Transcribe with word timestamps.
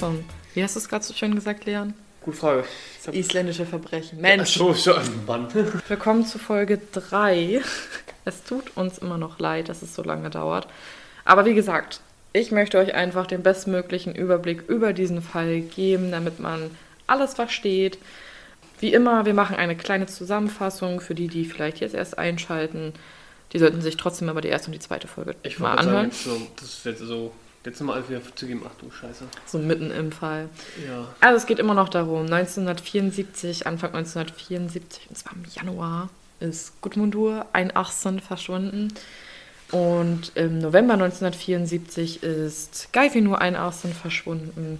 zum, 0.00 0.24
wie 0.54 0.62
hast 0.62 0.76
du 0.76 0.80
es 0.80 0.88
gerade 0.88 1.04
so 1.04 1.12
schön 1.12 1.34
gesagt, 1.34 1.66
Leon? 1.66 1.92
Gute 2.22 2.36
Frage. 2.38 2.64
Isländische 3.12 3.66
Verbrechen. 3.66 4.18
Mensch. 4.18 4.56
Ach 4.56 4.74
so, 4.74 4.74
schon, 4.74 5.26
Mann. 5.26 5.46
Willkommen 5.88 6.24
zu 6.24 6.38
Folge 6.38 6.80
3. 6.92 7.60
Es 8.24 8.42
tut 8.44 8.76
uns 8.78 8.96
immer 8.96 9.18
noch 9.18 9.38
leid, 9.38 9.68
dass 9.68 9.82
es 9.82 9.94
so 9.94 10.02
lange 10.02 10.30
dauert. 10.30 10.68
Aber 11.26 11.44
wie 11.44 11.52
gesagt, 11.52 12.00
ich 12.32 12.50
möchte 12.50 12.78
euch 12.78 12.94
einfach 12.94 13.26
den 13.26 13.42
bestmöglichen 13.42 14.14
Überblick 14.14 14.62
über 14.68 14.94
diesen 14.94 15.20
Fall 15.20 15.60
geben, 15.60 16.10
damit 16.10 16.40
man 16.40 16.70
alles 17.06 17.34
versteht. 17.34 17.98
Wie 18.78 18.94
immer, 18.94 19.26
wir 19.26 19.34
machen 19.34 19.56
eine 19.56 19.76
kleine 19.76 20.06
Zusammenfassung 20.06 21.00
für 21.00 21.14
die, 21.14 21.28
die 21.28 21.44
vielleicht 21.44 21.80
jetzt 21.80 21.94
erst 21.94 22.16
einschalten. 22.16 22.94
Die 23.52 23.58
sollten 23.58 23.82
sich 23.82 23.98
trotzdem 23.98 24.30
aber 24.30 24.40
die 24.40 24.48
erste 24.48 24.68
und 24.68 24.72
die 24.72 24.78
zweite 24.78 25.08
Folge 25.08 25.34
Ich 25.42 25.58
mal 25.58 25.74
anhören. 25.74 26.10
sagen, 26.10 26.38
so, 26.38 26.46
das 26.58 26.84
wird 26.86 26.98
so. 26.98 27.32
Jetzt 27.64 27.80
nochmal 27.80 28.08
wieder 28.08 28.20
zugeben. 28.34 28.62
Ach 28.66 28.74
du 28.80 28.90
Scheiße. 28.90 29.24
So 29.46 29.58
mitten 29.58 29.90
im 29.90 30.12
Fall. 30.12 30.48
Ja. 30.86 31.08
Also 31.20 31.36
es 31.36 31.46
geht 31.46 31.58
immer 31.58 31.74
noch 31.74 31.90
darum, 31.90 32.22
1974, 32.22 33.66
Anfang 33.66 33.94
1974, 33.94 35.10
und 35.10 35.18
zwar 35.18 35.34
im 35.34 35.44
Januar, 35.52 36.08
ist 36.40 36.80
Gudmundur 36.80 37.46
ein 37.52 37.76
Achsen 37.76 38.20
verschwunden. 38.20 38.94
Und 39.72 40.32
im 40.34 40.58
November 40.58 40.94
1974 40.94 42.22
ist 42.22 42.92
Geifinur 42.92 43.40
ein 43.40 43.56
Achsen 43.56 43.92
verschwunden. 43.92 44.78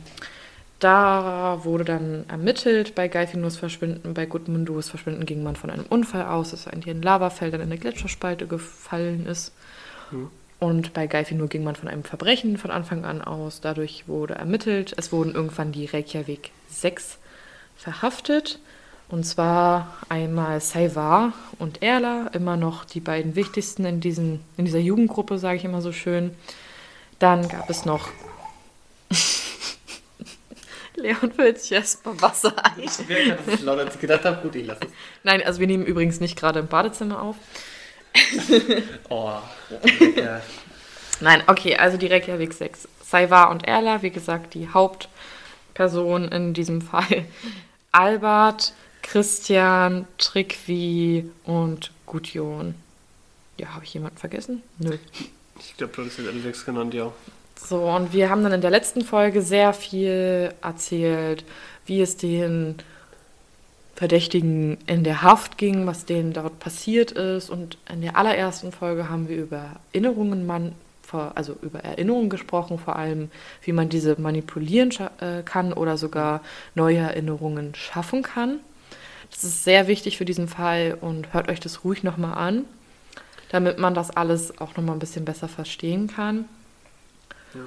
Da 0.81 1.61
wurde 1.62 1.84
dann 1.84 2.25
ermittelt 2.28 2.95
bei 2.95 3.06
Geifinurs 3.08 3.58
Verschwinden, 3.58 4.14
bei 4.14 4.25
Gudmundurs 4.25 4.89
Verschwinden 4.89 5.27
ging 5.27 5.42
man 5.42 5.55
von 5.55 5.69
einem 5.69 5.84
Unfall 5.84 6.25
aus, 6.25 6.53
dass 6.53 6.67
er 6.67 6.73
in 6.73 6.81
den 6.81 7.03
Lavafeldern 7.03 7.61
in 7.61 7.67
eine 7.67 7.78
Gletscherspalte 7.78 8.47
gefallen 8.47 9.27
ist. 9.27 9.53
Und 10.61 10.92
bei 10.92 11.06
Geifinur 11.06 11.48
ging 11.48 11.64
man 11.64 11.75
von 11.75 11.89
einem 11.89 12.05
Verbrechen 12.05 12.58
von 12.58 12.70
Anfang 12.70 13.06
an 13.06 13.22
aus. 13.22 13.62
Dadurch 13.62 14.05
wurde 14.06 14.34
ermittelt. 14.34 14.94
Es 14.97 15.11
wurden 15.11 15.34
irgendwann 15.34 15.72
die 15.72 15.86
Reykjavik 15.86 16.50
6 16.69 17.17
verhaftet. 17.77 18.61
Und 19.08 19.25
zwar 19.25 19.97
einmal 20.08 20.61
Saivar 20.61 21.33
und 21.58 21.83
Erla, 21.83 22.28
immer 22.28 22.56
noch 22.56 22.84
die 22.84 23.00
beiden 23.00 23.34
wichtigsten 23.34 23.84
in, 23.84 24.00
diesen, 24.00 24.41
in 24.56 24.67
dieser 24.67 24.78
Jugendgruppe, 24.78 25.39
sage 25.39 25.56
ich 25.56 25.64
immer 25.64 25.80
so 25.80 25.92
schön. 25.92 26.30
Dann 27.19 27.48
gab 27.48 27.69
es 27.70 27.86
noch. 27.86 28.11
Leon 30.95 31.33
füllt 31.33 31.61
sich 31.61 31.72
erstmal 31.72 32.20
Wasser 32.20 32.55
ein. 32.64 32.84
Ich 32.84 33.08
merke, 33.08 33.42
dass 33.45 33.55
ich 33.55 33.62
lauter 33.62 33.83
als 33.86 33.95
ich 33.95 34.00
gedacht 34.00 34.24
habe. 34.24 34.42
Gut, 34.42 34.55
ich 34.55 34.67
lasse 34.67 34.83
es. 34.84 34.91
Nein, 35.24 35.42
also 35.42 35.58
wir 35.58 35.67
nehmen 35.67 35.86
übrigens 35.86 36.20
nicht 36.20 36.39
gerade 36.39 36.61
im 36.61 36.69
Badezimmer 36.69 37.20
auf. 37.20 37.36
Oh. 39.08 39.39
Ja. 40.16 40.41
Nein, 41.20 41.42
okay, 41.47 41.77
also 41.77 41.97
die 41.97 42.06
Reykjavik 42.06 42.52
6. 42.52 42.89
Saivar 43.05 43.50
und 43.50 43.67
Erla, 43.67 44.02
wie 44.02 44.11
gesagt, 44.11 44.55
die 44.55 44.69
Hauptpersonen 44.69 46.30
in 46.30 46.55
diesem 46.55 46.80
Fall. 46.83 47.27
Albert, 47.92 48.72
Christian, 49.02 50.06
Trikvi 50.19 51.30
und 51.44 51.91
Gudjon. 52.06 52.75
Ja, 53.58 53.74
habe 53.74 53.85
ich 53.85 53.95
jemanden 53.95 54.18
vergessen? 54.18 54.62
Nö. 54.79 54.96
Ich 55.58 55.77
glaube, 55.77 55.92
du 55.95 56.05
hast 56.05 56.18
jetzt 56.18 56.29
alle 56.29 56.40
sechs 56.40 56.64
genannt, 56.64 56.95
ja. 56.95 57.12
So, 57.56 57.83
und 57.83 58.12
wir 58.12 58.30
haben 58.30 58.42
dann 58.42 58.52
in 58.52 58.61
der 58.62 58.70
letzten 58.70 59.02
Folge 59.02 59.42
sehr 59.42 59.74
viel 59.74 60.55
erzählt, 60.62 61.45
wie 61.85 62.01
es 62.01 62.17
den 62.17 62.77
Verdächtigen 64.00 64.78
in 64.86 65.05
der 65.05 65.20
Haft 65.20 65.58
ging, 65.58 65.86
was 65.86 66.06
denen 66.06 66.33
dort 66.33 66.58
passiert 66.58 67.12
ist. 67.12 67.50
Und 67.50 67.77
in 67.92 68.00
der 68.00 68.16
allerersten 68.16 68.72
Folge 68.72 69.11
haben 69.11 69.28
wir 69.28 69.36
über 69.36 69.77
Erinnerungen, 69.92 70.46
man, 70.46 70.72
also 71.12 71.55
über 71.61 71.80
Erinnerungen 71.80 72.30
gesprochen, 72.30 72.78
vor 72.78 72.96
allem, 72.96 73.30
wie 73.61 73.72
man 73.72 73.90
diese 73.90 74.18
manipulieren 74.18 74.90
äh, 75.20 75.42
kann 75.42 75.74
oder 75.74 75.98
sogar 75.98 76.40
neue 76.74 76.96
Erinnerungen 76.96 77.74
schaffen 77.74 78.22
kann. 78.22 78.61
Das 79.30 79.44
ist 79.44 79.64
sehr 79.64 79.86
wichtig 79.86 80.17
für 80.17 80.24
diesen 80.24 80.48
Fall 80.48 80.96
und 80.98 81.34
hört 81.34 81.50
euch 81.50 81.61
das 81.61 81.84
ruhig 81.84 82.02
nochmal 82.02 82.38
an, 82.38 82.64
damit 83.50 83.78
man 83.78 83.92
das 83.92 84.08
alles 84.08 84.62
auch 84.62 84.78
nochmal 84.78 84.96
ein 84.96 85.00
bisschen 85.00 85.27
besser 85.27 85.46
verstehen 85.46 86.06
kann. 86.06 86.46
Ja. 87.52 87.61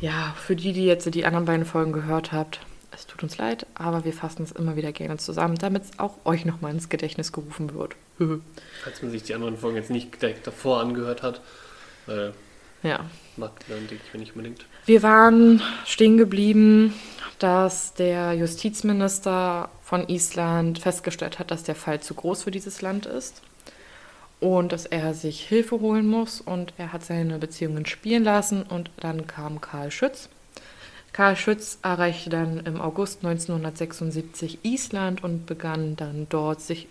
Ja, 0.00 0.36
für 0.38 0.54
die, 0.54 0.72
die 0.72 0.84
jetzt 0.84 1.12
die 1.12 1.26
anderen 1.26 1.46
beiden 1.46 1.66
Folgen 1.66 1.92
gehört 1.92 2.30
habt, 2.30 2.60
es 2.92 3.06
tut 3.06 3.22
uns 3.22 3.38
leid, 3.38 3.66
aber 3.74 4.04
wir 4.04 4.12
fassen 4.12 4.42
es 4.42 4.52
immer 4.52 4.76
wieder 4.76 4.92
gerne 4.92 5.16
zusammen, 5.16 5.56
damit 5.56 5.84
es 5.84 5.98
auch 5.98 6.14
euch 6.24 6.44
nochmal 6.44 6.72
ins 6.72 6.88
Gedächtnis 6.88 7.32
gerufen 7.32 7.74
wird. 7.74 7.96
Falls 8.18 9.02
man 9.02 9.10
sich 9.10 9.22
die 9.22 9.34
anderen 9.34 9.56
Folgen 9.56 9.76
jetzt 9.76 9.90
nicht 9.90 10.20
direkt 10.20 10.46
davor 10.46 10.80
angehört 10.80 11.22
hat. 11.22 11.40
Weil 12.06 12.34
ja. 12.82 13.04
mag 13.36 13.52
man, 13.68 13.86
denke 13.86 14.02
ich, 14.04 14.14
mir 14.14 14.20
nicht 14.20 14.34
unbedingt. 14.34 14.64
Wir 14.86 15.02
waren 15.02 15.62
stehen 15.84 16.16
geblieben, 16.16 16.94
dass 17.38 17.94
der 17.94 18.34
Justizminister 18.34 19.70
von 19.82 20.08
Island 20.08 20.78
festgestellt 20.78 21.38
hat, 21.38 21.50
dass 21.50 21.62
der 21.62 21.74
Fall 21.74 22.00
zu 22.00 22.14
groß 22.14 22.42
für 22.44 22.50
dieses 22.50 22.82
Land 22.82 23.06
ist 23.06 23.42
und 24.40 24.72
dass 24.72 24.86
er 24.86 25.14
sich 25.14 25.46
Hilfe 25.46 25.80
holen 25.80 26.06
muss 26.06 26.40
und 26.40 26.72
er 26.78 26.92
hat 26.92 27.04
seine 27.04 27.38
Beziehungen 27.38 27.86
spielen 27.86 28.24
lassen 28.24 28.62
und 28.62 28.90
dann 28.98 29.26
kam 29.26 29.60
Karl 29.60 29.90
Schütz. 29.90 30.28
Karl 31.12 31.36
Schütz 31.36 31.78
erreichte 31.82 32.30
dann 32.30 32.60
im 32.60 32.80
August 32.80 33.24
1976 33.24 34.60
Island 34.62 35.24
und 35.24 35.46
begann 35.46 35.96
dann 35.96 36.26
dort 36.28 36.60
sich 36.60 36.86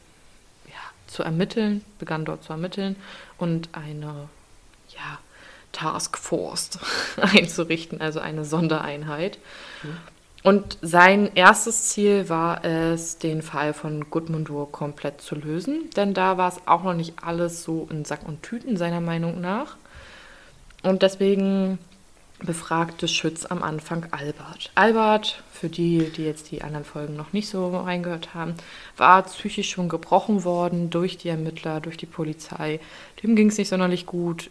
ja, 0.68 0.74
zu 1.07 1.24
ermitteln, 1.24 1.84
begann 2.00 2.25
dort 2.25 2.44
zu 2.44 2.52
ermitteln 2.53 2.96
und 3.38 3.69
eine 3.72 4.28
ja, 4.90 5.19
Task 5.72 6.18
Force 6.18 6.79
einzurichten, 7.18 8.02
also 8.02 8.19
eine 8.19 8.44
Sondereinheit. 8.44 9.40
Und 10.44 10.78
sein 10.81 11.31
erstes 11.35 11.90
Ziel 11.90 12.29
war 12.29 12.63
es, 12.63 13.18
den 13.18 13.41
Fall 13.41 13.74
von 13.74 14.09
Gudmundur 14.09 14.72
komplett 14.72 15.22
zu 15.22 15.35
lösen, 15.35 15.90
denn 15.96 16.13
da 16.13 16.38
war 16.38 16.50
es 16.50 16.62
auch 16.66 16.84
noch 16.84 16.94
nicht 16.94 17.16
alles 17.22 17.63
so 17.63 17.88
in 17.91 18.06
Sack 18.06 18.22
und 18.25 18.41
Tüten, 18.41 18.78
seiner 18.78 19.02
Meinung 19.02 19.41
nach. 19.41 19.75
Und 20.81 21.02
deswegen 21.02 21.78
befragte 22.39 23.07
Schütz 23.07 23.45
am 23.45 23.63
Anfang 23.63 24.07
Albert. 24.11 24.72
Albert, 24.75 25.44
für 25.51 25.69
die, 25.69 26.09
die 26.16 26.23
jetzt 26.23 26.51
die 26.51 26.61
anderen 26.61 26.85
Folgen 26.85 27.16
noch 27.16 27.33
nicht 27.33 27.50
so 27.50 27.75
reingehört 27.77 28.33
haben, 28.33 28.55
war 28.97 29.23
psychisch 29.23 29.69
schon 29.69 29.89
gebrochen 29.89 30.44
worden 30.44 30.89
durch 30.89 31.17
die 31.17 31.29
Ermittler, 31.29 31.81
durch 31.81 31.97
die 31.97 32.05
Polizei. 32.05 32.79
Dem 33.22 33.35
ging 33.35 33.49
es 33.49 33.57
nicht 33.57 33.69
sonderlich 33.69 34.05
gut. 34.05 34.49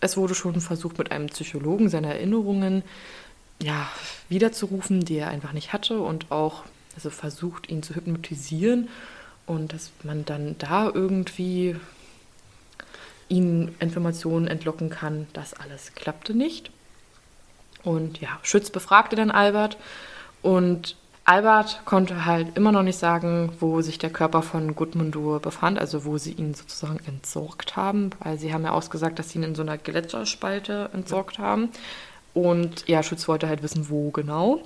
Es 0.00 0.16
wurde 0.16 0.34
schon 0.34 0.60
versucht, 0.60 0.98
mit 0.98 1.10
einem 1.10 1.28
Psychologen 1.28 1.88
seine 1.88 2.12
Erinnerungen 2.12 2.82
ja, 3.62 3.88
wiederzurufen, 4.28 5.04
die 5.04 5.16
er 5.16 5.28
einfach 5.28 5.52
nicht 5.52 5.72
hatte 5.72 6.00
und 6.00 6.30
auch 6.30 6.64
also 6.94 7.10
versucht, 7.10 7.70
ihn 7.70 7.82
zu 7.82 7.94
hypnotisieren 7.94 8.88
und 9.46 9.72
dass 9.72 9.90
man 10.02 10.24
dann 10.24 10.56
da 10.58 10.90
irgendwie 10.92 11.76
ihn 13.28 13.74
Informationen 13.80 14.46
entlocken 14.46 14.90
kann. 14.90 15.26
Das 15.32 15.54
alles 15.54 15.94
klappte 15.94 16.34
nicht. 16.34 16.70
Und 17.84 18.20
ja, 18.20 18.30
Schütz 18.42 18.70
befragte 18.70 19.16
dann 19.16 19.30
Albert 19.30 19.76
und 20.42 20.96
Albert 21.26 21.80
konnte 21.86 22.26
halt 22.26 22.54
immer 22.54 22.70
noch 22.70 22.82
nicht 22.82 22.98
sagen, 22.98 23.50
wo 23.58 23.80
sich 23.80 23.98
der 23.98 24.10
Körper 24.10 24.42
von 24.42 24.74
Gudmundur 24.74 25.40
befand, 25.40 25.78
also 25.78 26.04
wo 26.04 26.18
sie 26.18 26.32
ihn 26.32 26.52
sozusagen 26.52 27.00
entsorgt 27.06 27.76
haben, 27.76 28.10
weil 28.22 28.38
sie 28.38 28.52
haben 28.52 28.64
ja 28.64 28.72
ausgesagt, 28.72 29.18
dass 29.18 29.30
sie 29.30 29.38
ihn 29.38 29.44
in 29.44 29.54
so 29.54 29.62
einer 29.62 29.78
Gletscherspalte 29.78 30.90
entsorgt 30.92 31.38
haben. 31.38 31.70
Und 32.34 32.86
ja, 32.88 33.02
Schütz 33.02 33.26
wollte 33.26 33.48
halt 33.48 33.62
wissen, 33.62 33.88
wo 33.88 34.10
genau. 34.10 34.60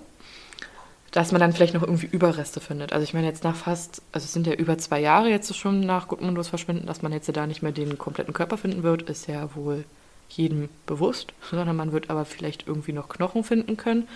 Dass 1.12 1.30
man 1.30 1.40
dann 1.40 1.52
vielleicht 1.52 1.74
noch 1.74 1.82
irgendwie 1.82 2.06
Überreste 2.06 2.60
findet. 2.60 2.92
Also 2.92 3.04
ich 3.04 3.14
meine 3.14 3.28
jetzt 3.28 3.44
nach 3.44 3.54
fast, 3.54 4.02
also 4.10 4.24
es 4.24 4.32
sind 4.32 4.46
ja 4.46 4.54
über 4.54 4.76
zwei 4.78 5.00
Jahre 5.00 5.28
jetzt 5.28 5.56
schon 5.56 5.80
nach 5.80 6.08
Gudmundurs 6.08 6.48
Verschwinden, 6.48 6.86
dass 6.86 7.02
man 7.02 7.12
jetzt 7.12 7.34
da 7.34 7.46
nicht 7.46 7.62
mehr 7.62 7.72
den 7.72 7.98
kompletten 7.98 8.34
Körper 8.34 8.58
finden 8.58 8.82
wird, 8.82 9.02
ist 9.02 9.28
ja 9.28 9.54
wohl 9.54 9.84
jedem 10.28 10.68
bewusst, 10.86 11.32
sondern 11.50 11.76
man 11.76 11.92
wird 11.92 12.10
aber 12.10 12.24
vielleicht 12.24 12.66
irgendwie 12.66 12.92
noch 12.92 13.08
Knochen 13.08 13.44
finden 13.44 13.76
können. 13.76 14.08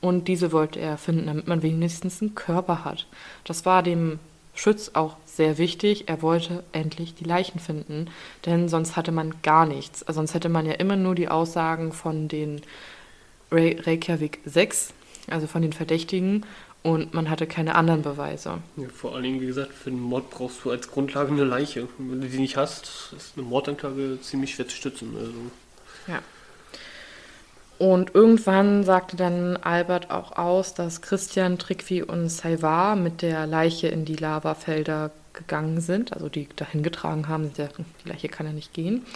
Und 0.00 0.28
diese 0.28 0.52
wollte 0.52 0.78
er 0.78 0.96
finden, 0.96 1.26
damit 1.26 1.48
man 1.48 1.62
wenigstens 1.62 2.22
einen 2.22 2.34
Körper 2.34 2.84
hat. 2.84 3.06
Das 3.44 3.66
war 3.66 3.82
dem 3.82 4.20
Schütz 4.54 4.90
auch 4.94 5.16
sehr 5.24 5.58
wichtig. 5.58 6.08
Er 6.08 6.22
wollte 6.22 6.64
endlich 6.72 7.14
die 7.14 7.24
Leichen 7.24 7.60
finden, 7.60 8.10
denn 8.44 8.68
sonst 8.68 8.96
hatte 8.96 9.12
man 9.12 9.34
gar 9.42 9.66
nichts. 9.66 10.02
Also 10.02 10.18
sonst 10.18 10.34
hätte 10.34 10.48
man 10.48 10.66
ja 10.66 10.72
immer 10.74 10.96
nur 10.96 11.14
die 11.14 11.28
Aussagen 11.28 11.92
von 11.92 12.28
den 12.28 12.60
Re 13.50 13.76
Reykjavik 13.84 14.40
6, 14.44 14.92
also 15.30 15.46
von 15.46 15.62
den 15.62 15.72
Verdächtigen, 15.72 16.44
und 16.82 17.12
man 17.12 17.28
hatte 17.28 17.46
keine 17.46 17.74
anderen 17.74 18.02
Beweise. 18.02 18.58
Ja, 18.76 18.88
vor 18.94 19.14
allen 19.14 19.24
Dingen, 19.24 19.40
wie 19.40 19.46
gesagt, 19.46 19.72
für 19.72 19.90
einen 19.90 20.00
Mord 20.00 20.30
brauchst 20.30 20.64
du 20.64 20.70
als 20.70 20.90
Grundlage 20.90 21.32
eine 21.32 21.44
Leiche. 21.44 21.88
Und 21.98 22.12
wenn 22.12 22.20
du 22.20 22.28
die 22.28 22.38
nicht 22.38 22.56
hast, 22.56 23.12
ist 23.16 23.32
eine 23.36 23.46
Mordanklage 23.46 24.20
ziemlich 24.22 24.54
schwer 24.54 24.68
zu 24.68 24.76
stützen. 24.76 25.14
Also, 25.18 25.32
Ja. 26.06 26.20
Und 27.78 28.14
irgendwann 28.14 28.82
sagte 28.82 29.16
dann 29.16 29.56
Albert 29.56 30.10
auch 30.10 30.36
aus, 30.36 30.74
dass 30.74 31.00
Christian, 31.00 31.58
Trikvi 31.58 32.02
und 32.02 32.28
Saivar 32.28 32.96
mit 32.96 33.22
der 33.22 33.46
Leiche 33.46 33.86
in 33.86 34.04
die 34.04 34.16
Lavafelder 34.16 35.12
gegangen 35.32 35.80
sind, 35.80 36.12
also 36.12 36.28
die 36.28 36.48
dahin 36.56 36.82
getragen 36.82 37.28
haben. 37.28 37.52
Die 37.56 38.08
Leiche 38.08 38.28
kann 38.28 38.46
ja 38.46 38.52
nicht 38.52 38.74
gehen. 38.74 39.06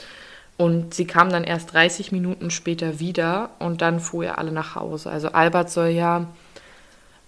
Und 0.58 0.94
sie 0.94 1.06
kam 1.06 1.30
dann 1.30 1.42
erst 1.42 1.72
30 1.72 2.12
Minuten 2.12 2.50
später 2.50 3.00
wieder 3.00 3.50
und 3.58 3.82
dann 3.82 3.98
fuhr 3.98 4.26
er 4.26 4.38
alle 4.38 4.52
nach 4.52 4.76
Hause. 4.76 5.10
Also 5.10 5.28
Albert 5.28 5.70
soll 5.70 5.88
ja, 5.88 6.28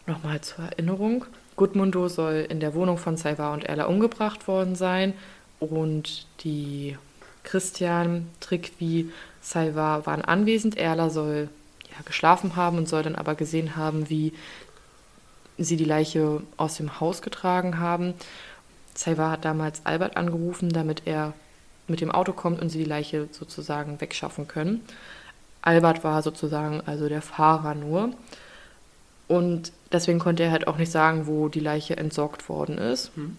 nochmal 0.06 0.40
zur 0.40 0.64
Erinnerung, 0.64 1.24
Gudmundo 1.56 2.08
soll 2.08 2.46
in 2.48 2.60
der 2.60 2.74
Wohnung 2.74 2.98
von 2.98 3.16
Saiva 3.16 3.52
und 3.54 3.64
Erla 3.64 3.84
umgebracht 3.84 4.48
worden 4.48 4.74
sein 4.74 5.14
und 5.60 6.26
die 6.40 6.98
Christian, 7.44 8.28
Trickwi, 8.40 9.10
Saiva 9.40 10.04
waren 10.06 10.22
anwesend. 10.22 10.76
Erla 10.76 11.10
soll 11.10 11.48
ja, 11.84 12.02
geschlafen 12.04 12.56
haben 12.56 12.78
und 12.78 12.88
soll 12.88 13.02
dann 13.02 13.14
aber 13.14 13.34
gesehen 13.34 13.76
haben, 13.76 14.10
wie 14.10 14.32
sie 15.58 15.76
die 15.76 15.84
Leiche 15.84 16.42
aus 16.56 16.76
dem 16.76 16.98
Haus 16.98 17.22
getragen 17.22 17.78
haben. 17.78 18.14
Saiva 18.94 19.30
hat 19.30 19.44
damals 19.44 19.82
Albert 19.84 20.16
angerufen, 20.16 20.70
damit 20.70 21.02
er 21.04 21.34
mit 21.86 22.00
dem 22.00 22.10
Auto 22.10 22.32
kommt 22.32 22.60
und 22.60 22.70
sie 22.70 22.78
die 22.78 22.84
Leiche 22.84 23.28
sozusagen 23.30 24.00
wegschaffen 24.00 24.48
können. 24.48 24.80
Albert 25.62 26.02
war 26.02 26.22
sozusagen 26.22 26.80
also 26.86 27.08
der 27.08 27.22
Fahrer 27.22 27.74
nur. 27.74 28.10
Und 29.28 29.72
deswegen 29.94 30.18
konnte 30.18 30.42
er 30.42 30.50
halt 30.50 30.66
auch 30.66 30.76
nicht 30.76 30.92
sagen, 30.92 31.26
wo 31.26 31.48
die 31.48 31.60
Leiche 31.60 31.96
entsorgt 31.96 32.48
worden 32.48 32.78
ist. 32.78 33.12
Hm. 33.14 33.36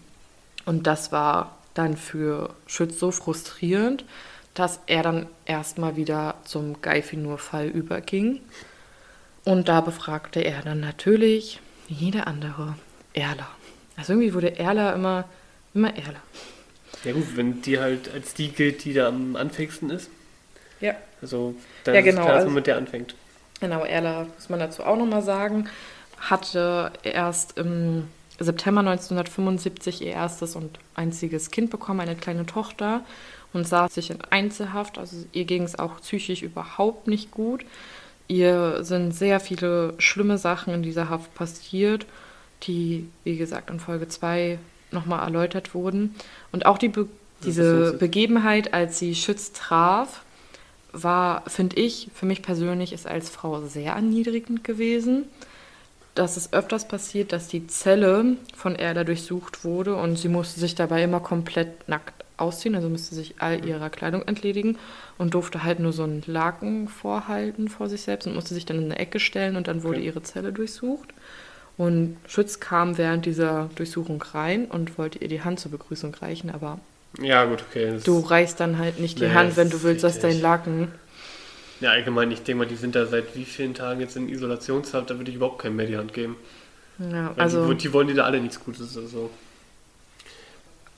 Und 0.64 0.86
das 0.86 1.12
war 1.12 1.58
dann 1.74 1.96
für 1.96 2.54
Schütz 2.66 2.98
so 2.98 3.10
frustrierend, 3.10 4.04
dass 4.54 4.80
er 4.86 5.02
dann 5.02 5.26
erstmal 5.44 5.96
wieder 5.96 6.36
zum 6.44 6.80
Geifinur-Fall 6.80 7.66
überging. 7.66 8.40
Und 9.44 9.68
da 9.68 9.80
befragte 9.80 10.40
er 10.40 10.62
dann 10.62 10.80
natürlich 10.80 11.60
wie 11.86 11.94
jeder 11.94 12.26
andere 12.26 12.74
Erla. 13.12 13.46
Also 13.96 14.14
irgendwie 14.14 14.34
wurde 14.34 14.58
Erla 14.58 14.92
immer, 14.92 15.24
immer 15.74 15.94
Erla. 15.96 16.20
Ja 17.04 17.12
gut, 17.12 17.36
wenn 17.36 17.62
die 17.62 17.78
halt 17.78 18.12
als 18.12 18.34
die 18.34 18.48
gilt, 18.48 18.84
die 18.84 18.94
da 18.94 19.08
am 19.08 19.36
anfängsten 19.36 19.90
ist. 19.90 20.10
Ja. 20.80 20.94
Also 21.22 21.54
dann 21.84 21.94
ja, 21.94 22.00
genau, 22.00 22.22
ist 22.22 22.24
klar, 22.24 22.28
dass 22.28 22.36
also, 22.36 22.46
man 22.48 22.54
mit 22.54 22.66
der 22.66 22.76
anfängt. 22.76 23.14
Genau, 23.60 23.84
Erla, 23.84 24.26
muss 24.34 24.48
man 24.48 24.58
dazu 24.58 24.82
auch 24.82 24.96
nochmal 24.96 25.22
sagen, 25.22 25.68
hatte 26.30 26.92
erst 27.02 27.58
im 27.58 28.04
September 28.38 28.80
1975 28.80 30.02
ihr 30.02 30.12
erstes 30.12 30.56
und 30.56 30.78
einziges 30.94 31.50
Kind 31.50 31.70
bekommen, 31.70 32.00
eine 32.00 32.16
kleine 32.16 32.46
Tochter, 32.46 33.02
und 33.52 33.66
saß 33.66 33.94
sich 33.94 34.10
in 34.10 34.20
Einzelhaft. 34.20 34.98
Also 34.98 35.16
ihr 35.32 35.44
ging 35.44 35.62
es 35.62 35.78
auch 35.78 36.00
psychisch 36.00 36.42
überhaupt 36.42 37.06
nicht 37.06 37.30
gut. 37.30 37.64
Ihr 38.28 38.84
sind 38.84 39.12
sehr 39.12 39.40
viele 39.40 39.94
schlimme 39.98 40.36
Sachen 40.36 40.74
in 40.74 40.82
dieser 40.82 41.08
Haft 41.08 41.34
passiert, 41.34 42.06
die, 42.64 43.08
wie 43.24 43.36
gesagt, 43.36 43.70
in 43.70 43.80
Folge 43.80 44.08
2 44.08 44.58
nochmal 44.90 45.24
erläutert 45.24 45.74
wurden. 45.74 46.14
Und 46.52 46.66
auch 46.66 46.78
die 46.78 46.88
Be 46.88 47.08
diese 47.44 47.92
Begebenheit, 47.92 48.72
als 48.72 48.98
sie 48.98 49.14
Schütz 49.14 49.52
traf, 49.52 50.22
war, 50.92 51.42
finde 51.46 51.76
ich, 51.76 52.08
für 52.14 52.24
mich 52.24 52.40
persönlich 52.40 52.94
ist 52.94 53.06
als 53.06 53.28
Frau 53.28 53.60
sehr 53.66 53.92
erniedrigend 53.92 54.64
gewesen. 54.64 55.24
Dass 56.16 56.36
es 56.36 56.52
öfters 56.52 56.88
passiert, 56.88 57.32
dass 57.32 57.46
die 57.46 57.68
Zelle 57.68 58.36
von 58.56 58.74
Erda 58.74 59.04
durchsucht 59.04 59.64
wurde 59.64 59.94
und 59.94 60.16
sie 60.18 60.28
musste 60.28 60.58
sich 60.58 60.74
dabei 60.74 61.04
immer 61.04 61.20
komplett 61.20 61.88
nackt 61.88 62.24
ausziehen, 62.38 62.74
also 62.74 62.88
musste 62.88 63.14
sich 63.14 63.36
all 63.38 63.64
ihrer 63.64 63.90
Kleidung 63.90 64.22
entledigen 64.22 64.76
und 65.18 65.34
durfte 65.34 65.62
halt 65.62 65.78
nur 65.78 65.92
so 65.92 66.02
einen 66.02 66.22
Laken 66.26 66.88
vorhalten 66.88 67.68
vor 67.68 67.88
sich 67.88 68.02
selbst 68.02 68.26
und 68.26 68.34
musste 68.34 68.54
sich 68.54 68.66
dann 68.66 68.78
in 68.78 68.84
eine 68.86 68.98
Ecke 68.98 69.20
stellen 69.20 69.56
und 69.56 69.68
dann 69.68 69.82
wurde 69.84 69.98
okay. 69.98 70.06
ihre 70.06 70.22
Zelle 70.22 70.52
durchsucht. 70.52 71.10
Und 71.78 72.16
Schütz 72.26 72.58
kam 72.58 72.98
während 72.98 73.26
dieser 73.26 73.68
Durchsuchung 73.76 74.22
rein 74.22 74.64
und 74.66 74.98
wollte 74.98 75.18
ihr 75.18 75.28
die 75.28 75.42
Hand 75.42 75.60
zur 75.60 75.70
Begrüßung 75.70 76.14
reichen, 76.14 76.50
aber 76.50 76.80
ja, 77.20 77.44
gut, 77.44 77.64
okay. 77.68 77.98
Du 78.04 78.20
reichst 78.20 78.60
dann 78.60 78.78
halt 78.78 79.00
nicht 79.00 79.18
die 79.20 79.24
nee, 79.24 79.34
Hand, 79.34 79.56
wenn 79.56 79.70
du 79.70 79.82
willst, 79.82 80.04
dass 80.04 80.18
dein 80.18 80.40
Laken. 80.40 80.88
Ja, 81.80 81.90
allgemein, 81.90 82.30
ich 82.30 82.42
denke 82.42 82.64
mal, 82.64 82.66
die 82.66 82.76
sind 82.76 82.94
da 82.94 83.06
seit 83.06 83.36
wie 83.36 83.44
vielen 83.44 83.74
Tagen 83.74 84.00
jetzt 84.00 84.16
in 84.16 84.28
Isolationshaft, 84.28 85.10
da 85.10 85.18
würde 85.18 85.30
ich 85.30 85.36
überhaupt 85.36 85.58
keinem 85.58 85.76
mehr 85.76 85.86
die 85.86 85.96
Hand 85.96 86.12
geben. 86.14 86.36
Ja, 86.98 87.34
also. 87.36 87.68
Die, 87.72 87.76
die, 87.76 87.92
wollen 87.92 88.08
dir 88.08 88.14
da 88.14 88.24
alle 88.24 88.40
nichts 88.40 88.60
Gutes. 88.60 88.96
Also. 88.96 89.30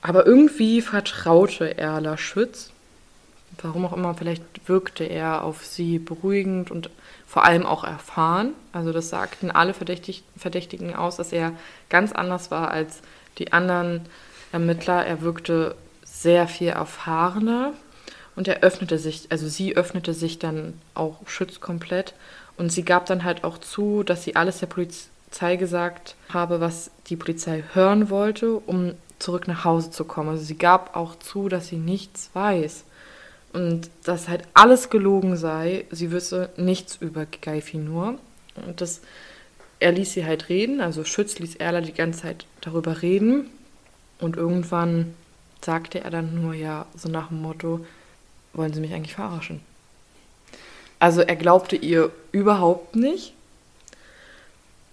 Aber 0.01 0.25
irgendwie 0.25 0.81
vertraute 0.81 1.77
Erla 1.77 2.17
Schütz. 2.17 2.71
Warum 3.61 3.85
auch 3.85 3.93
immer, 3.93 4.13
vielleicht 4.13 4.43
wirkte 4.67 5.03
er 5.03 5.43
auf 5.43 5.65
sie 5.65 5.99
beruhigend 5.99 6.71
und 6.71 6.89
vor 7.27 7.43
allem 7.43 7.65
auch 7.65 7.83
erfahren. 7.83 8.53
Also 8.71 8.93
das 8.93 9.09
sagten 9.09 9.51
alle 9.51 9.73
Verdächtig 9.73 10.23
Verdächtigen 10.37 10.95
aus, 10.95 11.17
dass 11.17 11.33
er 11.33 11.53
ganz 11.89 12.13
anders 12.13 12.51
war 12.51 12.71
als 12.71 13.01
die 13.37 13.51
anderen 13.51 14.05
Ermittler. 14.53 15.05
Er 15.05 15.21
wirkte 15.21 15.75
sehr 16.03 16.47
viel 16.47 16.69
erfahrener 16.69 17.73
und 18.39 18.47
er 18.47 18.63
öffnete 18.63 18.97
sich, 18.97 19.27
also 19.31 19.49
sie 19.49 19.75
öffnete 19.75 20.13
sich 20.13 20.39
dann 20.39 20.75
auch 20.93 21.17
Schütz 21.27 21.59
komplett 21.59 22.13
und 22.55 22.71
sie 22.71 22.85
gab 22.85 23.05
dann 23.05 23.25
halt 23.25 23.43
auch 23.43 23.57
zu, 23.57 24.01
dass 24.01 24.23
sie 24.23 24.37
alles 24.37 24.59
der 24.59 24.67
Polizei 24.67 25.57
gesagt 25.57 26.15
habe, 26.29 26.61
was 26.61 26.89
die 27.07 27.17
Polizei 27.17 27.65
hören 27.73 28.09
wollte, 28.09 28.53
um 28.53 28.93
zurück 29.19 29.49
nach 29.49 29.65
Hause 29.65 29.91
zu 29.91 30.05
kommen. 30.05 30.29
Also 30.29 30.45
sie 30.45 30.57
gab 30.57 30.95
auch 30.95 31.19
zu, 31.19 31.49
dass 31.49 31.67
sie 31.67 31.75
nichts 31.75 32.29
weiß 32.31 32.85
und 33.51 33.89
dass 34.05 34.29
halt 34.29 34.43
alles 34.53 34.89
gelogen 34.89 35.35
sei. 35.35 35.83
Sie 35.91 36.13
wüsste 36.13 36.49
nichts 36.55 36.95
über 36.95 37.25
Geifi 37.25 37.75
nur. 37.75 38.19
Und 38.55 38.79
das, 38.79 39.01
er 39.81 39.91
ließ 39.91 40.13
sie 40.13 40.23
halt 40.23 40.47
reden, 40.47 40.79
also 40.79 41.03
Schütz 41.03 41.39
ließ 41.39 41.57
Erla 41.57 41.81
die 41.81 41.91
ganze 41.91 42.21
Zeit 42.21 42.45
darüber 42.61 43.01
reden. 43.01 43.49
Und 44.21 44.37
irgendwann 44.37 45.13
sagte 45.59 46.05
er 46.05 46.09
dann 46.09 46.41
nur 46.41 46.53
ja, 46.53 46.85
so 46.95 47.09
nach 47.09 47.27
dem 47.27 47.41
Motto, 47.41 47.85
wollen 48.53 48.73
Sie 48.73 48.81
mich 48.81 48.93
eigentlich 48.93 49.15
verarschen? 49.15 49.61
Also 50.99 51.21
er 51.21 51.35
glaubte 51.35 51.75
ihr 51.75 52.11
überhaupt 52.31 52.95
nicht. 52.95 53.33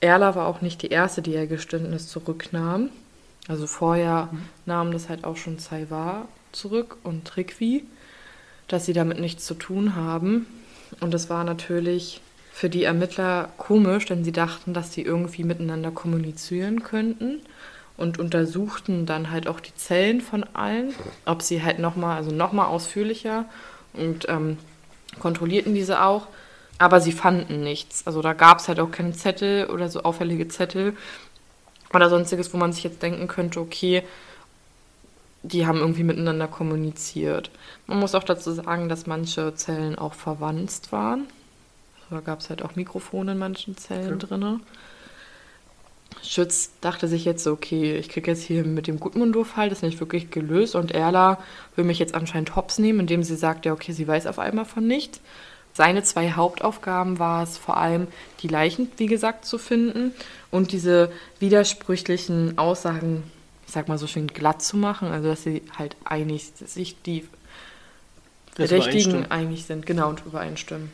Erla 0.00 0.34
war 0.34 0.46
auch 0.46 0.60
nicht 0.60 0.82
die 0.82 0.88
erste, 0.88 1.22
die 1.22 1.32
ihr 1.32 1.46
Geständnis 1.46 2.08
zurücknahm. 2.08 2.90
Also 3.48 3.66
vorher 3.66 4.28
mhm. 4.30 4.42
nahm 4.66 4.92
das 4.92 5.08
halt 5.08 5.24
auch 5.24 5.36
schon 5.36 5.58
Saivar 5.58 6.28
zurück 6.52 6.96
und 7.02 7.24
Trikwi, 7.24 7.84
dass 8.68 8.86
sie 8.86 8.92
damit 8.92 9.18
nichts 9.18 9.44
zu 9.46 9.54
tun 9.54 9.96
haben. 9.96 10.46
Und 11.00 11.12
es 11.14 11.28
war 11.28 11.44
natürlich 11.44 12.20
für 12.52 12.70
die 12.70 12.84
Ermittler 12.84 13.50
komisch, 13.58 14.06
denn 14.06 14.24
sie 14.24 14.32
dachten, 14.32 14.74
dass 14.74 14.92
sie 14.92 15.02
irgendwie 15.02 15.44
miteinander 15.44 15.90
kommunizieren 15.90 16.82
könnten 16.82 17.40
und 17.96 18.18
untersuchten 18.18 19.06
dann 19.06 19.30
halt 19.30 19.48
auch 19.48 19.60
die 19.60 19.74
Zellen 19.74 20.20
von 20.20 20.44
allen, 20.54 20.94
ob 21.24 21.42
sie 21.42 21.62
halt 21.62 21.78
nochmal, 21.78 22.16
also 22.16 22.30
nochmal 22.30 22.66
ausführlicher 22.66 23.46
und 23.94 24.28
ähm, 24.28 24.58
kontrollierten 25.18 25.74
diese 25.74 26.02
auch. 26.02 26.26
Aber 26.78 27.00
sie 27.00 27.12
fanden 27.12 27.62
nichts. 27.62 28.06
Also 28.06 28.20
da 28.20 28.34
gab 28.34 28.58
es 28.58 28.68
halt 28.68 28.80
auch 28.80 28.90
keine 28.90 29.12
Zettel 29.12 29.66
oder 29.66 29.88
so 29.88 30.02
auffällige 30.02 30.48
Zettel, 30.48 30.94
oder 31.92 32.10
sonstiges, 32.10 32.52
wo 32.52 32.58
man 32.58 32.72
sich 32.72 32.84
jetzt 32.84 33.02
denken 33.02 33.28
könnte, 33.28 33.60
okay, 33.60 34.02
die 35.42 35.66
haben 35.66 35.78
irgendwie 35.78 36.02
miteinander 36.02 36.48
kommuniziert. 36.48 37.50
Man 37.86 37.98
muss 37.98 38.14
auch 38.14 38.24
dazu 38.24 38.52
sagen, 38.52 38.88
dass 38.88 39.06
manche 39.06 39.54
Zellen 39.54 39.96
auch 39.96 40.14
verwandt 40.14 40.90
waren. 40.90 41.26
Da 42.10 42.20
gab 42.20 42.40
es 42.40 42.50
halt 42.50 42.62
auch 42.62 42.76
Mikrofone 42.76 43.32
in 43.32 43.38
manchen 43.38 43.76
Zellen 43.76 44.14
okay. 44.14 44.26
drin. 44.26 44.60
Schütz 46.22 46.70
dachte 46.80 47.08
sich 47.08 47.24
jetzt 47.24 47.44
so, 47.44 47.52
okay, 47.52 47.96
ich 47.96 48.08
kriege 48.08 48.30
jetzt 48.30 48.42
hier 48.42 48.64
mit 48.64 48.86
dem 48.86 48.98
Gudmundur-Fall 49.00 49.68
das 49.68 49.82
nicht 49.82 50.00
wirklich 50.00 50.30
gelöst 50.30 50.74
und 50.74 50.92
Erla 50.92 51.38
will 51.76 51.84
mich 51.84 51.98
jetzt 51.98 52.14
anscheinend 52.14 52.56
hops 52.56 52.78
nehmen, 52.78 53.00
indem 53.00 53.22
sie 53.22 53.36
sagt, 53.36 53.64
ja, 53.64 53.72
okay, 53.72 53.92
sie 53.92 54.08
weiß 54.08 54.26
auf 54.26 54.38
einmal 54.38 54.64
von 54.64 54.86
nichts. 54.86 55.20
Seine 55.72 56.02
zwei 56.02 56.32
Hauptaufgaben 56.32 57.18
war 57.18 57.42
es 57.42 57.58
vor 57.58 57.76
allem, 57.76 58.08
die 58.40 58.48
Leichen, 58.48 58.90
wie 58.96 59.06
gesagt, 59.06 59.44
zu 59.44 59.58
finden 59.58 60.14
und 60.50 60.72
diese 60.72 61.12
widersprüchlichen 61.38 62.56
Aussagen, 62.56 63.22
ich 63.66 63.74
sag 63.74 63.86
mal 63.86 63.98
so 63.98 64.06
schön 64.06 64.26
glatt 64.28 64.62
zu 64.62 64.78
machen, 64.78 65.08
also 65.08 65.28
dass 65.28 65.42
sie 65.42 65.62
halt 65.76 65.96
einig 66.04 66.52
sich 66.54 67.02
die 67.02 67.28
Verdächtigen 68.54 69.30
einig 69.30 69.66
sind, 69.66 69.84
genau, 69.84 70.08
und 70.08 70.24
übereinstimmen. 70.24 70.90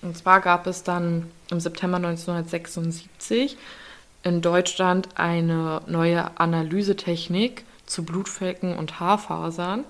Und 0.00 0.16
zwar 0.16 0.40
gab 0.40 0.66
es 0.66 0.82
dann 0.82 1.30
im 1.50 1.60
September 1.60 1.98
1976 1.98 3.58
in 4.26 4.42
Deutschland 4.42 5.08
eine 5.14 5.82
neue 5.86 6.38
Analysetechnik 6.38 7.64
zu 7.86 8.04
Blutflecken 8.04 8.76
und 8.76 9.00
Haarfasern 9.00 9.84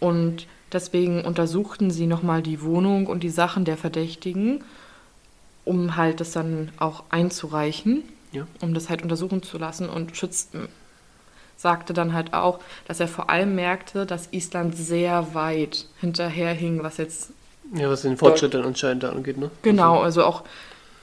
und 0.00 0.46
Deswegen 0.72 1.24
untersuchten 1.24 1.90
sie 1.90 2.06
nochmal 2.06 2.42
die 2.42 2.62
Wohnung 2.62 3.06
und 3.06 3.22
die 3.22 3.30
Sachen 3.30 3.64
der 3.64 3.76
Verdächtigen, 3.76 4.64
um 5.64 5.96
halt 5.96 6.20
das 6.20 6.32
dann 6.32 6.70
auch 6.78 7.04
einzureichen, 7.10 8.02
ja. 8.32 8.46
um 8.60 8.74
das 8.74 8.90
halt 8.90 9.02
untersuchen 9.02 9.42
zu 9.42 9.56
lassen. 9.56 9.88
Und 9.88 10.16
Schütz 10.16 10.48
sagte 11.56 11.94
dann 11.94 12.12
halt 12.12 12.34
auch, 12.34 12.60
dass 12.86 13.00
er 13.00 13.08
vor 13.08 13.30
allem 13.30 13.54
merkte, 13.54 14.04
dass 14.04 14.28
Island 14.32 14.76
sehr 14.76 15.34
weit 15.34 15.86
hinterherhing, 16.00 16.82
was 16.82 16.98
jetzt. 16.98 17.30
Ja, 17.74 17.88
was 17.88 18.02
den 18.02 18.16
Fortschritt 18.16 18.54
dann 18.54 18.64
anscheinend 18.64 19.04
angeht, 19.04 19.38
ne? 19.38 19.50
Genau, 19.62 20.00
also 20.00 20.24
auch 20.24 20.44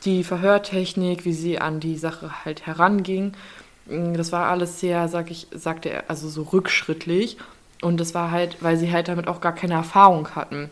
die 0.06 0.24
Verhörtechnik, 0.24 1.26
wie 1.26 1.34
sie 1.34 1.60
an 1.60 1.80
die 1.80 1.98
Sache 1.98 2.46
halt 2.46 2.66
heranging. 2.66 3.34
Das 3.88 4.32
war 4.32 4.48
alles 4.48 4.80
sehr, 4.80 5.08
sag 5.08 5.30
ich, 5.32 5.48
sagte 5.52 5.90
er, 5.90 6.10
also 6.10 6.30
so 6.30 6.44
rückschrittlich. 6.44 7.38
Und 7.82 8.00
das 8.00 8.14
war 8.14 8.32
halt, 8.32 8.58
weil 8.62 8.78
sie 8.78 8.92
halt 8.92 9.08
damit 9.08 9.28
auch 9.28 9.42
gar 9.42 9.54
keine 9.54 9.76
Erfahrung 9.76 10.30
hatten. 10.36 10.72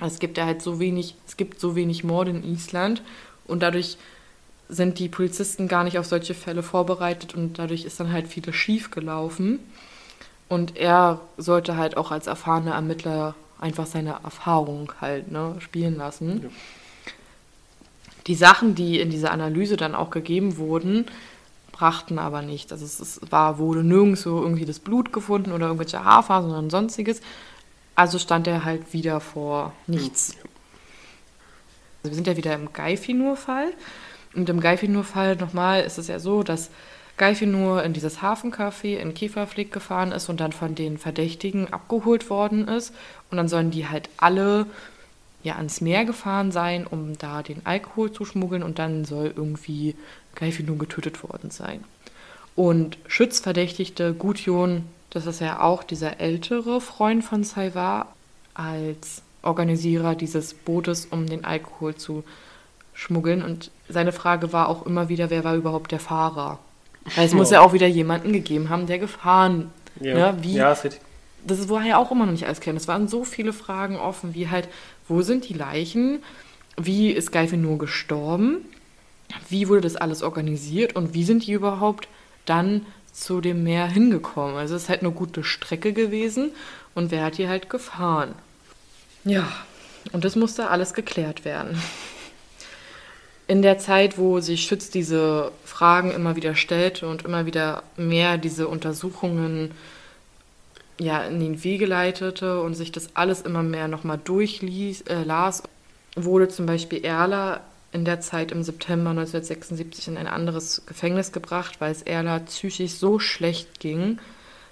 Es 0.00 0.18
gibt 0.18 0.36
ja 0.36 0.44
halt 0.44 0.62
so 0.62 0.80
wenig, 0.80 1.14
es 1.26 1.36
gibt 1.36 1.60
so 1.60 1.76
wenig 1.76 2.04
Morde 2.04 2.32
in 2.32 2.44
Island 2.44 3.02
und 3.46 3.62
dadurch 3.62 3.96
sind 4.68 4.98
die 4.98 5.08
Polizisten 5.08 5.68
gar 5.68 5.84
nicht 5.84 5.98
auf 5.98 6.06
solche 6.06 6.34
Fälle 6.34 6.62
vorbereitet 6.62 7.34
und 7.34 7.58
dadurch 7.58 7.84
ist 7.84 8.00
dann 8.00 8.12
halt 8.12 8.26
vieles 8.26 8.56
schief 8.56 8.90
gelaufen. 8.90 9.60
Und 10.48 10.76
er 10.76 11.20
sollte 11.36 11.76
halt 11.76 11.96
auch 11.96 12.10
als 12.10 12.26
erfahrener 12.26 12.74
Ermittler 12.74 13.34
einfach 13.60 13.86
seine 13.86 14.18
Erfahrung 14.24 14.92
halt 15.00 15.30
ne, 15.30 15.56
spielen 15.60 15.96
lassen. 15.96 16.42
Ja. 16.42 16.48
Die 18.26 18.34
Sachen, 18.34 18.74
die 18.74 19.00
in 19.00 19.10
dieser 19.10 19.32
Analyse 19.32 19.76
dann 19.76 19.94
auch 19.94 20.10
gegeben 20.10 20.56
wurden, 20.56 21.06
brachten 21.72 22.18
aber 22.18 22.42
nichts. 22.42 22.70
Also 22.70 22.84
es, 22.84 23.00
es 23.00 23.20
war, 23.30 23.58
wurde 23.58 23.82
nirgendwo 23.82 24.40
irgendwie 24.40 24.64
das 24.64 24.78
Blut 24.78 25.12
gefunden 25.12 25.52
oder 25.52 25.66
irgendwelche 25.66 26.04
Haarfasern 26.04 26.50
oder 26.50 26.70
sonstiges. 26.70 27.20
Also 27.96 28.18
stand 28.18 28.46
er 28.46 28.64
halt 28.64 28.92
wieder 28.92 29.20
vor 29.20 29.72
nichts. 29.86 30.36
Also 32.02 32.10
wir 32.10 32.14
sind 32.14 32.26
ja 32.26 32.36
wieder 32.36 32.54
im 32.54 32.72
Geifinur-Fall. 32.72 33.72
Und 34.34 34.48
im 34.48 34.60
Geifinur-Fall 34.60 35.36
nochmal 35.36 35.82
ist 35.82 35.98
es 35.98 36.08
ja 36.08 36.18
so, 36.18 36.42
dass 36.42 36.70
Geifinur 37.16 37.82
in 37.82 37.92
dieses 37.92 38.22
Hafencafé 38.22 38.96
in 38.96 39.14
Kieferfleck 39.14 39.70
gefahren 39.70 40.12
ist 40.12 40.28
und 40.28 40.40
dann 40.40 40.52
von 40.52 40.74
den 40.74 40.98
Verdächtigen 40.98 41.72
abgeholt 41.72 42.30
worden 42.30 42.68
ist. 42.68 42.94
Und 43.30 43.36
dann 43.36 43.48
sollen 43.48 43.70
die 43.70 43.88
halt 43.88 44.08
alle 44.16 44.66
ja 45.42 45.56
ans 45.56 45.80
Meer 45.80 46.04
gefahren 46.04 46.52
sein, 46.52 46.86
um 46.86 47.16
da 47.18 47.42
den 47.42 47.64
Alkohol 47.64 48.12
zu 48.12 48.24
schmuggeln 48.24 48.62
und 48.62 48.78
dann 48.78 49.04
soll 49.04 49.32
irgendwie 49.36 49.96
Geifinur 50.34 50.78
getötet 50.78 51.22
worden 51.22 51.50
sein. 51.50 51.84
Und 52.54 52.98
Schützverdächtigte 53.06 54.14
Gudjon, 54.14 54.84
das 55.10 55.26
ist 55.26 55.40
ja 55.40 55.60
auch 55.60 55.82
dieser 55.82 56.20
ältere 56.20 56.80
Freund 56.80 57.24
von 57.24 57.44
Saivar, 57.44 58.14
als 58.54 59.22
Organisierer 59.42 60.14
dieses 60.14 60.54
Bootes, 60.54 61.06
um 61.06 61.26
den 61.26 61.44
Alkohol 61.44 61.94
zu 61.94 62.24
schmuggeln. 62.94 63.42
Und 63.42 63.70
seine 63.88 64.12
Frage 64.12 64.52
war 64.52 64.68
auch 64.68 64.86
immer 64.86 65.08
wieder, 65.08 65.30
wer 65.30 65.44
war 65.44 65.54
überhaupt 65.54 65.92
der 65.92 66.00
Fahrer? 66.00 66.58
Weil 67.16 67.26
es 67.26 67.34
oh. 67.34 67.36
muss 67.36 67.50
ja 67.50 67.60
auch 67.60 67.72
wieder 67.72 67.86
jemanden 67.86 68.32
gegeben 68.32 68.68
haben, 68.68 68.86
der 68.86 68.98
gefahren. 68.98 69.72
Ja, 70.00 70.32
ne? 70.32 70.42
Wie, 70.42 70.54
ja 70.54 70.70
das, 70.70 71.00
das 71.44 71.68
war 71.68 71.84
ja 71.84 71.98
auch 71.98 72.10
immer 72.10 72.26
noch 72.26 72.32
nicht 72.32 72.46
alles 72.46 72.60
klar. 72.60 72.76
Es 72.76 72.88
waren 72.88 73.08
so 73.08 73.24
viele 73.24 73.52
Fragen 73.52 73.96
offen, 73.96 74.34
wie 74.34 74.48
halt, 74.48 74.68
wo 75.12 75.22
sind 75.22 75.48
die 75.48 75.54
Leichen? 75.54 76.22
Wie 76.76 77.10
ist 77.10 77.32
Geife 77.32 77.56
nur 77.56 77.78
gestorben? 77.78 78.64
Wie 79.48 79.68
wurde 79.68 79.82
das 79.82 79.96
alles 79.96 80.22
organisiert 80.22 80.96
und 80.96 81.14
wie 81.14 81.24
sind 81.24 81.46
die 81.46 81.52
überhaupt 81.52 82.08
dann 82.44 82.86
zu 83.12 83.40
dem 83.40 83.62
Meer 83.62 83.86
hingekommen? 83.86 84.56
Also 84.56 84.74
es 84.74 84.84
ist 84.84 84.88
halt 84.88 85.00
eine 85.00 85.12
gute 85.12 85.44
Strecke 85.44 85.92
gewesen 85.92 86.50
und 86.94 87.10
wer 87.10 87.24
hat 87.24 87.38
die 87.38 87.48
halt 87.48 87.68
gefahren? 87.70 88.34
Ja, 89.24 89.46
und 90.12 90.24
das 90.24 90.34
musste 90.34 90.70
alles 90.70 90.94
geklärt 90.94 91.44
werden 91.44 91.78
in 93.52 93.60
der 93.60 93.78
Zeit, 93.78 94.16
wo 94.16 94.40
sich 94.40 94.62
Schütz 94.62 94.88
diese 94.88 95.52
Fragen 95.64 96.10
immer 96.10 96.36
wieder 96.36 96.54
stellte 96.54 97.06
und 97.06 97.26
immer 97.26 97.44
wieder 97.44 97.82
mehr 97.98 98.38
diese 98.38 98.66
Untersuchungen 98.68 99.72
ja, 100.98 101.22
in 101.24 101.40
den 101.40 101.64
Wege 101.64 101.86
leitete 101.86 102.60
und 102.60 102.74
sich 102.74 102.92
das 102.92 103.14
alles 103.14 103.42
immer 103.42 103.62
mehr 103.62 103.88
nochmal 103.88 104.20
durchlas, 104.22 105.02
äh, 105.02 105.62
wurde 106.16 106.48
zum 106.48 106.66
Beispiel 106.66 107.04
Erla 107.04 107.60
in 107.92 108.04
der 108.04 108.20
Zeit 108.20 108.52
im 108.52 108.62
September 108.62 109.10
1976 109.10 110.08
in 110.08 110.16
ein 110.16 110.26
anderes 110.26 110.82
Gefängnis 110.86 111.32
gebracht, 111.32 111.80
weil 111.80 111.92
es 111.92 112.02
Erla 112.02 112.38
psychisch 112.40 112.92
so 112.92 113.18
schlecht 113.18 113.80
ging, 113.80 114.18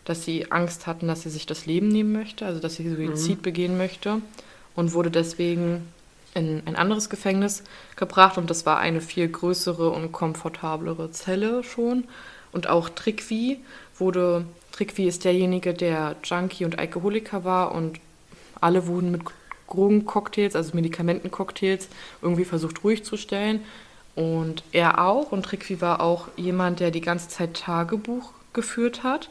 dass 0.05 0.25
sie 0.25 0.51
Angst 0.51 0.87
hatten, 0.87 1.09
dass 1.09 1.23
sie 1.23 1.31
sich 1.31 1.47
das 1.47 1.67
Leben 1.67 1.89
nehmen 1.89 2.13
möchte, 2.13 2.47
also 2.47 2.61
dass 2.61 2.77
sie 2.77 2.89
Suizid 2.89 3.39
mhm. 3.39 3.43
begehen 3.43 3.79
möchte 3.79 4.23
und 4.75 4.95
wurde 4.95 5.11
deswegen 5.11 5.87
in 6.35 6.63
ein 6.65 6.77
anderes 6.77 7.11
Gefängnis 7.11 7.63
gebracht 7.97 8.39
und 8.39 8.51
das 8.51 8.65
war 8.65 8.79
eine 8.79 9.01
viel 9.01 9.29
größere 9.29 9.91
und 9.91 10.13
komfortablere 10.13 11.11
Zelle 11.11 11.65
schon. 11.65 12.05
Und 12.53 12.69
auch 12.69 12.89
Trickvi 12.89 13.61
wurde, 13.97 14.45
Trickvi 14.81 15.07
ist 15.07 15.27
derjenige, 15.27 15.75
der 15.75 16.17
Junkie 16.25 16.65
und 16.65 16.79
Alkoholiker 16.79 17.45
war 17.45 17.75
und 17.75 18.01
alle 18.63 18.87
wurden 18.87 19.11
mit 19.11 19.21
Drogencocktails, 19.69 20.57
also 20.57 20.75
Medikamentencocktails, 20.75 21.89
irgendwie 22.23 22.47
versucht 22.47 22.83
ruhig 22.83 23.05
zu 23.05 23.19
stellen. 23.19 23.63
Und 24.15 24.65
er 24.73 25.05
auch. 25.05 25.33
Und 25.33 25.43
Trickvi 25.45 25.83
war 25.83 26.01
auch 26.01 26.29
jemand, 26.39 26.81
der 26.81 26.91
die 26.91 27.03
ganze 27.03 27.29
Zeit 27.29 27.53
Tagebuch 27.53 28.33
geführt 28.55 29.03
hat. 29.03 29.29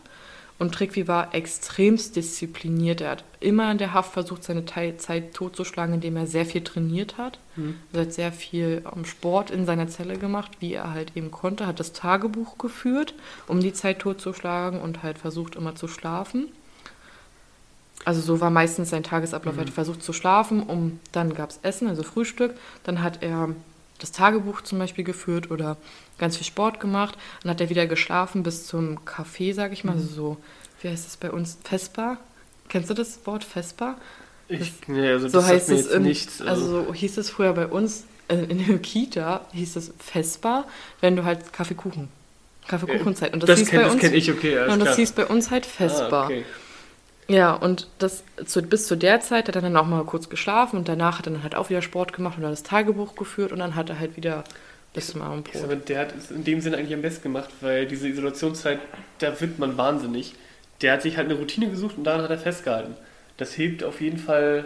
Und 0.60 0.76
Trickvi 0.76 1.08
war 1.08 1.34
extremst 1.34 2.18
diszipliniert. 2.18 3.00
Er 3.00 3.12
hat 3.12 3.24
immer 3.40 3.72
in 3.72 3.78
der 3.78 3.94
Haft 3.94 4.12
versucht, 4.12 4.44
seine 4.44 4.66
Zeit 4.66 5.34
totzuschlagen, 5.34 5.96
indem 5.96 6.18
er 6.18 6.28
sehr 6.28 6.46
viel 6.46 6.62
trainiert 6.62 7.18
hat. 7.18 7.40
Mhm. 7.56 7.78
Er 7.94 8.02
hat 8.02 8.14
sehr 8.14 8.34
viel 8.34 8.84
Sport 9.06 9.52
in 9.52 9.66
seiner 9.66 9.88
Zelle 9.88 10.18
gemacht, 10.18 10.52
wie 10.60 10.74
er 10.74 10.94
halt 10.94 11.16
eben 11.16 11.32
konnte. 11.32 11.66
Hat 11.66 11.80
das 11.80 11.94
Tagebuch 11.94 12.58
geführt, 12.58 13.14
um 13.48 13.62
die 13.62 13.72
Zeit 13.72 14.00
totzuschlagen 14.00 14.82
und 14.82 15.02
halt 15.02 15.18
versucht 15.18 15.56
immer 15.56 15.76
zu 15.76 15.88
schlafen. 15.88 16.50
Also 18.04 18.20
so 18.20 18.42
war 18.42 18.50
meistens 18.50 18.90
sein 18.90 19.04
Tagesablauf. 19.04 19.56
Mhm. 19.56 19.62
Er 19.62 19.66
hat 19.68 19.74
versucht 19.74 20.04
zu 20.04 20.12
schlafen, 20.12 20.62
um 20.62 21.00
dann 21.14 21.34
gab 21.36 21.52
es 21.52 21.60
Essen, 21.64 21.88
also 21.88 22.04
Frühstück. 22.04 22.54
Dann 22.84 23.02
hat 23.02 23.24
er 23.24 23.50
das 24.00 24.12
Tagebuch 24.12 24.62
zum 24.62 24.80
Beispiel 24.80 25.04
geführt 25.04 25.52
oder 25.52 25.78
ganz 26.18 26.38
viel 26.38 26.46
Sport 26.46 26.80
gemacht. 26.80 27.18
Dann 27.44 27.52
hat 27.52 27.62
er 27.62 27.70
wieder 27.70 27.86
geschlafen 27.88 28.44
bis 28.44 28.66
zum 28.66 29.06
Kaffee, 29.06 29.54
sag 29.54 29.72
ich 29.72 29.84
mal. 29.84 29.94
Mhm. 29.94 30.00
Also 30.00 30.14
so, 30.14 30.38
wie 30.82 30.90
heißt 30.90 31.06
das 31.06 31.18
bei 31.18 31.32
uns? 31.32 31.58
Vespa? 31.64 32.18
Kennst 32.70 32.90
du 32.90 32.94
das 32.94 33.20
Wort 33.26 33.44
Vespa? 33.44 33.98
Ich, 34.48 34.74
nee, 34.88 35.10
also 35.10 35.28
so 35.28 35.46
heißt 35.46 35.70
es 35.70 35.88
in, 35.88 36.04
nichts. 36.04 36.42
Also. 36.42 36.78
also 36.78 36.86
so 36.86 36.94
hieß 36.94 37.18
es 37.18 37.30
früher 37.30 37.54
bei 37.54 37.68
uns 37.68 38.06
äh, 38.30 38.36
in 38.36 38.66
der 38.66 38.80
Kita, 38.80 39.46
hieß 39.54 39.76
es 39.76 39.94
Vespa, 40.00 40.66
wenn 41.02 41.16
du 41.16 41.24
halt 41.24 41.54
Kaffeekuchen. 41.54 42.10
Kaffeekuchenzeit. 42.68 43.34
Und 43.34 43.44
das, 43.44 43.60
das 43.60 43.70
kenne 43.70 43.96
kenn 43.98 44.14
ich, 44.14 44.32
okay. 44.32 44.60
Und 44.60 44.80
das 44.80 44.80
klar. 44.80 44.96
hieß 44.96 45.12
bei 45.14 45.26
uns 45.26 45.52
halt 45.52 45.66
Vespa. 45.66 46.24
Ah, 46.24 46.26
okay. 46.26 46.46
Ja, 47.30 47.54
und 47.54 47.88
das 48.00 48.24
zu, 48.46 48.60
bis 48.64 48.88
zu 48.88 48.96
der 48.96 49.22
Zeit 49.22 49.48
hat 49.48 49.56
er 49.56 49.62
dann 49.62 49.78
auch 49.78 49.86
mal 49.86 50.04
kurz 50.04 50.30
geschlafen 50.30 50.78
und 50.78 50.90
danach 50.90 51.20
hat 51.20 51.28
er 51.28 51.34
dann 51.34 51.44
halt 51.44 51.54
auch 51.54 51.70
wieder 51.70 51.84
Sport 51.84 52.12
gemacht 52.12 52.38
und 52.38 52.42
dann 52.42 52.52
das 52.52 52.64
Tagebuch 52.64 53.16
geführt 53.16 53.52
und 53.52 53.60
dann 53.60 53.76
hat 53.76 53.88
er 53.90 54.00
halt 54.00 54.18
wieder 54.18 54.44
bis 54.96 55.12
zum 55.12 55.22
Abendbrot. 55.22 55.64
Aber 55.64 55.76
der 55.76 56.00
hat 56.00 56.16
es 56.18 56.32
in 56.32 56.44
dem 56.44 56.60
Sinne 56.60 56.78
eigentlich 56.78 56.96
am 56.96 57.04
besten 57.04 57.22
gemacht, 57.22 57.50
weil 57.62 57.86
diese 57.86 58.08
Isolationszeit, 58.08 58.80
da 59.20 59.40
wird 59.40 59.60
man 59.60 59.78
wahnsinnig. 59.78 60.34
Der 60.82 60.94
hat 60.94 61.04
sich 61.04 61.18
halt 61.18 61.30
eine 61.30 61.38
Routine 61.38 61.70
gesucht 61.70 62.00
und 62.00 62.04
daran 62.04 62.24
hat 62.24 62.32
er 62.32 62.40
festgehalten. 62.40 62.96
Das 63.38 63.54
hilft 63.54 63.84
auf 63.84 64.02
jeden 64.02 64.18
Fall, 64.18 64.66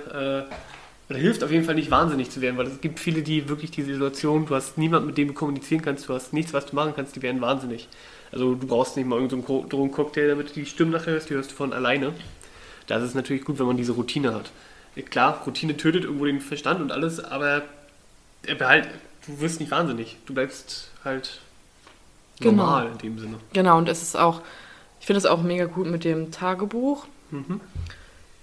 äh, 0.50 1.12
oder 1.12 1.20
hilft 1.20 1.44
auf 1.44 1.52
jeden 1.52 1.66
Fall 1.66 1.76
nicht 1.76 1.92
wahnsinnig 1.92 2.30
zu 2.30 2.40
werden, 2.40 2.58
weil 2.58 2.68
es 2.68 2.80
gibt 2.80 2.98
viele, 3.02 3.24
die 3.24 3.50
wirklich 3.50 3.72
diese 3.72 3.92
Isolation, 3.92 4.46
du 4.46 4.56
hast 4.56 4.78
niemanden, 4.78 5.08
mit 5.08 5.18
dem 5.18 5.28
du 5.28 5.34
kommunizieren 5.34 5.82
kannst, 5.82 6.08
du 6.08 6.14
hast 6.14 6.32
nichts, 6.32 6.54
was 6.54 6.68
du 6.68 6.78
machen 6.78 6.94
kannst, 6.96 7.18
die 7.18 7.22
werden 7.22 7.42
wahnsinnig. 7.42 7.90
Also 8.32 8.56
du 8.56 8.68
brauchst 8.68 8.96
nicht 8.96 9.06
mal 9.06 9.16
irgendeinen 9.20 9.46
so 9.46 9.66
Drogencocktail, 9.68 10.30
damit 10.30 10.52
du 10.52 10.54
die 10.54 10.66
Stimmen 10.66 10.92
nachher 10.92 11.12
hörst, 11.12 11.30
die 11.30 11.34
hörst 11.34 11.52
du 11.52 11.56
von 11.56 11.74
alleine. 11.74 12.14
Da 12.94 13.00
ist 13.00 13.06
es 13.06 13.16
natürlich 13.16 13.44
gut, 13.44 13.58
wenn 13.58 13.66
man 13.66 13.76
diese 13.76 13.94
Routine 13.94 14.36
hat. 14.36 14.52
Klar, 15.10 15.42
Routine 15.48 15.76
tötet 15.76 16.04
irgendwo 16.04 16.26
den 16.26 16.42
Verstand 16.42 16.80
und 16.80 16.92
alles, 16.92 17.20
aber 17.20 17.64
er 18.46 18.54
behalt, 18.54 18.88
du 19.26 19.40
wirst 19.40 19.60
nicht 19.60 19.72
wahnsinnig. 19.72 20.18
Du 20.28 20.36
bleibst 20.36 20.92
halt 21.04 21.40
genau. 22.40 22.52
normal 22.52 22.92
in 22.92 22.98
dem 23.00 23.18
Sinne. 23.18 23.38
Genau, 23.52 23.80
und 23.80 23.90
es 23.90 24.04
ist 24.04 24.16
auch, 24.16 24.42
ich 25.00 25.08
finde 25.08 25.18
es 25.18 25.26
auch 25.26 25.42
mega 25.42 25.66
gut 25.66 25.88
mit 25.88 26.04
dem 26.04 26.30
Tagebuch. 26.30 27.08
Mhm. 27.32 27.62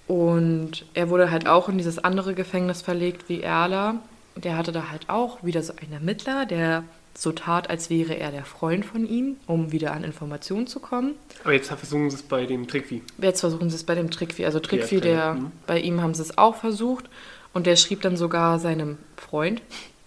Und 0.09 0.83
er 0.95 1.09
wurde 1.09 1.31
halt 1.31 1.47
auch 1.47 1.69
in 1.69 1.77
dieses 1.77 1.99
andere 1.99 2.33
Gefängnis 2.33 2.81
verlegt 2.81 3.29
wie 3.29 3.39
Erla. 3.39 4.01
Der 4.35 4.57
hatte 4.57 4.73
da 4.73 4.89
halt 4.89 5.09
auch 5.09 5.45
wieder 5.45 5.63
so 5.63 5.71
einen 5.81 5.93
Ermittler, 5.93 6.45
der 6.45 6.83
so 7.13 7.31
tat, 7.31 7.69
als 7.69 7.89
wäre 7.89 8.17
er 8.17 8.31
der 8.31 8.45
Freund 8.45 8.85
von 8.85 9.05
ihm, 9.07 9.37
um 9.47 9.71
wieder 9.71 9.93
an 9.93 10.03
Informationen 10.03 10.67
zu 10.67 10.79
kommen. 10.79 11.15
Aber 11.43 11.53
jetzt 11.53 11.67
versuchen 11.67 12.09
sie 12.09 12.15
es 12.15 12.23
bei 12.23 12.45
dem 12.45 12.67
Trickvi. 12.67 13.01
Jetzt 13.17 13.41
versuchen 13.41 13.69
sie 13.69 13.75
es 13.75 13.83
bei 13.83 13.95
dem 13.95 14.09
Trickvi. 14.09 14.45
Also 14.45 14.59
Trickvi, 14.59 14.95
ja, 14.95 15.01
der, 15.01 15.33
mhm. 15.33 15.51
bei 15.67 15.79
ihm 15.79 16.01
haben 16.01 16.13
sie 16.13 16.21
es 16.21 16.37
auch 16.37 16.55
versucht. 16.55 17.09
Und 17.53 17.67
der 17.67 17.75
schrieb 17.75 18.01
dann 18.01 18.15
sogar 18.15 18.59
seinem 18.59 18.97
Freund, 19.17 19.61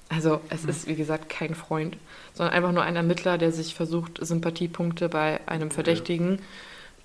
also 0.08 0.40
es 0.49 0.62
mhm. 0.62 0.68
ist 0.70 0.88
wie 0.88 0.94
gesagt 0.94 1.28
kein 1.28 1.54
Freund, 1.54 1.96
sondern 2.32 2.54
einfach 2.54 2.73
nur 2.73 2.82
ein 2.82 2.96
Ermittler, 2.96 3.37
der 3.38 3.52
sich 3.52 3.75
versucht, 3.75 4.18
Sympathiepunkte 4.25 5.08
bei 5.08 5.40
einem 5.46 5.70
Verdächtigen 5.70 6.37
ja. 6.37 6.38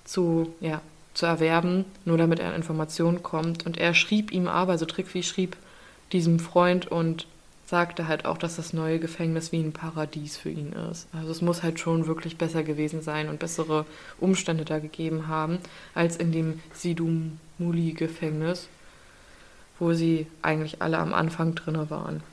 zu, 0.04 0.54
ja, 0.60 0.80
zu 1.12 1.26
erwerben, 1.26 1.84
nur 2.04 2.16
damit 2.16 2.38
er 2.38 2.48
an 2.48 2.54
Informationen 2.54 3.22
kommt. 3.22 3.66
Und 3.66 3.78
er 3.78 3.94
schrieb 3.94 4.32
ihm 4.32 4.48
aber, 4.48 4.72
also 4.72 4.86
Trickvi 4.86 5.22
schrieb 5.22 5.56
diesem 6.12 6.38
Freund 6.38 6.90
und 6.90 7.26
sagte 7.70 8.08
halt 8.08 8.24
auch, 8.24 8.36
dass 8.36 8.56
das 8.56 8.72
neue 8.72 8.98
Gefängnis 8.98 9.52
wie 9.52 9.60
ein 9.60 9.72
Paradies 9.72 10.36
für 10.36 10.50
ihn 10.50 10.72
ist. 10.90 11.06
Also 11.12 11.30
es 11.30 11.40
muss 11.40 11.62
halt 11.62 11.78
schon 11.78 12.08
wirklich 12.08 12.36
besser 12.36 12.64
gewesen 12.64 13.00
sein 13.00 13.28
und 13.28 13.38
bessere 13.38 13.86
Umstände 14.18 14.64
da 14.64 14.80
gegeben 14.80 15.28
haben, 15.28 15.58
als 15.94 16.16
in 16.16 16.32
dem 16.32 16.60
Sidumuli-Gefängnis, 16.74 18.66
wo 19.78 19.92
sie 19.92 20.26
eigentlich 20.42 20.82
alle 20.82 20.98
am 20.98 21.14
Anfang 21.14 21.54
drinne 21.54 21.90
waren. 21.90 22.24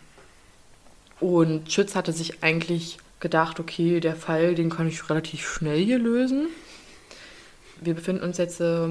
Und 1.20 1.72
Schütz 1.72 1.94
hatte 1.94 2.14
sich 2.14 2.44
eigentlich 2.44 2.98
gedacht, 3.20 3.60
okay, 3.60 4.00
der 4.00 4.16
Fall, 4.16 4.56
den 4.56 4.72
kann 4.72 4.88
ich 4.88 5.08
relativ 5.08 5.48
schnell 5.48 5.86
hier 5.86 6.00
lösen. 6.00 6.48
Wir 7.80 7.94
befinden 7.94 8.24
uns 8.24 8.40
jetzt 8.40 8.60
äh, 8.60 8.88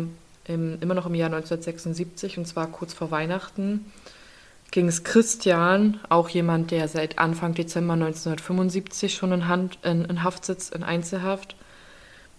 im, 0.46 0.78
immer 0.80 0.94
noch 0.94 1.06
im 1.06 1.14
Jahr 1.16 1.26
1976 1.26 2.38
und 2.38 2.46
zwar 2.46 2.68
kurz 2.68 2.94
vor 2.94 3.10
Weihnachten 3.10 3.84
ging 4.70 4.88
es 4.88 5.04
Christian, 5.04 6.00
auch 6.08 6.28
jemand, 6.28 6.70
der 6.70 6.88
seit 6.88 7.18
Anfang 7.18 7.54
Dezember 7.54 7.94
1975 7.94 9.14
schon 9.14 9.32
in, 9.32 9.48
Hand, 9.48 9.78
in, 9.82 10.04
in 10.04 10.22
Haft 10.22 10.44
sitzt, 10.44 10.74
in 10.74 10.82
Einzelhaft. 10.82 11.56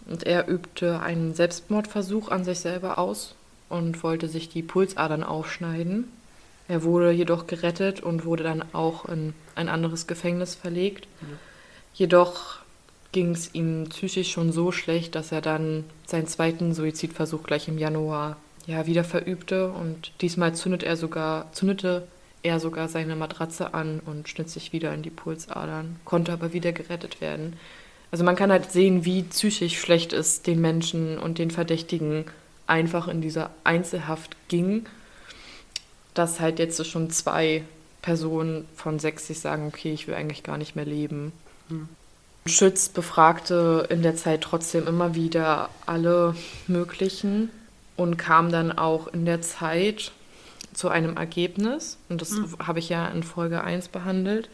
Und 0.06 0.24
er 0.24 0.48
übte 0.48 1.02
einen 1.02 1.34
Selbstmordversuch 1.34 2.30
an 2.30 2.46
sich 2.46 2.60
selber 2.60 2.98
aus 2.98 3.36
und 3.70 4.04
wollte 4.04 4.28
sich 4.28 4.50
die 4.50 4.62
Pulsadern 4.62 5.24
aufschneiden. 5.24 6.08
Er 6.68 6.84
wurde 6.84 7.12
jedoch 7.12 7.48
gerettet 7.48 8.02
und 8.02 8.26
wurde 8.26 8.44
dann 8.44 8.64
auch 8.74 9.06
in 9.06 9.34
ein 9.56 9.70
anderes 9.70 10.08
Gefängnis 10.08 10.56
verlegt. 10.56 11.08
Mhm. 11.22 11.40
Jedoch 11.94 12.60
ging 13.12 13.32
es 13.32 13.54
ihm 13.54 13.88
psychisch 13.90 14.32
schon 14.32 14.52
so 14.52 14.72
schlecht, 14.72 15.16
dass 15.16 15.32
er 15.32 15.42
dann 15.42 15.86
seinen 16.06 16.28
zweiten 16.28 16.74
Suizidversuch 16.74 17.44
gleich 17.44 17.68
im 17.68 17.78
Januar 17.78 18.38
ja, 18.68 18.86
wieder 18.86 19.04
verübte 19.04 19.70
und 19.70 20.12
diesmal 20.22 20.54
zündet 20.54 20.84
er 20.84 20.98
sogar, 20.98 21.52
zündete 21.54 22.06
er 22.48 22.60
sogar 22.60 22.90
seine 22.90 23.16
Matratze 23.16 23.74
an 23.74 24.02
und 24.06 24.28
schnitt 24.28 24.50
sich 24.50 24.74
wieder 24.74 24.94
in 24.94 25.04
die 25.04 25.10
Pulsadern, 25.10 25.98
konnte 26.06 26.34
aber 26.34 26.54
wieder 26.54 26.72
gerettet 26.72 27.22
werden. 27.22 27.54
Also 28.12 28.24
man 28.24 28.36
kann 28.36 28.52
halt 28.52 28.72
sehen, 28.72 29.06
wie 29.06 29.24
psychisch 29.24 29.80
schlecht 29.80 30.14
es 30.14 30.42
den 30.42 30.62
Menschen 30.62 31.20
und 31.20 31.38
den 31.38 31.52
Verdächtigen 31.52 32.26
einfach 32.66 33.08
in 33.08 33.22
dieser 33.22 33.52
Einzelhaft 33.64 34.36
ging, 34.48 34.86
dass 36.14 36.40
halt 36.40 36.60
jetzt 36.60 36.86
schon 36.88 37.10
zwei 37.12 37.64
Personen 38.02 38.66
von 38.76 39.00
sechs 39.00 39.28
sich 39.28 39.40
sagen, 39.40 39.68
okay, 39.68 39.94
ich 39.94 40.08
will 40.08 40.16
eigentlich 40.16 40.44
gar 40.44 40.58
nicht 40.58 40.76
mehr 40.76 40.86
leben. 40.86 41.34
Hm. 41.70 41.90
Schütz 42.46 42.90
befragte 42.90 43.88
in 43.90 44.02
der 44.02 44.16
Zeit 44.16 44.42
trotzdem 44.42 44.88
immer 44.88 45.16
wieder 45.16 45.70
alle 45.86 46.36
möglichen 46.68 47.50
und 47.98 48.18
kam 48.18 48.52
dann 48.52 48.72
auch 48.72 49.08
in 49.08 49.26
der 49.26 49.42
Zeit 49.42 50.12
zu 50.78 50.90
einem 50.90 51.18
Ergebnis. 51.18 51.98
Und 52.08 52.22
das 52.22 52.32
mhm. 52.32 52.56
habe 52.66 52.80
ich 52.80 52.90
ja 52.90 53.08
in 53.08 53.24
Folge 53.24 53.64
1 53.64 53.88
behandelt. 53.88 54.48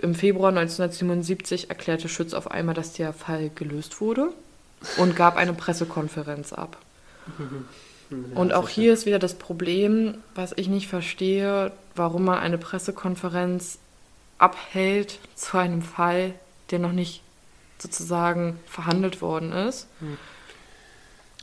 Im 0.00 0.14
Februar 0.14 0.48
1977 0.48 1.68
erklärte 1.68 2.08
Schütz 2.08 2.32
auf 2.32 2.50
einmal, 2.50 2.74
dass 2.74 2.94
der 2.94 3.12
Fall 3.12 3.50
gelöst 3.54 4.00
wurde 4.00 4.32
und 4.96 5.14
gab 5.14 5.36
eine 5.36 5.52
Pressekonferenz 5.52 6.52
ab. 6.52 6.78
Mhm. 7.38 8.32
und 8.34 8.52
auch 8.52 8.68
hier 8.68 8.92
ist 8.92 9.06
wieder 9.06 9.20
das 9.20 9.34
Problem, 9.34 10.16
was 10.34 10.52
ich 10.56 10.66
nicht 10.66 10.88
verstehe, 10.88 11.70
warum 11.94 12.24
man 12.24 12.40
eine 12.40 12.58
Pressekonferenz 12.58 13.78
abhält 14.38 15.20
zu 15.36 15.56
einem 15.56 15.82
Fall, 15.82 16.34
der 16.72 16.80
noch 16.80 16.90
nicht 16.90 17.22
sozusagen 17.78 18.58
verhandelt 18.66 19.22
worden 19.22 19.52
ist. 19.52 19.86
Mhm. 20.00 20.18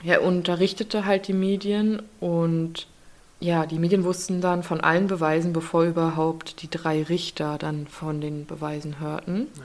Er 0.04 0.22
unterrichtete 0.22 1.06
halt 1.06 1.30
die 1.30 1.34
Medien 1.34 2.02
und 2.20 2.88
ja, 3.40 3.66
die 3.66 3.80
Medien 3.80 4.04
wussten 4.04 4.42
dann 4.42 4.64
von 4.64 4.82
allen 4.82 5.08
Beweisen, 5.08 5.54
bevor 5.54 5.84
überhaupt 5.84 6.62
die 6.62 6.70
drei 6.70 7.04
Richter 7.04 7.58
dann 7.58 7.88
von 7.88 8.20
den 8.20 8.46
Beweisen 8.46 9.00
hörten. 9.00 9.48
Ja. 9.58 9.64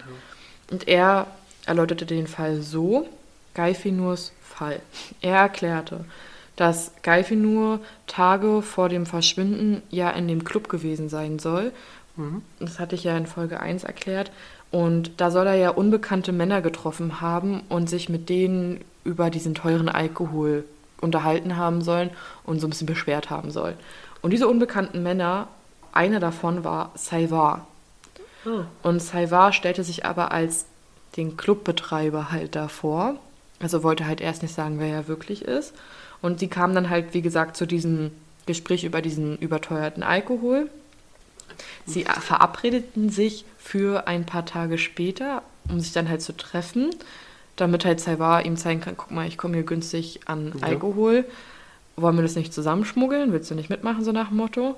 Und 0.71 0.89
er 0.89 1.27
erläuterte 1.67 2.07
den 2.07 2.27
Fall 2.27 2.63
so, 2.63 3.09
Geifinurs 3.55 4.33
Fall. 4.43 4.81
Er 5.21 5.37
erklärte, 5.39 6.05
dass 6.57 6.93
Geifinur 7.03 7.81
Tage 8.07 8.63
vor 8.63 8.89
dem 8.89 9.07
Verschwinden 9.07 9.83
ja 9.91 10.11
in 10.11 10.29
dem 10.29 10.45
Club 10.45 10.69
gewesen 10.69 11.09
sein 11.09 11.39
soll. 11.39 11.73
Mhm. 12.17 12.43
Das 12.61 12.79
hatte 12.79 12.95
ich 12.95 13.05
ja 13.05 13.17
in 13.17 13.27
Folge 13.27 13.61
1 13.61 13.85
erklärt. 13.85 14.31
Und 14.71 15.13
da 15.21 15.31
soll 15.31 15.47
er 15.47 15.55
ja 15.55 15.71
unbekannte 15.71 16.33
Männer 16.33 16.61
getroffen 16.61 17.21
haben 17.21 17.63
und 17.69 17.89
sich 17.89 18.09
mit 18.09 18.29
denen 18.29 18.81
über 19.05 19.31
diesen 19.31 19.55
teuren 19.55 19.89
Alkohol 19.89 20.65
unterhalten 21.05 21.57
haben 21.57 21.83
sollen 21.83 22.11
und 22.45 22.61
so 22.61 22.67
ein 22.67 22.71
bisschen 22.71 22.87
beschwert 22.87 23.31
haben 23.31 23.51
sollen. 23.51 23.77
Und 24.23 24.31
diese 24.31 24.49
unbekannten 24.49 25.03
Männer, 25.03 25.49
einer 25.93 26.19
davon 26.19 26.65
war 26.65 26.91
Saivar. 26.95 27.67
Oh. 28.47 28.63
Und 28.83 29.01
Saivar 29.01 29.53
stellte 29.53 29.85
sich 29.85 30.05
aber 30.05 30.33
als 30.33 30.67
den 31.17 31.37
Clubbetreiber 31.37 32.33
halt 32.33 32.57
davor. 32.57 33.17
Also 33.61 33.83
wollte 33.83 34.07
halt 34.07 34.21
erst 34.21 34.43
nicht 34.43 34.55
sagen, 34.55 34.81
wer 34.81 34.89
er 34.89 35.09
wirklich 35.09 35.43
ist. 35.43 35.75
Und 36.21 36.41
sie 36.41 36.49
kamen 36.49 36.75
dann 36.75 36.91
halt, 36.91 37.15
wie 37.15 37.23
gesagt, 37.23 37.57
zu 37.57 37.67
diesem 37.67 38.11
Gespräch 38.47 38.85
über 38.85 39.01
diesen 39.01 39.39
überteuerten 39.39 40.03
Alkohol. 40.03 40.69
Sie 41.87 42.05
verabredeten 42.05 43.11
sich 43.11 43.45
für 43.59 44.07
ein 44.07 44.27
paar 44.27 44.45
Tage 44.45 44.79
später, 44.79 45.43
um 45.69 45.81
sich 45.81 45.93
dann 45.93 46.09
halt 46.09 46.23
zu 46.23 46.37
treffen 46.37 46.91
damit 47.57 47.85
halt 47.85 48.01
Saivar 48.01 48.45
ihm 48.45 48.57
zeigen 48.57 48.81
kann, 48.81 48.97
guck 48.97 49.11
mal, 49.11 49.27
ich 49.27 49.39
komme 49.39 49.55
hier 49.55 49.65
günstig 49.65 50.21
an 50.27 50.53
ja. 50.61 50.67
Alkohol. 50.67 51.25
Wollen 51.97 52.17
wir 52.17 52.23
das 52.23 52.35
nicht 52.35 52.53
zusammenschmuggeln? 52.53 53.33
Willst 53.33 53.51
du 53.51 53.55
nicht 53.55 53.71
mitmachen, 53.71 54.05
so 54.05 54.13
nach 54.13 54.29
dem 54.29 54.39
Motto? 54.39 54.77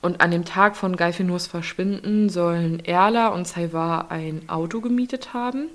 Und 0.00 0.20
an 0.20 0.30
dem 0.30 0.44
Tag 0.44 0.76
von 0.76 0.96
Geifinurs 0.96 1.46
Verschwinden 1.46 2.28
sollen 2.28 2.84
Erla 2.84 3.28
und 3.28 3.48
Saivar 3.48 4.10
ein 4.10 4.42
Auto 4.48 4.80
gemietet 4.80 5.32
haben. 5.34 5.68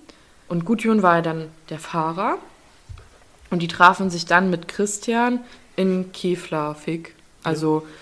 Und 0.47 0.65
Gudjon 0.65 1.01
war 1.01 1.21
dann 1.21 1.47
der 1.69 1.79
Fahrer. 1.79 2.37
Und 3.49 3.61
die 3.61 3.67
trafen 3.67 4.09
sich 4.09 4.25
dann 4.25 4.49
mit 4.49 4.67
Christian 4.67 5.39
in 5.75 6.11
Keflavik. 6.11 7.15
Also 7.43 7.79
ja. 7.85 7.93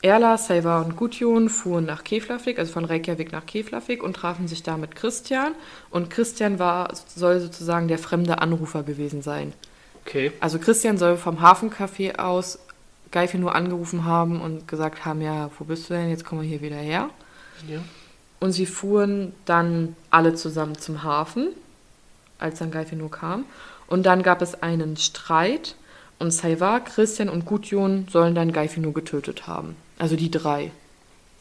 Erla, 0.00 0.38
Seiva 0.38 0.80
und 0.80 0.96
Gudjon 0.96 1.48
fuhren 1.48 1.84
nach 1.84 2.04
Keflavik, 2.04 2.58
also 2.60 2.72
von 2.72 2.84
Reykjavik 2.84 3.32
nach 3.32 3.46
Keflavik 3.46 4.02
und 4.02 4.14
trafen 4.14 4.46
sich 4.46 4.62
da 4.62 4.76
mit 4.76 4.94
Christian. 4.94 5.54
Und 5.90 6.08
Christian 6.08 6.60
war, 6.60 6.94
soll 7.14 7.40
sozusagen 7.40 7.88
der 7.88 7.98
fremde 7.98 8.40
Anrufer 8.40 8.84
gewesen 8.84 9.22
sein. 9.22 9.52
Okay. 10.06 10.30
Also 10.38 10.60
Christian 10.60 10.98
soll 10.98 11.16
vom 11.16 11.40
Hafencafé 11.40 12.18
aus 12.18 12.60
Geifi 13.10 13.38
nur 13.38 13.56
angerufen 13.56 14.04
haben 14.04 14.40
und 14.40 14.68
gesagt 14.68 15.04
haben, 15.04 15.20
ja, 15.20 15.50
wo 15.58 15.64
bist 15.64 15.90
du 15.90 15.94
denn? 15.94 16.10
Jetzt 16.10 16.24
kommen 16.24 16.42
wir 16.42 16.48
hier 16.48 16.62
wieder 16.62 16.76
her. 16.76 17.10
Ja. 17.66 17.80
Und 18.38 18.52
sie 18.52 18.66
fuhren 18.66 19.34
dann 19.46 19.96
alle 20.10 20.34
zusammen 20.34 20.78
zum 20.78 21.02
Hafen, 21.02 21.48
als 22.38 22.60
dann 22.60 22.70
Geifi 22.70 22.94
nur 22.94 23.10
kam. 23.10 23.46
Und 23.88 24.06
dann 24.06 24.22
gab 24.22 24.42
es 24.42 24.62
einen 24.62 24.96
Streit 24.96 25.74
und 26.20 26.30
Saiva, 26.30 26.78
Christian 26.80 27.28
und 27.28 27.46
Gudjon 27.46 28.06
sollen 28.10 28.36
dann 28.36 28.52
Geifi 28.52 28.78
nur 28.78 28.94
getötet 28.94 29.48
haben. 29.48 29.74
Also 29.98 30.16
die 30.16 30.30
drei. 30.30 30.70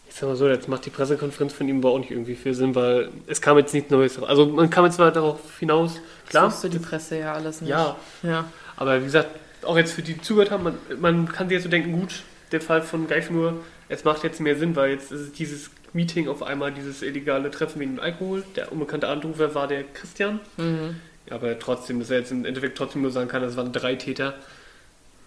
Ich 0.10 0.16
sag 0.16 0.30
mal 0.30 0.36
so, 0.36 0.48
jetzt 0.48 0.68
macht 0.68 0.86
die 0.86 0.90
Pressekonferenz 0.90 1.54
von 1.54 1.68
ihm 1.68 1.80
aber 1.80 1.92
auch 1.92 2.00
nicht 2.00 2.12
irgendwie 2.12 2.36
viel 2.36 2.54
Sinn, 2.54 2.74
weil 2.76 3.10
es 3.28 3.42
kam 3.42 3.58
jetzt 3.58 3.74
nichts 3.74 3.92
Neues. 3.92 4.22
Also 4.22 4.46
man 4.48 4.70
kam 4.70 4.86
jetzt 4.86 4.98
mal 4.98 5.12
darauf 5.12 5.60
hinaus, 5.60 6.00
klar. 6.30 6.46
Das 6.46 6.54
wusste 6.54 6.70
die 6.70 6.80
Presse 6.80 7.20
ja 7.20 7.34
alles 7.34 7.62
nicht. 7.62 7.70
Ja. 7.70 7.96
ja. 8.24 8.46
Aber 8.78 9.00
wie 9.02 9.06
gesagt, 9.06 9.30
auch 9.64 9.78
jetzt 9.78 9.92
für 9.92 10.02
die, 10.02 10.14
die 10.14 10.22
zugehört 10.22 10.52
haben, 10.52 10.64
man, 10.64 10.78
man 11.00 11.32
kann 11.32 11.50
sich 11.50 11.56
jetzt 11.56 11.64
so 11.64 11.70
denken, 11.70 11.92
gut, 11.92 12.24
der 12.52 12.62
Fall 12.62 12.82
von 12.82 13.08
Geifnur, 13.08 13.54
es 13.90 14.04
macht 14.04 14.24
jetzt 14.24 14.40
mehr 14.40 14.58
Sinn, 14.58 14.76
weil 14.76 14.92
jetzt 14.92 15.12
ist 15.12 15.38
dieses 15.38 15.70
Meeting 15.94 16.28
auf 16.28 16.44
einmal, 16.44 16.72
dieses 16.72 17.02
illegale 17.02 17.52
Treffen 17.52 17.80
wegen 17.80 18.00
Alkohol. 18.00 18.44
Der 18.56 18.72
unbekannte 18.72 19.08
Anrufer 19.08 19.56
war 19.56 19.68
der 19.68 19.84
Christian. 19.84 20.40
Mhm. 20.58 21.00
Aber 21.30 21.58
trotzdem, 21.60 22.00
dass 22.00 22.10
er 22.10 22.20
jetzt 22.20 22.32
im 22.32 22.46
Endeffekt 22.46 22.78
trotzdem 22.78 23.02
nur 23.02 23.12
sagen 23.12 23.28
kann, 23.28 23.44
es 23.44 23.58
waren 23.58 23.74
drei 23.74 23.96
Täter. 23.96 24.36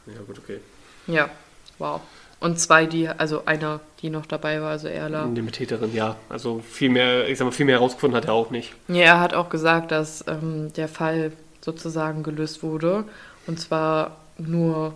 Ja, 0.07 0.21
gut, 0.27 0.39
okay. 0.39 0.61
Ja, 1.07 1.29
wow. 1.79 2.01
Und 2.41 2.59
zwei, 2.59 2.87
die, 2.87 3.07
also 3.07 3.45
einer, 3.45 3.81
die 4.01 4.09
noch 4.09 4.25
dabei 4.25 4.63
war, 4.63 4.71
also 4.71 4.89
Erla. 4.89 5.27
Die 5.27 5.43
Mittäterin, 5.43 5.95
ja. 5.95 6.17
Also 6.31 6.61
viel 6.61 6.89
mehr, 6.89 7.29
ich 7.29 7.37
sag 7.37 7.45
mal, 7.45 7.51
viel 7.51 7.67
mehr 7.67 7.77
herausgefunden 7.77 8.17
hat 8.17 8.25
er 8.25 8.33
auch 8.33 8.51
nicht. 8.51 8.73
Ja, 8.89 9.05
er 9.05 9.21
hat 9.21 9.35
auch 9.35 9.51
gesagt, 9.51 9.93
dass 9.93 10.25
ähm, 10.27 10.73
der 10.73 10.89
Fall 10.89 11.33
sozusagen 11.61 12.23
gelöst 12.23 12.63
wurde. 12.63 13.05
Und 13.47 13.61
zwar 13.61 14.17
nur 14.39 14.95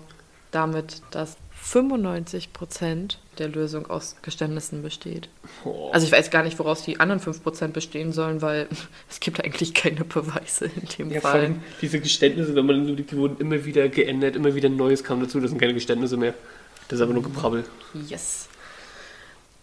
damit, 0.53 1.03
dass 1.11 1.37
95 1.65 2.53
Prozent 2.53 3.19
der 3.39 3.49
Lösung 3.49 3.91
aus 3.91 4.17
Geständnissen 4.23 4.83
besteht. 4.83 5.29
Oh. 5.65 5.91
Also 5.93 6.07
ich 6.07 6.13
weiß 6.13 6.31
gar 6.31 6.45
nicht, 6.45 6.59
woraus 6.59 6.83
die 6.85 7.01
anderen 7.01 7.21
5 7.21 7.43
Prozent 7.43 7.75
bestehen 7.75 8.13
sollen, 8.13 8.43
weil 8.43 8.69
es 9.11 9.21
gibt 9.21 9.43
eigentlich 9.43 9.75
keine 9.75 10.05
Beweise 10.05 10.67
in 10.67 10.89
dem 10.99 11.11
ja, 11.11 11.21
Fall. 11.21 11.57
diese 11.81 12.01
Geständnisse, 12.01 12.55
wenn 12.55 12.67
man 12.67 12.97
die 12.97 13.17
wurden 13.17 13.39
immer 13.39 13.65
wieder 13.65 13.89
geändert, 13.89 14.37
immer 14.37 14.55
wieder 14.55 14.69
Neues 14.69 15.05
kam 15.05 15.21
dazu, 15.21 15.41
das 15.41 15.51
sind 15.51 15.59
keine 15.59 15.75
Geständnisse 15.75 16.17
mehr. 16.17 16.35
Das 16.89 16.99
ist 16.99 17.03
aber 17.03 17.15
nur 17.15 17.23
Gebrabbel. 17.23 17.65
Yes. 18.09 18.49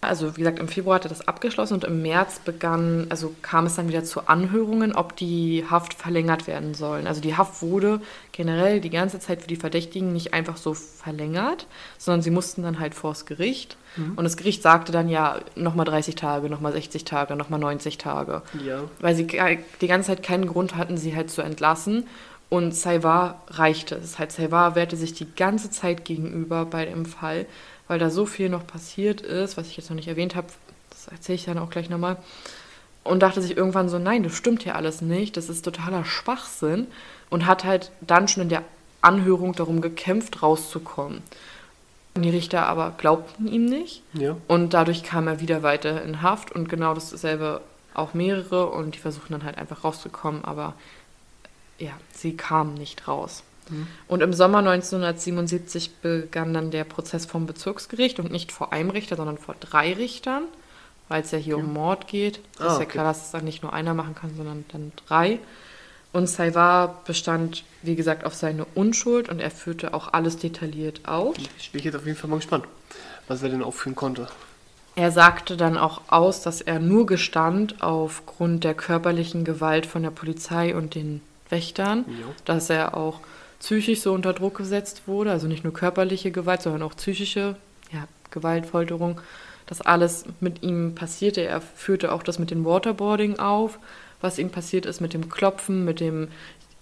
Also 0.03 0.35
wie 0.35 0.39
gesagt, 0.41 0.57
im 0.57 0.67
Februar 0.67 0.95
hat 0.95 1.05
er 1.05 1.09
das 1.09 1.27
abgeschlossen 1.27 1.75
und 1.75 1.83
im 1.83 2.01
März 2.01 2.39
begann, 2.39 3.05
also 3.09 3.35
kam 3.43 3.67
es 3.67 3.75
dann 3.75 3.87
wieder 3.87 4.03
zu 4.03 4.27
Anhörungen, 4.27 4.95
ob 4.95 5.15
die 5.15 5.63
Haft 5.69 5.93
verlängert 5.93 6.47
werden 6.47 6.73
sollen. 6.73 7.05
Also 7.05 7.21
die 7.21 7.37
Haft 7.37 7.61
wurde 7.61 8.01
generell 8.31 8.81
die 8.81 8.89
ganze 8.89 9.19
Zeit 9.19 9.43
für 9.43 9.47
die 9.47 9.57
Verdächtigen 9.57 10.11
nicht 10.11 10.33
einfach 10.33 10.57
so 10.57 10.73
verlängert, 10.73 11.67
sondern 11.99 12.23
sie 12.23 12.31
mussten 12.31 12.63
dann 12.63 12.79
halt 12.79 12.95
vors 12.95 13.27
Gericht. 13.27 13.77
Mhm. 13.95 14.13
Und 14.15 14.23
das 14.23 14.37
Gericht 14.37 14.63
sagte 14.63 14.91
dann 14.91 15.07
ja 15.07 15.37
nochmal 15.55 15.85
30 15.85 16.15
Tage, 16.15 16.49
nochmal 16.49 16.71
60 16.71 17.05
Tage, 17.05 17.35
nochmal 17.35 17.59
90 17.59 17.99
Tage. 17.99 18.41
Ja. 18.65 18.85
Weil 19.01 19.13
sie 19.13 19.27
die 19.27 19.87
ganze 19.87 20.07
Zeit 20.07 20.23
keinen 20.23 20.47
Grund 20.47 20.75
hatten, 20.77 20.97
sie 20.97 21.15
halt 21.15 21.29
zu 21.29 21.43
entlassen. 21.43 22.07
Und 22.51 22.75
Saivar 22.75 23.43
reichte 23.47 23.95
es. 23.95 24.19
Halt, 24.19 24.33
Saivar 24.33 24.75
wehrte 24.75 24.97
sich 24.97 25.13
die 25.13 25.33
ganze 25.35 25.71
Zeit 25.71 26.03
gegenüber 26.03 26.65
bei 26.65 26.83
dem 26.83 27.05
Fall, 27.05 27.45
weil 27.87 27.97
da 27.97 28.09
so 28.09 28.25
viel 28.25 28.49
noch 28.49 28.67
passiert 28.67 29.21
ist, 29.21 29.55
was 29.55 29.67
ich 29.67 29.77
jetzt 29.77 29.89
noch 29.89 29.95
nicht 29.95 30.09
erwähnt 30.09 30.35
habe. 30.35 30.47
Das 30.89 31.07
erzähle 31.07 31.37
ich 31.37 31.45
dann 31.45 31.57
auch 31.57 31.69
gleich 31.69 31.89
nochmal. 31.89 32.17
Und 33.05 33.21
dachte 33.21 33.41
sich 33.41 33.55
irgendwann 33.55 33.87
so, 33.87 33.99
nein, 33.99 34.23
das 34.23 34.33
stimmt 34.33 34.63
hier 34.63 34.75
alles 34.75 35.01
nicht, 35.01 35.37
das 35.37 35.47
ist 35.47 35.63
totaler 35.63 36.03
Schwachsinn. 36.03 36.87
Und 37.29 37.45
hat 37.45 37.63
halt 37.63 37.89
dann 38.01 38.27
schon 38.27 38.43
in 38.43 38.49
der 38.49 38.63
Anhörung 38.99 39.53
darum 39.53 39.79
gekämpft, 39.79 40.43
rauszukommen. 40.43 41.21
Die 42.17 42.29
Richter 42.29 42.67
aber 42.67 42.95
glaubten 42.97 43.47
ihm 43.47 43.63
nicht. 43.63 44.03
Ja. 44.11 44.35
Und 44.49 44.73
dadurch 44.73 45.03
kam 45.03 45.29
er 45.29 45.39
wieder 45.39 45.63
weiter 45.63 46.03
in 46.03 46.21
Haft 46.21 46.51
und 46.51 46.67
genau 46.67 46.93
dasselbe 46.93 47.61
auch 47.93 48.13
mehrere 48.13 48.67
und 48.67 48.95
die 48.95 48.99
versuchen 48.99 49.31
dann 49.31 49.45
halt 49.45 49.57
einfach 49.57 49.85
rauszukommen, 49.85 50.43
aber 50.43 50.73
ja, 51.81 51.91
sie 52.13 52.35
kamen 52.37 52.75
nicht 52.75 53.07
raus. 53.07 53.43
Mhm. 53.69 53.87
Und 54.07 54.21
im 54.21 54.33
Sommer 54.33 54.59
1977 54.59 55.95
begann 56.01 56.53
dann 56.53 56.71
der 56.71 56.83
Prozess 56.83 57.25
vom 57.25 57.45
Bezirksgericht 57.45 58.19
und 58.19 58.31
nicht 58.31 58.51
vor 58.51 58.73
einem 58.73 58.89
Richter, 58.89 59.15
sondern 59.15 59.37
vor 59.37 59.55
drei 59.59 59.93
Richtern, 59.93 60.43
weil 61.09 61.21
es 61.23 61.31
ja 61.31 61.37
hier 61.37 61.55
Okay. 61.57 61.65
um 61.65 61.73
Mord 61.73 62.07
geht. 62.07 62.39
Es 62.55 62.61
Ah, 62.61 62.65
ist 62.67 62.71
ja 62.73 62.75
okay. 62.79 62.85
klar, 62.85 63.05
dass 63.05 63.25
es 63.25 63.31
dann 63.31 63.43
nicht 63.45 63.63
nur 63.63 63.73
einer 63.73 63.93
machen 63.93 64.15
kann, 64.15 64.35
sondern 64.35 64.65
dann 64.71 64.91
drei. 65.07 65.39
Und 66.13 66.27
Saivar 66.27 67.01
bestand, 67.05 67.63
wie 67.83 67.95
gesagt, 67.95 68.25
auf 68.25 68.33
seine 68.35 68.65
Unschuld 68.75 69.29
und 69.29 69.39
er 69.39 69.49
führte 69.51 69.93
auch 69.93 70.11
alles 70.11 70.37
detailliert 70.37 71.07
aus. 71.07 71.35
Ich 71.57 71.71
bin 71.71 71.81
jetzt 71.81 71.95
auf 71.95 72.05
jeden 72.05 72.17
Fall 72.17 72.29
mal 72.29 72.35
gespannt, 72.37 72.65
was 73.29 73.41
er 73.43 73.49
denn 73.49 73.63
aufführen 73.63 73.95
konnte. 73.95 74.27
Er 74.97 75.11
sagte 75.11 75.55
dann 75.55 75.77
auch 75.77 76.01
aus, 76.09 76.41
dass 76.41 76.59
er 76.59 76.79
nur 76.79 77.05
gestand 77.05 77.81
aufgrund 77.81 78.65
der 78.65 78.73
körperlichen 78.73 79.45
Gewalt 79.45 79.85
von 79.85 80.03
der 80.03 80.09
Polizei 80.11 80.75
und 80.75 80.95
den 80.95 81.21
Wächtern, 81.51 82.05
Ja. 82.07 82.27
dass 82.45 82.69
er 82.69 82.95
auch 82.97 83.19
psychisch 83.59 84.01
so 84.01 84.13
unter 84.13 84.33
Druck 84.33 84.57
gesetzt 84.57 85.03
wurde, 85.05 85.31
also 85.31 85.47
nicht 85.47 85.63
nur 85.63 85.73
körperliche 85.73 86.31
Gewalt, 86.31 86.61
sondern 86.63 86.81
auch 86.81 86.95
psychische 86.95 87.55
ja, 87.91 88.07
Gewalt, 88.31 88.65
Folterung, 88.65 89.21
dass 89.67 89.81
alles 89.81 90.25
mit 90.39 90.63
ihm 90.63 90.95
passierte. 90.95 91.41
Er 91.41 91.61
führte 91.61 92.11
auch 92.11 92.23
das 92.23 92.39
mit 92.39 92.49
dem 92.51 92.65
Waterboarding 92.65 93.39
auf, 93.39 93.77
was 94.19 94.39
ihm 94.39 94.49
passiert 94.49 94.85
ist 94.85 95.01
mit 95.01 95.13
dem 95.13 95.29
Klopfen, 95.29 95.85
mit 95.85 95.99
dem 95.99 96.27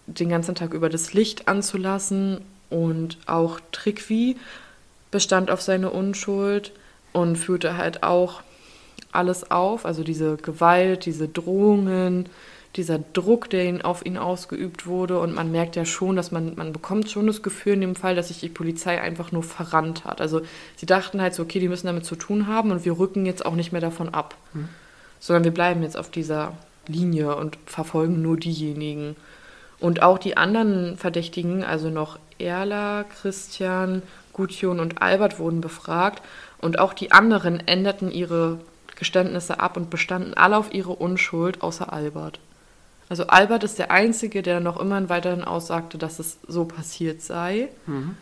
den 0.08 0.30
ganzen 0.30 0.56
Tag 0.56 0.74
über 0.74 0.90
das 0.90 1.14
Licht 1.14 1.48
anzulassen 1.48 2.42
und 2.70 3.18
auch 3.28 3.60
Trickwie 3.72 4.38
bestand 5.12 5.52
auf 5.52 5.62
seine 5.62 5.92
Unschuld 5.92 6.72
und 7.14 7.36
führte 7.36 7.78
halt 7.78 8.04
auch 8.04 8.42
alles 9.12 9.52
auf, 9.52 9.86
also 9.86 10.04
diese 10.04 10.38
Gewalt, 10.38 11.06
diese 11.06 11.28
Drohungen, 11.28 12.30
dieser 12.76 13.00
Druck, 13.00 13.50
der 13.50 13.66
ihn 13.66 13.82
auf 13.82 14.06
ihn 14.06 14.18
ausgeübt 14.18 14.86
wurde 14.86 15.20
und 15.20 15.34
man 15.34 15.52
merkt 15.52 15.76
ja 15.76 15.86
schon, 15.86 16.16
dass 16.16 16.32
man 16.32 16.54
man 16.56 16.72
bekommt 16.72 17.10
schon 17.10 17.28
das 17.28 17.42
Gefühl 17.42 17.74
in 17.74 17.82
dem 17.82 17.96
Fall, 17.96 18.16
dass 18.16 18.28
sich 18.28 18.40
die 18.40 18.50
Polizei 18.50 19.02
einfach 19.02 19.32
nur 19.32 19.44
verrannt 19.44 20.06
hat. 20.06 20.22
Also 20.22 20.42
sie 20.76 20.86
dachten 20.86 21.22
halt 21.22 21.34
so, 21.34 21.44
okay, 21.44 21.60
die 21.60 21.68
müssen 21.68 21.88
damit 21.88 22.06
zu 22.06 22.16
tun 22.16 22.48
haben 22.48 22.72
und 22.72 22.86
wir 22.86 23.00
rücken 23.00 23.26
jetzt 23.26 23.46
auch 23.46 23.56
nicht 23.56 23.72
mehr 23.72 23.82
davon 23.82 24.10
ab, 24.10 24.36
sondern 25.20 25.44
wir 25.44 25.54
bleiben 25.54 25.82
jetzt 25.82 25.98
auf 25.98 26.12
dieser 26.12 26.54
Linie 26.88 27.36
und 27.36 27.58
verfolgen 27.66 28.22
nur 28.22 28.38
diejenigen. 28.38 29.16
Und 29.80 30.02
auch 30.02 30.18
die 30.18 30.38
anderen 30.38 30.98
Verdächtigen, 30.98 31.64
also 31.64 31.90
noch 31.90 32.20
Erla, 32.38 33.04
Christian, 33.04 34.02
Gudjon 34.34 34.80
und 34.80 35.02
Albert 35.02 35.40
wurden 35.40 35.62
befragt. 35.62 36.22
Und 36.60 36.80
auch 36.80 36.94
die 36.94 37.12
anderen 37.12 37.66
änderten 37.66 38.12
ihre 38.12 38.60
Geständnisse 38.96 39.60
ab 39.60 39.78
und 39.78 39.90
bestanden 39.90 40.34
alle 40.34 40.58
auf 40.58 40.74
ihre 40.74 40.92
Unschuld, 40.92 41.62
außer 41.62 41.94
Albert. 41.94 42.40
Also 43.10 43.26
Albert 43.28 43.64
ist 43.64 43.80
der 43.80 43.90
Einzige, 43.90 44.44
der 44.44 44.60
noch 44.60 44.80
immer 44.80 45.10
weiterhin 45.10 45.44
aussagte, 45.44 45.98
dass 45.98 46.20
es 46.20 46.38
so 46.48 46.66
passiert 46.66 47.22
sei. 47.22 47.70
Mhm. 47.88 48.16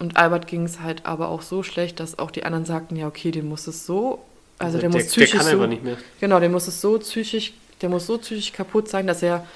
Und 0.00 0.16
Albert 0.16 0.46
ging 0.46 0.64
es 0.64 0.80
halt 0.80 1.06
aber 1.06 1.28
auch 1.28 1.42
so 1.42 1.62
schlecht, 1.62 2.00
dass 2.00 2.18
auch 2.18 2.30
die 2.30 2.44
anderen 2.44 2.64
sagten, 2.64 2.96
ja, 2.96 3.06
okay, 3.06 3.30
dem 3.30 3.48
muss 3.48 3.66
es 3.66 3.86
so, 3.86 4.24
also 4.58 4.78
der, 4.78 4.88
muss 4.88 5.02
der 5.02 5.08
psychisch 5.08 5.32
kann 5.32 5.42
so, 5.42 5.50
einfach 5.52 5.68
nicht 5.68 5.84
mehr. 5.84 5.96
Genau, 6.20 6.40
der 6.40 6.48
muss 6.48 6.66
es 6.66 6.80
so 6.80 6.98
psychisch, 6.98 7.52
der 7.80 7.88
muss 7.88 8.06
so 8.06 8.18
psychisch 8.18 8.52
kaputt 8.52 8.88
sein, 8.88 9.06
dass 9.06 9.22
er 9.22 9.46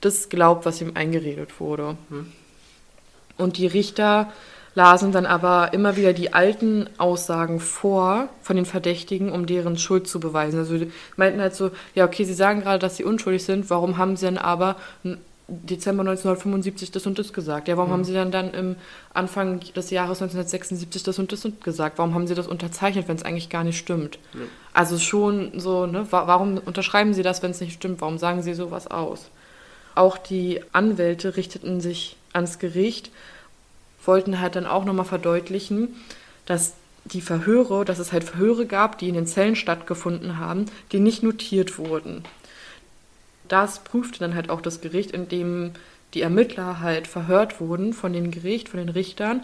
das 0.00 0.28
glaubt, 0.28 0.66
was 0.66 0.80
ihm 0.80 0.92
eingeredet 0.94 1.58
wurde. 1.58 1.96
Hm. 2.10 2.32
Und 3.38 3.56
die 3.56 3.66
Richter 3.66 4.32
lasen 4.74 5.12
dann 5.12 5.26
aber 5.26 5.72
immer 5.74 5.96
wieder 5.96 6.12
die 6.12 6.32
alten 6.32 6.88
Aussagen 6.98 7.60
vor 7.60 8.28
von 8.40 8.56
den 8.56 8.64
Verdächtigen, 8.66 9.30
um 9.30 9.46
deren 9.46 9.76
Schuld 9.76 10.08
zu 10.08 10.18
beweisen. 10.20 10.58
Also 10.58 10.78
die 10.78 10.90
meinten 11.16 11.40
halt 11.40 11.54
so, 11.54 11.70
ja, 11.94 12.04
okay, 12.06 12.24
sie 12.24 12.34
sagen 12.34 12.62
gerade, 12.62 12.78
dass 12.78 12.96
sie 12.96 13.04
unschuldig 13.04 13.44
sind, 13.44 13.68
warum 13.70 13.98
haben 13.98 14.16
sie 14.16 14.26
denn 14.26 14.38
aber 14.38 14.76
im 15.04 15.18
Dezember 15.48 16.00
1975 16.02 16.92
das 16.92 17.06
und 17.06 17.18
das 17.18 17.34
gesagt? 17.34 17.68
Ja, 17.68 17.76
warum 17.76 17.90
Mhm. 17.90 17.94
haben 17.94 18.04
sie 18.04 18.14
dann 18.14 18.30
dann 18.30 18.54
im 18.54 18.76
Anfang 19.12 19.60
des 19.76 19.90
Jahres 19.90 20.22
1976 20.22 21.02
das 21.02 21.18
und 21.18 21.30
das 21.32 21.44
und 21.44 21.62
gesagt? 21.62 21.98
Warum 21.98 22.14
haben 22.14 22.26
sie 22.26 22.34
das 22.34 22.46
unterzeichnet, 22.46 23.08
wenn 23.08 23.16
es 23.16 23.24
eigentlich 23.24 23.50
gar 23.50 23.64
nicht 23.64 23.76
stimmt? 23.78 24.18
Ja. 24.32 24.40
Also 24.72 24.98
schon 24.98 25.60
so, 25.60 25.84
ne, 25.86 26.06
wa 26.10 26.26
warum 26.26 26.56
unterschreiben 26.64 27.12
sie 27.12 27.22
das, 27.22 27.42
wenn 27.42 27.50
es 27.50 27.60
nicht 27.60 27.74
stimmt? 27.74 28.00
Warum 28.00 28.16
sagen 28.16 28.40
sie 28.42 28.54
sowas 28.54 28.86
aus? 28.86 29.28
Auch 29.94 30.16
die 30.16 30.60
Anwälte 30.72 31.36
richteten 31.36 31.82
sich 31.82 32.16
ans 32.32 32.58
Gericht, 32.58 33.10
wollten 34.04 34.40
halt 34.40 34.56
dann 34.56 34.66
auch 34.66 34.84
nochmal 34.84 35.04
verdeutlichen, 35.04 35.96
dass 36.46 36.74
die 37.04 37.20
Verhöre, 37.20 37.84
dass 37.84 37.98
es 37.98 38.12
halt 38.12 38.24
Verhöre 38.24 38.66
gab, 38.66 38.98
die 38.98 39.08
in 39.08 39.14
den 39.14 39.26
Zellen 39.26 39.56
stattgefunden 39.56 40.38
haben, 40.38 40.66
die 40.92 41.00
nicht 41.00 41.22
notiert 41.22 41.78
wurden. 41.78 42.24
Das 43.48 43.80
prüfte 43.80 44.20
dann 44.20 44.34
halt 44.34 44.50
auch 44.50 44.60
das 44.60 44.80
Gericht, 44.80 45.10
indem 45.10 45.72
die 46.14 46.22
Ermittler 46.22 46.80
halt 46.80 47.06
verhört 47.06 47.60
wurden 47.60 47.92
von 47.92 48.12
dem 48.12 48.30
Gericht, 48.30 48.68
von 48.68 48.78
den 48.78 48.88
Richtern. 48.88 49.42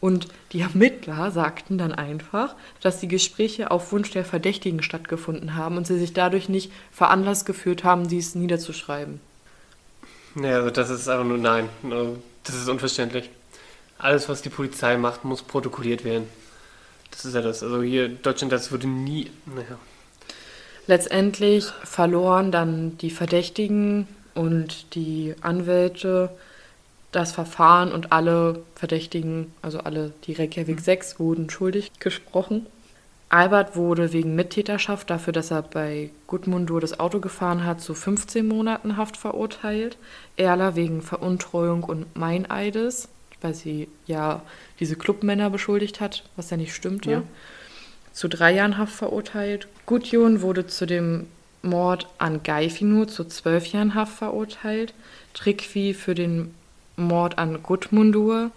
Und 0.00 0.28
die 0.52 0.60
Ermittler 0.60 1.30
sagten 1.30 1.76
dann 1.76 1.92
einfach, 1.92 2.54
dass 2.80 3.00
die 3.00 3.08
Gespräche 3.08 3.70
auf 3.70 3.90
Wunsch 3.90 4.10
der 4.10 4.24
Verdächtigen 4.24 4.82
stattgefunden 4.82 5.56
haben 5.56 5.76
und 5.76 5.86
sie 5.86 5.98
sich 5.98 6.12
dadurch 6.12 6.48
nicht 6.48 6.70
veranlasst 6.92 7.46
gefühlt 7.46 7.82
haben, 7.84 8.06
dies 8.06 8.34
niederzuschreiben. 8.34 9.20
Ja, 10.40 10.56
also 10.56 10.70
das 10.70 10.90
ist 10.90 11.08
einfach 11.08 11.24
nur 11.24 11.38
nein. 11.38 11.68
Also 11.82 12.18
Das 12.44 12.54
ist 12.54 12.68
unverständlich. 12.68 13.28
Alles, 13.98 14.28
was 14.28 14.42
die 14.42 14.48
Polizei 14.48 14.96
macht, 14.96 15.24
muss 15.24 15.42
protokolliert 15.42 16.04
werden. 16.04 16.28
Das 17.10 17.24
ist 17.24 17.34
ja 17.34 17.42
das. 17.42 17.62
Also 17.62 17.82
hier 17.82 18.06
in 18.06 18.22
Deutschland, 18.22 18.52
das 18.52 18.70
würde 18.70 18.86
nie. 18.86 19.30
Naja. 19.46 19.78
Letztendlich 20.86 21.66
verloren 21.84 22.52
dann 22.52 22.96
die 22.98 23.10
Verdächtigen 23.10 24.06
und 24.34 24.94
die 24.94 25.34
Anwälte 25.40 26.30
das 27.12 27.32
Verfahren 27.32 27.92
und 27.92 28.12
alle 28.12 28.62
Verdächtigen, 28.74 29.52
also 29.62 29.80
alle 29.80 30.12
die 30.24 30.34
Reykjavik 30.34 30.80
6, 30.80 31.18
wurden 31.18 31.50
schuldig 31.50 31.92
gesprochen. 31.98 32.66
Albert 33.30 33.76
wurde 33.76 34.12
wegen 34.12 34.34
Mittäterschaft 34.34 35.10
dafür, 35.10 35.32
dass 35.32 35.50
er 35.50 35.62
bei 35.62 36.10
Gudmundur 36.26 36.80
das 36.80 36.98
Auto 36.98 37.20
gefahren 37.20 37.64
hat, 37.64 37.80
zu 37.80 37.94
15 37.94 38.46
Monaten 38.46 38.96
Haft 38.96 39.18
verurteilt. 39.18 39.98
Erla 40.36 40.76
wegen 40.76 41.02
Veruntreuung 41.02 41.84
und 41.84 42.16
Meineides, 42.16 43.08
weil 43.40 43.54
sie 43.54 43.88
ja 44.06 44.42
diese 44.80 44.96
Clubmänner 44.96 45.50
beschuldigt 45.50 46.00
hat, 46.00 46.24
was 46.36 46.50
ja 46.50 46.56
nicht 46.56 46.74
stimmte. 46.74 47.10
Ja. 47.10 47.22
Zu 48.12 48.28
drei 48.28 48.52
Jahren 48.52 48.78
Haft 48.78 48.94
verurteilt. 48.94 49.68
Gudjon 49.86 50.42
wurde 50.42 50.66
zu 50.66 50.86
dem 50.86 51.26
Mord 51.62 52.08
an 52.18 52.42
Geifinur 52.42 53.08
zu 53.08 53.24
zwölf 53.24 53.66
Jahren 53.66 53.94
Haft 53.94 54.18
verurteilt. 54.18 54.94
Trickvi 55.34 55.94
für 55.94 56.14
den 56.14 56.54
Mord 56.96 57.38
an 57.38 57.62
Gudmundur 57.62 58.50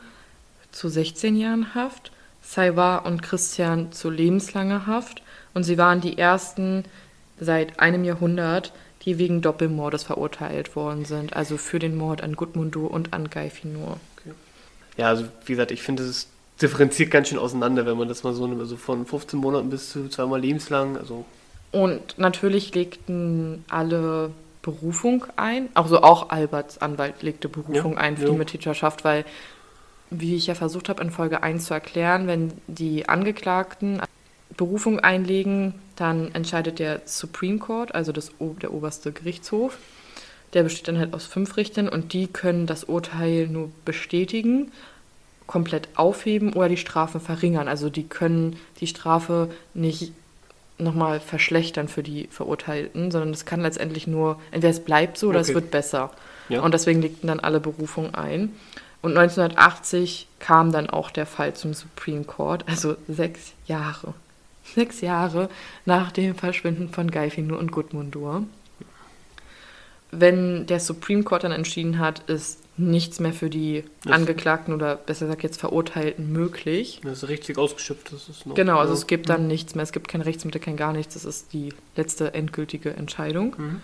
zu 0.72 0.90
16 0.90 1.36
Jahren 1.36 1.76
Haft. 1.76 2.12
Saivar 2.42 3.06
und 3.06 3.22
Christian 3.22 3.92
zu 3.92 4.10
lebenslanger 4.10 4.88
Haft. 4.88 5.22
Und 5.54 5.64
sie 5.64 5.78
waren 5.78 6.02
die 6.02 6.18
ersten 6.18 6.86
seit 7.40 7.80
einem 7.80 8.04
Jahrhundert, 8.04 8.74
die 9.04 9.18
wegen 9.18 9.42
Doppelmordes 9.42 10.04
verurteilt 10.04 10.76
worden 10.76 11.06
sind. 11.06 11.36
Also 11.36 11.58
für 11.58 11.80
den 11.80 11.96
Mord 11.96 12.22
an 12.22 12.36
Gudmundur 12.36 12.90
und 12.92 13.14
an 13.14 13.30
Geifinur. 13.30 14.00
Ja, 15.02 15.08
also 15.08 15.26
wie 15.46 15.54
gesagt, 15.54 15.72
ich 15.72 15.82
finde, 15.82 16.04
es 16.04 16.28
differenziert 16.62 17.10
ganz 17.10 17.30
schön 17.30 17.40
auseinander, 17.40 17.88
wenn 17.88 17.98
man 17.98 18.08
das 18.08 18.24
mal 18.24 18.34
so 18.34 18.46
nimmt. 18.46 18.62
Also 18.62 18.78
von 18.78 19.04
15 19.04 19.40
Monaten 19.40 19.72
bis 19.72 19.90
zu 19.90 20.10
zweimal 20.10 20.40
lebenslang. 20.40 20.96
Also 20.96 21.26
Und 21.72 22.20
natürlich 22.20 22.76
legten 22.76 23.66
alle 23.68 24.30
Berufung 24.62 25.26
ein. 25.38 25.70
Also 25.74 26.04
auch 26.04 26.30
Alberts 26.30 26.78
Anwalt 26.78 27.24
legte 27.24 27.50
Berufung 27.50 27.94
Ja, 27.94 28.00
ein 28.00 28.16
für 28.16 28.26
ja. 28.26 28.32
die 28.32 28.38
Mittäterschaft, 28.38 29.04
weil, 29.04 29.26
wie 30.12 30.36
ich 30.36 30.46
ja 30.46 30.54
versucht 30.54 30.88
habe, 30.88 31.02
in 31.02 31.10
Folge 31.10 31.42
1 31.42 31.66
zu 31.66 31.74
erklären, 31.74 32.28
wenn 32.28 32.54
die 32.68 33.10
Angeklagten 33.10 34.02
Berufung 34.56 35.00
einlegen, 35.00 35.74
dann 35.96 36.32
entscheidet 36.36 36.78
der 36.78 37.02
Supreme 37.06 37.58
Court, 37.58 37.96
also 37.96 38.12
das, 38.12 38.34
der 38.40 38.72
oberste 38.72 39.12
Gerichtshof. 39.12 39.80
Der 40.54 40.62
besteht 40.62 40.90
dann 40.90 41.00
halt 41.00 41.16
aus 41.16 41.26
fünf 41.26 41.58
Richtern 41.58 41.90
und 41.90 42.14
die 42.14 42.28
können 42.28 42.68
das 42.68 42.84
Urteil 42.84 43.48
nur 43.48 43.72
bestätigen, 43.86 44.72
komplett 45.52 45.90
aufheben 45.96 46.54
oder 46.54 46.70
die 46.70 46.78
Strafen 46.78 47.20
verringern. 47.20 47.68
Also 47.68 47.90
die 47.90 48.08
können 48.08 48.56
die 48.80 48.88
Strafe 48.88 49.50
nicht 49.74 50.14
nochmal 50.78 51.20
verschlechtern 51.20 51.90
für 51.90 52.04
die 52.04 52.30
Verurteilten, 52.32 53.12
sondern 53.12 53.32
es 53.32 53.44
kann 53.44 53.60
letztendlich 53.60 54.08
nur, 54.08 54.40
entweder 54.52 54.72
es 54.72 54.80
bleibt 54.80 55.18
so 55.18 55.28
oder 55.28 55.42
es 55.42 55.50
Okay. 55.50 55.56
wird 55.56 55.72
besser. 55.72 56.10
Ja. 56.48 56.62
Und 56.62 56.74
deswegen 56.74 57.02
legten 57.02 57.28
dann 57.28 57.42
alle 57.42 57.60
Berufungen 57.60 58.16
ein. 58.16 58.54
Und 59.02 59.18
1980 59.18 60.28
kam 60.40 60.72
dann 60.72 60.90
auch 60.90 61.12
der 61.12 61.26
Fall 61.26 61.54
zum 61.54 61.74
Supreme 61.74 62.24
Court, 62.24 62.64
also 62.70 62.96
sechs 63.10 63.52
Jahre. 63.68 64.14
Sechs 64.74 65.02
Jahre 65.02 65.50
nach 65.84 66.14
dem 66.14 66.34
Verschwinden 66.34 66.88
von 66.88 67.12
Geifinu 67.12 67.58
und 67.58 67.74
Gudmundur. 67.74 68.44
Wenn 70.12 70.66
der 70.66 70.80
Supreme 70.80 71.24
Court 71.24 71.44
dann 71.44 71.52
entschieden 71.52 72.00
hat, 72.00 72.20
ist 72.30 72.60
nichts 72.78 73.20
mehr 73.20 73.34
für 73.34 73.50
die 73.50 73.84
Das- 74.04 74.14
Angeklagten 74.14 74.74
oder 74.74 74.96
besser 74.96 75.26
gesagt 75.26 75.44
jetzt 75.44 75.60
Verurteilten 75.60 76.32
möglich. 76.32 77.02
Das 77.04 77.24
ist 77.24 77.30
richtig 77.30 77.58
ausgeschöpft. 77.58 78.12
Das 78.14 78.30
ist 78.30 78.46
noch, 78.46 78.56
Genau, 78.56 78.78
also 78.80 78.94
ja. 78.94 79.00
es 79.00 79.08
gibt 79.08 79.30
dann 79.30 79.48
nichts 79.48 79.76
mehr, 79.76 79.84
es 79.84 79.92
gibt 79.92 80.08
kein 80.08 80.22
Rechtsmittel, 80.22 80.62
kein 80.62 80.78
gar 80.78 80.94
nichts, 80.94 81.14
das 81.14 81.26
ist 81.26 81.54
die 81.54 81.74
letzte 81.96 82.34
endgültige 82.34 82.92
Entscheidung. 82.94 83.56
Mhm. 83.58 83.82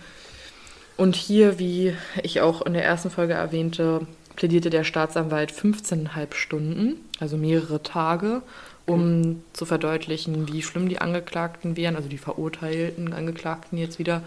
Und 0.96 1.14
hier, 1.14 1.58
wie 1.60 1.94
ich 2.22 2.40
auch 2.40 2.62
in 2.62 2.72
der 2.72 2.84
ersten 2.84 3.10
Folge 3.10 3.34
erwähnte, 3.34 4.06
plädierte 4.34 4.70
der 4.70 4.84
Staatsanwalt 4.84 5.52
15,5 5.52 6.34
Stunden, 6.34 6.96
also 7.20 7.36
mehrere 7.36 7.82
Tage, 7.82 8.42
um 8.86 9.42
zu 9.52 9.64
verdeutlichen, 9.66 10.50
wie 10.52 10.62
schlimm 10.62 10.88
die 10.88 11.00
Angeklagten 11.00 11.76
wären, 11.76 11.94
also 11.94 12.08
die 12.08 12.18
verurteilten 12.18 13.12
Angeklagten 13.12 13.78
jetzt 13.78 13.98
wieder. 13.98 14.22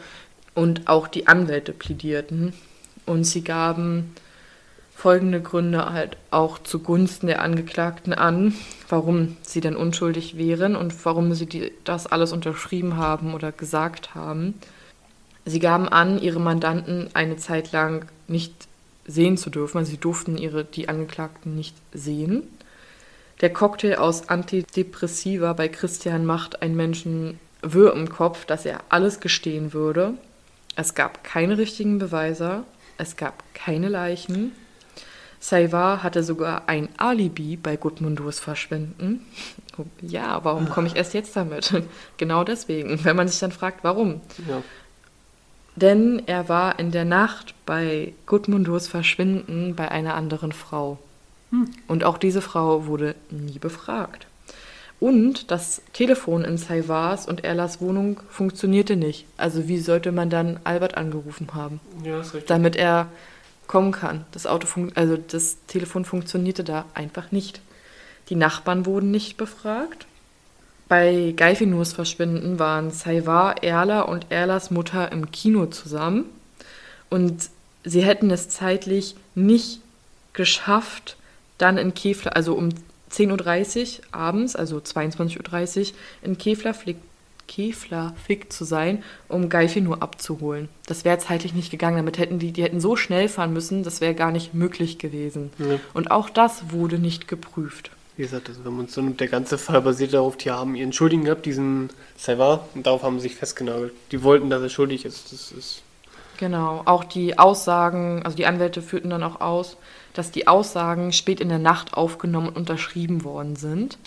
Und 0.54 0.88
auch 0.88 1.08
die 1.08 1.28
Anwälte 1.28 1.72
plädierten. 1.74 2.54
Und 3.06 3.24
sie 3.24 3.42
gaben 3.44 4.14
folgende 5.02 5.42
Gründe 5.42 5.92
halt 5.92 6.16
auch 6.30 6.60
zugunsten 6.60 7.26
der 7.26 7.42
Angeklagten 7.42 8.14
an, 8.14 8.54
warum 8.88 9.36
sie 9.42 9.60
denn 9.60 9.76
unschuldig 9.76 10.38
wären 10.38 10.76
und 10.76 10.94
warum 11.06 11.34
sie 11.34 11.48
die, 11.48 11.72
das 11.86 12.06
alles 12.06 12.32
unterschrieben 12.32 12.98
haben 12.98 13.34
oder 13.34 13.52
gesagt 13.52 14.14
haben. 14.14 14.54
Sie 15.44 15.58
gaben 15.58 15.90
an, 15.90 16.22
ihre 16.22 16.40
Mandanten 16.40 17.10
eine 17.16 17.38
Zeit 17.38 17.72
lang 17.72 18.06
nicht 18.28 18.54
sehen 19.08 19.38
zu 19.38 19.50
dürfen, 19.50 19.80
also 19.80 19.90
sie 19.90 19.98
durften 19.98 20.38
ihre, 20.38 20.66
die 20.66 20.88
Angeklagten 20.88 21.56
nicht 21.56 21.76
sehen. 21.92 22.44
Der 23.42 23.52
Cocktail 23.52 23.96
aus 23.96 24.30
Antidepressiva 24.30 25.54
bei 25.54 25.68
Christian 25.68 26.28
macht 26.28 26.62
einen 26.62 26.76
Menschen 26.76 27.40
wirr 27.64 27.94
im 27.94 28.08
Kopf, 28.08 28.46
dass 28.46 28.68
er 28.68 28.82
alles 28.90 29.20
gestehen 29.20 29.74
würde. 29.74 30.14
Es 30.76 30.94
gab 30.94 31.24
keine 31.24 31.58
richtigen 31.58 31.98
Beweise, 31.98 32.66
es 33.00 33.16
gab 33.16 33.44
keine 33.56 33.90
Leichen. 33.90 34.52
Saivar 35.42 36.04
hatte 36.04 36.24
sogar 36.24 36.70
ein 36.70 36.88
Alibi 36.98 37.58
bei 37.58 37.76
Gudmundurs 37.76 38.40
Verschwinden. 38.40 39.26
Ja, 40.02 40.44
warum 40.44 40.70
komme 40.70 40.88
ich 40.88 40.96
erst 40.96 41.14
jetzt 41.14 41.36
damit? 41.36 41.74
Genau 42.18 42.44
deswegen, 42.44 43.04
wenn 43.04 43.16
man 43.16 43.28
sich 43.28 43.40
dann 43.40 43.52
fragt, 43.52 43.84
warum. 43.84 44.22
Ja. 44.48 44.62
Denn 45.76 46.22
er 46.28 46.48
war 46.48 46.78
in 46.78 46.92
der 46.92 47.06
Nacht 47.06 47.56
bei 47.66 48.14
Gudmundurs 48.28 48.88
Verschwinden 48.88 49.76
bei 49.76 49.90
einer 49.90 50.14
anderen 50.14 50.52
Frau. 50.52 51.00
Und 51.88 52.04
auch 52.04 52.18
diese 52.18 52.42
Frau 52.42 52.86
wurde 52.86 53.16
nie 53.30 53.58
befragt. 53.60 54.28
Und 55.00 55.50
das 55.50 55.82
Telefon 55.94 56.46
in 56.46 56.58
Saivars 56.58 57.28
und 57.28 57.44
Erlas 57.44 57.82
Wohnung 57.82 58.20
funktionierte 58.30 58.96
nicht. 58.96 59.26
Also 59.36 59.68
wie 59.68 59.80
sollte 59.80 60.12
man 60.12 60.30
dann 60.30 60.60
Albert 60.64 60.96
angerufen 60.96 61.50
haben? 61.56 61.80
ja, 62.04 62.20
ist 62.20 62.36
richtig. 62.36 62.48
damit 62.48 62.76
er 62.76 63.08
kommen 63.72 63.94
kann. 63.94 64.26
Das 64.34 64.46
Auto 64.48 64.68
also 64.96 65.16
das 65.16 65.66
Telefon 65.66 66.04
funktionierte 66.04 66.66
da 66.66 66.84
einfach 66.94 67.32
nicht. 67.32 67.62
Die 68.28 68.36
Nachbarn 68.36 68.86
wurden 68.86 69.12
nicht 69.12 69.38
befragt. 69.38 70.08
Bei 70.90 71.34
Geifinurs 71.38 71.94
Verschwinden 71.94 72.60
waren 72.60 72.92
Saivar, 72.92 73.64
Erla 73.64 74.02
und 74.02 74.26
Erlas 74.30 74.72
Mutter 74.72 75.14
im 75.14 75.32
Kino 75.32 75.68
zusammen 75.68 76.26
und 77.10 77.50
sie 77.86 78.04
hätten 78.04 78.30
es 78.30 78.50
zeitlich 78.50 79.16
nicht 79.36 79.80
geschafft, 80.34 81.16
dann 81.58 81.78
in 81.78 81.94
Kefler, 81.94 82.36
also 82.36 82.56
um 82.56 82.70
10.30 83.10 84.00
Uhr 84.00 84.06
abends, 84.12 84.58
also 84.58 84.80
22.30 84.80 85.80
Uhr, 85.80 85.98
in 86.24 86.38
Kefler-Flick 87.48 88.22
Kefler-Fick 88.42 88.54
zu 88.54 88.64
sein, 88.64 89.04
um 89.28 89.50
Geifinur 89.50 90.02
abzuholen. 90.02 90.70
Das 90.86 91.06
wäre 91.06 91.18
zeitlich 91.18 91.54
nicht 91.54 91.72
gegangen. 91.72 91.98
Damit 91.98 92.18
hätten 92.18 92.40
die, 92.40 92.52
die 92.52 92.64
hätten 92.64 92.80
so 92.80 92.96
schnell 92.96 93.28
fahren 93.28 93.54
müssen, 93.54 93.84
das 93.84 94.02
wäre 94.02 94.16
gar 94.16 94.32
nicht 94.32 94.54
möglich 94.54 94.98
gewesen. 94.98 95.52
Ja. 95.58 95.80
Und 95.94 96.12
auch 96.12 96.30
das 96.30 96.72
wurde 96.72 97.00
nicht 97.00 97.28
geprüft. 97.28 97.92
Wie 98.18 98.24
gesagt, 98.24 98.50
also 98.50 98.66
wenn 98.66 98.76
man 98.76 98.88
so 98.88 99.02
nimmt, 99.02 99.20
der 99.20 99.28
ganze 99.28 99.58
Fall 99.58 99.82
basiert 99.82 100.14
darauf, 100.14 100.38
die 100.38 100.52
haben 100.52 100.76
ihren 100.76 100.94
Schuldigen 100.94 101.24
gehabt, 101.24 101.46
diesen 101.46 101.90
Saivar, 102.18 102.68
und 102.76 102.86
darauf 102.86 103.04
haben 103.04 103.20
sie 103.20 103.30
sich 103.30 103.38
festgenagelt. 103.38 103.94
Die 104.12 104.24
wollten, 104.24 104.50
dass 104.50 104.62
er 104.62 104.70
schuldig 104.70 105.06
ist. 105.06 105.32
Das 105.32 105.52
ist 105.52 105.84
Genau. 106.42 106.82
Auch 106.86 107.04
die 107.04 107.38
Aussagen, 107.38 108.24
also 108.24 108.36
die 108.36 108.48
Anwälte 108.48 108.82
führten 108.82 109.12
dann 109.12 109.22
auch 109.22 109.42
aus, 109.42 109.78
dass 110.14 110.32
die 110.32 110.48
Aussagen 110.48 111.14
spät 111.14 111.40
in 111.40 111.50
der 111.50 111.60
Nacht 111.60 111.94
aufgenommen 111.94 112.50
und 112.50 112.58
unterschrieben 112.58 113.24
worden 113.24 113.56
sind, 113.56 113.98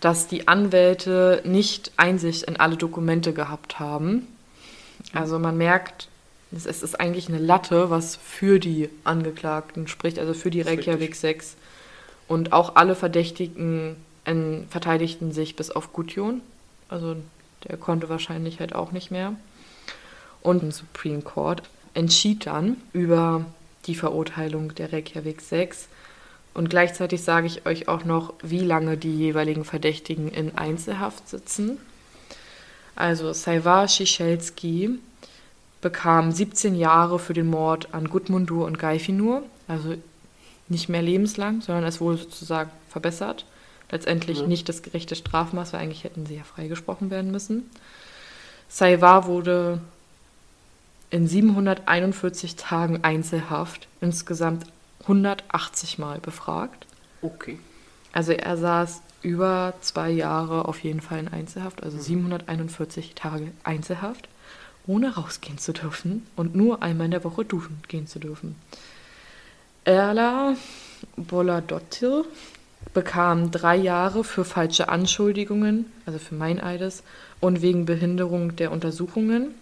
dass 0.00 0.28
die 0.28 0.48
Anwälte 0.48 1.42
nicht 1.44 1.92
Einsicht 1.96 2.44
in 2.44 2.56
alle 2.56 2.76
Dokumente 2.76 3.32
gehabt 3.32 3.78
haben. 3.80 4.26
Also 5.12 5.38
man 5.38 5.56
merkt, 5.56 6.08
es 6.50 6.66
ist 6.66 6.98
eigentlich 6.98 7.28
eine 7.28 7.38
Latte, 7.38 7.90
was 7.90 8.16
für 8.16 8.58
die 8.58 8.88
Angeklagten 9.04 9.86
spricht, 9.88 10.18
also 10.18 10.32
für 10.32 10.50
die 10.50 10.62
Reykjavik 10.62 11.14
6. 11.14 11.56
Und 12.26 12.52
auch 12.52 12.76
alle 12.76 12.94
Verdächtigen 12.94 13.96
verteidigten 14.70 15.32
sich 15.32 15.56
bis 15.56 15.70
auf 15.70 15.92
Gudjon. 15.92 16.40
Also 16.88 17.16
der 17.64 17.76
konnte 17.76 18.08
wahrscheinlich 18.08 18.60
halt 18.60 18.74
auch 18.74 18.92
nicht 18.92 19.10
mehr. 19.10 19.34
Und 20.42 20.62
ein 20.62 20.70
Supreme 20.70 21.22
Court 21.22 21.62
entschied 21.94 22.46
dann 22.46 22.76
über 22.92 23.44
die 23.88 23.96
Verurteilung 23.96 24.74
der 24.76 24.92
Reykjavik 24.92 25.40
6. 25.40 25.88
Und 26.54 26.70
gleichzeitig 26.70 27.22
sage 27.22 27.46
ich 27.46 27.66
euch 27.66 27.88
auch 27.88 28.04
noch, 28.04 28.34
wie 28.42 28.60
lange 28.60 28.96
die 28.96 29.14
jeweiligen 29.14 29.64
Verdächtigen 29.64 30.28
in 30.28 30.56
Einzelhaft 30.56 31.28
sitzen. 31.28 31.78
Also 32.94 33.32
Saivar 33.32 33.88
Schichelski 33.88 34.90
bekam 35.80 36.32
17 36.32 36.74
Jahre 36.74 37.18
für 37.18 37.32
den 37.32 37.46
Mord 37.46 37.94
an 37.94 38.08
Gudmundur 38.08 38.66
und 38.66 38.78
Geifinur, 38.78 39.42
also 39.68 39.94
nicht 40.68 40.88
mehr 40.88 41.02
lebenslang, 41.02 41.60
sondern 41.60 41.84
es 41.84 42.00
wurde 42.00 42.18
sozusagen 42.18 42.70
verbessert. 42.88 43.44
Letztendlich 43.90 44.40
Ja. 44.40 44.46
nicht 44.46 44.68
das 44.68 44.82
gerechte 44.82 45.14
Strafmaß, 45.14 45.72
weil 45.72 45.80
eigentlich 45.80 46.04
hätten 46.04 46.26
sie 46.26 46.36
ja 46.36 46.42
freigesprochen 46.42 47.10
werden 47.10 47.30
müssen. 47.30 47.70
Saivar 48.68 49.26
wurde 49.26 49.80
in 51.10 51.26
741 51.26 52.56
Tagen 52.56 53.02
Einzelhaft 53.04 53.88
insgesamt 54.00 54.64
180 55.02 55.98
Mal 55.98 56.18
befragt. 56.18 56.86
okay. 57.22 57.58
Also 58.12 58.32
er 58.32 58.56
saß 58.56 59.02
über 59.22 59.74
zwei 59.82 60.10
Jahre 60.10 60.64
auf 60.66 60.82
jeden 60.82 61.00
Fall 61.02 61.18
in 61.18 61.28
Einzelhaft, 61.28 61.80
Mhm. 61.80 61.84
also 61.84 61.98
741 61.98 63.14
Tage 63.14 63.52
Einzelhaft, 63.64 64.28
ohne 64.86 65.14
rausgehen 65.14 65.58
zu 65.58 65.72
dürfen 65.72 66.26
und 66.34 66.56
nur 66.56 66.82
einmal 66.82 67.04
in 67.04 67.10
der 67.10 67.24
Woche 67.24 67.44
duschen 67.44 67.82
gehen 67.86 68.06
zu 68.06 68.18
dürfen. 68.18 68.56
Erla 69.84 70.54
Boladottir 71.16 72.24
bekam 72.94 73.50
drei 73.50 73.76
Jahre 73.76 74.24
für 74.24 74.44
falsche 74.44 74.88
Anschuldigungen, 74.88 75.86
also 76.06 76.18
für 76.18 76.34
Meineides, 76.34 77.02
und 77.40 77.60
wegen 77.62 77.84
Behinderung 77.86 78.56
der 78.56 78.72
Untersuchungen. 78.72 79.54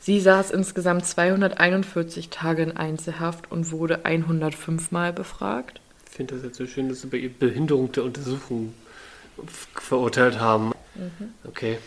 Sie 0.00 0.18
saß 0.18 0.50
insgesamt 0.50 1.04
241 1.04 2.30
Tage 2.30 2.62
in 2.62 2.76
Einzelhaft 2.76 3.52
und 3.52 3.70
wurde 3.70 4.06
105 4.06 4.90
Mal 4.92 5.12
befragt. 5.12 5.80
Ich 6.06 6.16
finde 6.16 6.34
das 6.34 6.44
jetzt 6.44 6.56
so 6.56 6.66
schön, 6.66 6.88
dass 6.88 7.02
sie 7.02 7.08
bei 7.08 7.18
ihr 7.18 7.32
Behinderung 7.32 7.92
der 7.92 8.04
Untersuchung 8.04 8.74
verurteilt 9.74 10.40
haben. 10.40 10.72
Okay. 11.46 11.78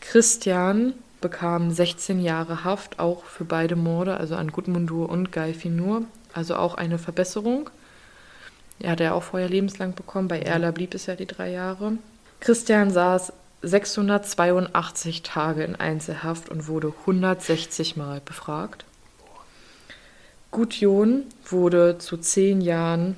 Christian 0.00 0.94
bekam 1.20 1.70
16 1.70 2.20
Jahre 2.20 2.64
Haft, 2.64 2.98
auch 2.98 3.24
für 3.24 3.44
beide 3.44 3.76
Morde, 3.76 4.16
also 4.16 4.36
an 4.36 4.50
Gudmundur 4.50 5.08
und 5.08 5.30
Geifinur. 5.30 6.02
Also 6.32 6.56
auch 6.56 6.74
eine 6.74 6.98
Verbesserung. 6.98 7.70
Er 8.80 8.92
hat 8.92 9.00
ja 9.00 9.12
auch 9.12 9.22
vorher 9.22 9.48
lebenslang 9.48 9.94
bekommen. 9.94 10.28
Bei 10.28 10.40
Erla 10.40 10.70
blieb 10.72 10.94
es 10.94 11.06
ja 11.06 11.14
die 11.14 11.26
drei 11.26 11.50
Jahre. 11.50 11.92
Christian 12.40 12.90
saß 12.90 13.32
682 13.66 15.22
Tage 15.22 15.64
in 15.64 15.76
Einzelhaft 15.76 16.48
und 16.48 16.68
wurde 16.68 16.92
160 17.00 17.96
Mal 17.96 18.20
befragt. 18.24 18.84
Gudjon 20.50 21.24
wurde 21.44 21.98
zu 21.98 22.16
zehn 22.16 22.60
Jahren 22.60 23.16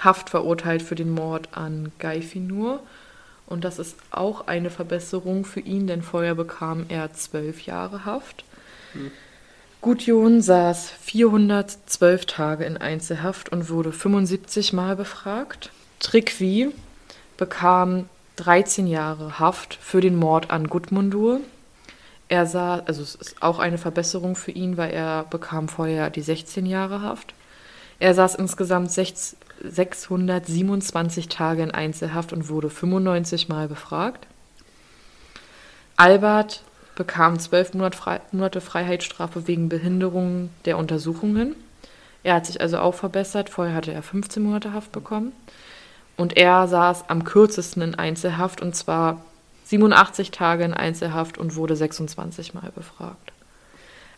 Haft 0.00 0.30
verurteilt 0.30 0.82
für 0.82 0.94
den 0.94 1.10
Mord 1.10 1.48
an 1.52 1.92
Geifinur. 1.98 2.80
Und 3.46 3.64
das 3.64 3.78
ist 3.78 3.96
auch 4.10 4.46
eine 4.46 4.70
Verbesserung 4.70 5.44
für 5.44 5.60
ihn, 5.60 5.86
denn 5.86 6.02
vorher 6.02 6.34
bekam 6.34 6.86
er 6.88 7.12
zwölf 7.14 7.62
Jahre 7.62 8.04
Haft. 8.04 8.44
Gudjon 9.80 10.42
saß 10.42 10.90
412 10.90 12.26
Tage 12.26 12.64
in 12.64 12.76
Einzelhaft 12.76 13.50
und 13.50 13.70
wurde 13.70 13.92
75 13.92 14.72
Mal 14.72 14.96
befragt. 14.96 15.70
Trikvi 16.00 16.70
bekam 17.36 18.08
13 18.38 18.86
Jahre 18.86 19.38
Haft 19.38 19.74
für 19.74 20.00
den 20.00 20.16
Mord 20.16 20.50
an 20.50 20.68
Gudmundur. 20.68 21.40
Er 22.28 22.46
sah, 22.46 22.80
also 22.80 23.02
es 23.02 23.14
ist 23.14 23.42
auch 23.42 23.58
eine 23.58 23.78
Verbesserung 23.78 24.36
für 24.36 24.52
ihn, 24.52 24.76
weil 24.76 24.90
er 24.90 25.24
bekam 25.24 25.68
vorher 25.68 26.10
die 26.10 26.22
16 26.22 26.66
Jahre 26.66 27.02
Haft. 27.02 27.34
Er 27.98 28.14
saß 28.14 28.36
insgesamt 28.36 28.92
6 28.92 29.36
627 29.60 31.28
Tage 31.28 31.64
in 31.64 31.72
Einzelhaft 31.72 32.32
und 32.32 32.48
wurde 32.48 32.70
95 32.70 33.48
Mal 33.48 33.66
befragt. 33.66 34.28
Albert 35.96 36.62
bekam 36.94 37.40
zwölf 37.40 37.74
Monate 37.74 38.60
Freiheitsstrafe 38.60 39.48
wegen 39.48 39.68
Behinderung 39.68 40.50
der 40.64 40.78
Untersuchungen. 40.78 41.56
Er 42.22 42.34
hat 42.34 42.46
sich 42.46 42.60
also 42.60 42.78
auch 42.78 42.94
verbessert. 42.94 43.50
Vorher 43.50 43.74
hatte 43.74 43.92
er 43.92 44.02
15 44.02 44.42
Monate 44.42 44.72
Haft 44.72 44.92
bekommen. 44.92 45.32
Und 46.18 46.36
er 46.36 46.68
saß 46.68 47.08
am 47.08 47.24
kürzesten 47.24 47.80
in 47.80 47.94
Einzelhaft 47.94 48.60
und 48.60 48.76
zwar 48.76 49.24
87 49.64 50.30
Tage 50.30 50.64
in 50.64 50.74
Einzelhaft 50.74 51.38
und 51.38 51.56
wurde 51.56 51.76
26 51.76 52.52
Mal 52.54 52.70
befragt. 52.74 53.32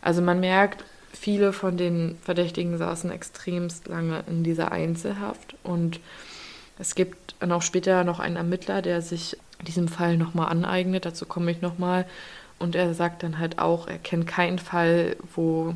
Also 0.01 0.21
man 0.21 0.39
merkt, 0.39 0.83
viele 1.13 1.53
von 1.53 1.77
den 1.77 2.17
Verdächtigen 2.23 2.77
saßen 2.77 3.11
extremst 3.11 3.87
lange 3.87 4.23
in 4.27 4.43
dieser 4.43 4.71
Einzelhaft 4.71 5.55
und 5.63 5.99
es 6.79 6.95
gibt 6.95 7.35
dann 7.39 7.51
auch 7.51 7.61
später 7.61 8.03
noch 8.03 8.19
einen 8.19 8.35
Ermittler, 8.35 8.81
der 8.81 9.03
sich 9.03 9.37
diesem 9.67 9.87
Fall 9.87 10.17
nochmal 10.17 10.49
aneignet. 10.49 11.05
Dazu 11.05 11.27
komme 11.27 11.51
ich 11.51 11.61
nochmal. 11.61 12.07
Und 12.57 12.75
er 12.75 12.93
sagt 12.95 13.21
dann 13.21 13.37
halt 13.37 13.59
auch, 13.59 13.87
er 13.87 13.99
kennt 13.99 14.25
keinen 14.25 14.57
Fall, 14.57 15.15
wo 15.35 15.75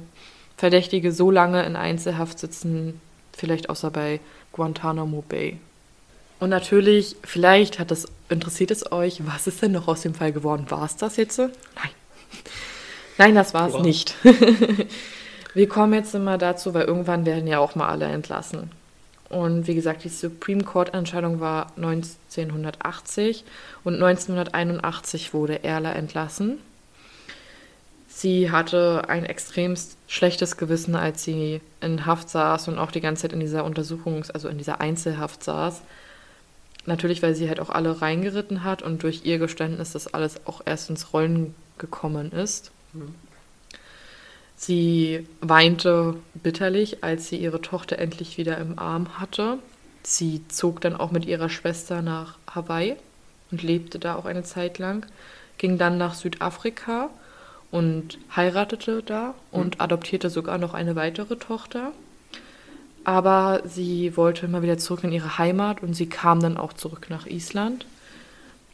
Verdächtige 0.58 1.12
so 1.12 1.30
lange 1.30 1.64
in 1.64 1.76
Einzelhaft 1.76 2.40
sitzen, 2.40 3.02
vielleicht 3.34 3.70
außer 3.70 3.92
bei 3.92 4.20
Guantanamo 4.52 5.24
Bay. 5.28 5.60
Und 6.40 6.50
natürlich, 6.50 7.16
vielleicht 7.24 7.80
hat 7.80 7.92
das, 7.92 8.08
interessiert 8.30 8.72
es 8.72 8.92
euch, 8.92 9.26
was 9.26 9.48
ist 9.48 9.62
denn 9.62 9.72
noch 9.72 9.88
aus 9.88 10.02
dem 10.02 10.14
Fall 10.14 10.32
geworden? 10.32 10.66
War 10.70 10.84
es 10.84 10.98
das 10.98 11.18
jetzt? 11.18 11.38
Nein. 11.38 11.50
Nein, 13.18 13.36
das 13.36 13.54
war 13.54 13.70
es 13.70 13.80
nicht. 13.80 14.16
Wir 15.54 15.70
kommen 15.70 15.94
jetzt 15.94 16.14
immer 16.14 16.38
dazu, 16.38 16.74
weil 16.74 16.84
irgendwann 16.84 17.26
werden 17.26 17.48
ja 17.48 17.60
auch 17.60 17.76
mal 17.76 17.88
alle 17.88 18.06
entlassen. 18.06 18.72
Und 19.30 19.68
wie 19.68 19.76
gesagt, 19.76 20.04
die 20.04 20.10
Supreme 20.10 20.64
Court-Entscheidung 20.64 21.40
war 21.40 21.72
1980 21.78 23.44
und 23.84 23.96
1981 23.96 25.34
wurde 25.34 25.64
Erla 25.64 25.94
entlassen. 25.94 26.60
Sie 28.08 28.52
hatte 28.52 29.04
ein 29.10 29.26
extremst 29.26 29.98
schlechtes 30.08 30.58
Gewissen, 30.58 30.96
als 30.96 31.24
sie 31.24 31.60
in 31.82 32.06
Haft 32.06 32.30
saß 32.30 32.68
und 32.68 32.78
auch 32.78 32.92
die 32.92 33.02
ganze 33.02 33.24
Zeit 33.24 33.34
in 33.34 33.40
dieser 33.40 33.66
Untersuchungs-, 33.66 34.32
also 34.32 34.48
in 34.48 34.58
dieser 34.58 34.80
Einzelhaft 34.80 35.44
saß. 35.44 35.82
Natürlich, 36.86 37.24
weil 37.24 37.36
sie 37.36 37.48
halt 37.48 37.60
auch 37.60 37.70
alle 37.70 38.02
reingeritten 38.02 38.64
hat 38.64 38.82
und 38.82 39.04
durch 39.04 39.26
ihr 39.26 39.40
Geständnis 39.40 39.92
das 39.92 40.14
alles 40.14 40.46
auch 40.46 40.62
erst 40.66 40.90
ins 40.90 41.14
Rollen 41.14 41.56
gekommen 41.78 42.32
ist. 42.32 42.72
Mhm. 42.94 43.16
Sie 44.58 45.28
weinte 45.42 46.16
bitterlich, 46.34 47.04
als 47.04 47.28
sie 47.28 47.38
ihre 47.38 47.62
Tochter 47.62 48.00
endlich 48.00 48.38
wieder 48.38 48.58
im 48.58 48.80
Arm 48.80 49.20
hatte. 49.20 49.58
Sie 50.04 50.48
zog 50.48 50.82
dann 50.82 50.96
auch 50.96 51.12
mit 51.12 51.26
ihrer 51.26 51.50
Schwester 51.50 52.02
nach 52.02 52.38
Hawaii 52.50 52.96
und 53.52 53.64
lebte 53.64 54.00
da 54.00 54.16
auch 54.16 54.26
eine 54.26 54.44
Zeit 54.44 54.78
lang, 54.78 55.06
ging 55.58 55.78
dann 55.78 55.98
nach 55.98 56.14
Südafrika 56.14 57.10
und 57.72 58.18
heiratete 58.36 59.04
da 59.04 59.34
und 59.52 59.76
mhm. 59.76 59.82
adoptierte 59.82 60.30
sogar 60.30 60.58
noch 60.58 60.74
eine 60.74 60.96
weitere 60.96 61.36
Tochter. 61.36 61.92
Aber 63.06 63.62
sie 63.66 64.18
wollte 64.18 64.46
immer 64.46 64.62
wieder 64.62 64.78
zurück 64.78 65.04
in 65.04 65.12
ihre 65.12 65.38
Heimat 65.38 65.82
und 65.82 65.94
sie 65.94 66.08
kam 66.08 66.42
dann 66.42 66.58
auch 66.58 66.74
zurück 66.74 67.08
nach 67.10 67.26
Island. 67.26 67.86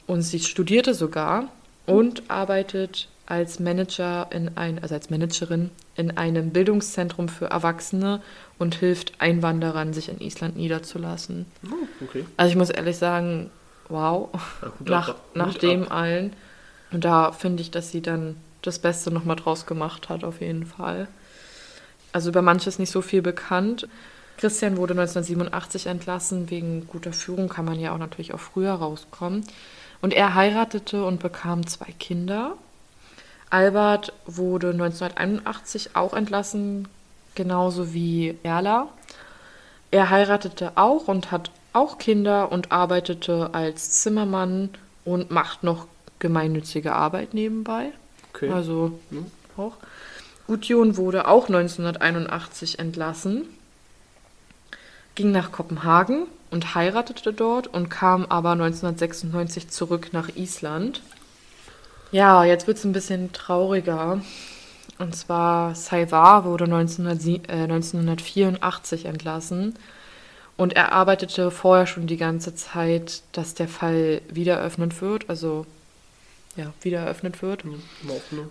Und 0.08 0.24
sie 0.24 0.40
studierte 0.40 0.94
sogar 0.94 1.50
und 1.86 2.24
arbeitet 2.30 3.08
als 3.26 3.60
Manager 3.60 4.28
in 4.32 4.58
ein, 4.58 4.82
also 4.82 4.96
als 4.96 5.10
Managerin 5.10 5.70
in 5.96 6.18
einem 6.18 6.50
Bildungszentrum 6.52 7.30
für 7.30 7.46
Erwachsene 7.46 8.22
und 8.58 8.76
hilft 8.76 9.14
Einwanderern, 9.20 9.94
sich 9.94 10.10
in 10.10 10.20
Island 10.20 10.58
niederzulassen. 10.58 11.46
Oh, 11.66 12.04
okay. 12.04 12.26
Also 12.38 12.52
ich 12.52 12.58
muss 12.58 12.70
ehrlich 12.70 12.98
sagen, 12.98 13.50
wow, 13.88 14.30
ja, 14.62 14.72
nach, 14.86 15.16
nach 15.34 15.54
dem 15.56 15.84
ab. 15.84 15.92
allen. 15.92 16.34
Und 16.92 17.06
da 17.06 17.32
finde 17.32 17.62
ich, 17.62 17.72
dass 17.72 17.92
sie 17.92 18.02
dann 18.02 18.36
das 18.62 18.80
Beste 18.80 19.12
nochmal 19.12 19.38
draus 19.38 19.66
gemacht 19.66 20.10
hat, 20.10 20.24
auf 20.24 20.42
jeden 20.42 20.66
Fall. 20.66 21.08
Also 22.12 22.30
über 22.30 22.42
manches 22.42 22.80
nicht 22.80 22.92
so 22.92 23.02
viel 23.02 23.22
bekannt. 23.22 23.88
Christian 24.42 24.78
wurde 24.78 24.94
1987 24.94 25.86
entlassen. 25.86 26.50
Wegen 26.50 26.88
guter 26.88 27.14
Führung 27.14 27.48
kann 27.48 27.64
man 27.64 27.80
ja 27.80 27.94
auch 27.94 28.00
natürlich 28.00 28.34
auch 28.34 28.40
früher 28.40 28.74
rauskommen. 28.74 29.46
Und 30.02 30.16
er 30.16 30.34
heiratete 30.34 31.06
und 31.06 31.22
bekam 31.22 31.68
zwei 31.68 31.92
Kinder. 32.00 32.56
Albert 33.52 34.14
wurde 34.26 34.72
1981 34.72 35.96
auch 35.96 36.16
entlassen, 36.16 36.88
genauso 37.36 37.94
wie 37.94 38.36
Erla. 38.42 38.88
Er 39.92 40.10
heiratete 40.10 40.72
auch 40.74 41.08
und 41.08 41.30
hat 41.30 41.52
auch 41.74 42.00
Kinder 42.00 42.52
und 42.52 42.72
arbeitete 42.72 43.54
als 43.54 44.02
Zimmermann 44.02 44.70
und 45.06 45.30
macht 45.30 45.62
noch 45.62 45.86
gemeinnützige 46.18 46.94
Arbeit 46.94 47.36
nebenbei. 47.36 47.92
Okay. 48.34 48.50
Also 48.50 49.00
hm. 49.12 49.28
auch. 49.56 49.74
Gudjon 50.48 50.98
wurde 50.98 51.28
auch 51.28 51.48
1981 51.48 52.80
entlassen, 52.80 53.48
ging 55.16 55.32
nach 55.32 55.52
Kopenhagen 55.52 56.28
und 56.52 56.76
heiratete 56.76 57.34
dort 57.34 57.68
und 57.68 57.90
kam 57.90 58.26
aber 58.26 58.52
1996 58.52 59.70
zurück 59.70 60.10
nach 60.12 60.30
Island. 60.36 61.02
Ja, 62.12 62.44
jetzt 62.44 62.68
wird 62.68 62.78
es 62.78 62.84
ein 62.84 62.94
bisschen 62.94 63.32
trauriger. 63.32 64.22
Und 65.00 65.16
zwar 65.16 65.74
Saivar 65.76 66.46
wurde 66.46 66.68
19, 66.68 67.06
äh, 67.08 67.64
1984 67.64 69.06
entlassen. 69.06 69.76
Und 70.58 70.74
er 70.74 70.92
arbeitete 70.92 71.50
vorher 71.50 71.88
schon 71.88 72.06
die 72.06 72.18
ganze 72.18 72.54
Zeit, 72.54 73.24
dass 73.32 73.56
der 73.56 73.68
Fall 73.68 74.22
wieder 74.30 74.58
eröffnet 74.58 75.02
wird. 75.02 75.30
Also 75.30 75.66
ja, 76.56 76.74
wieder 76.82 77.00
eröffnet 77.00 77.42
wird. 77.42 77.66
Mhm. 77.66 77.82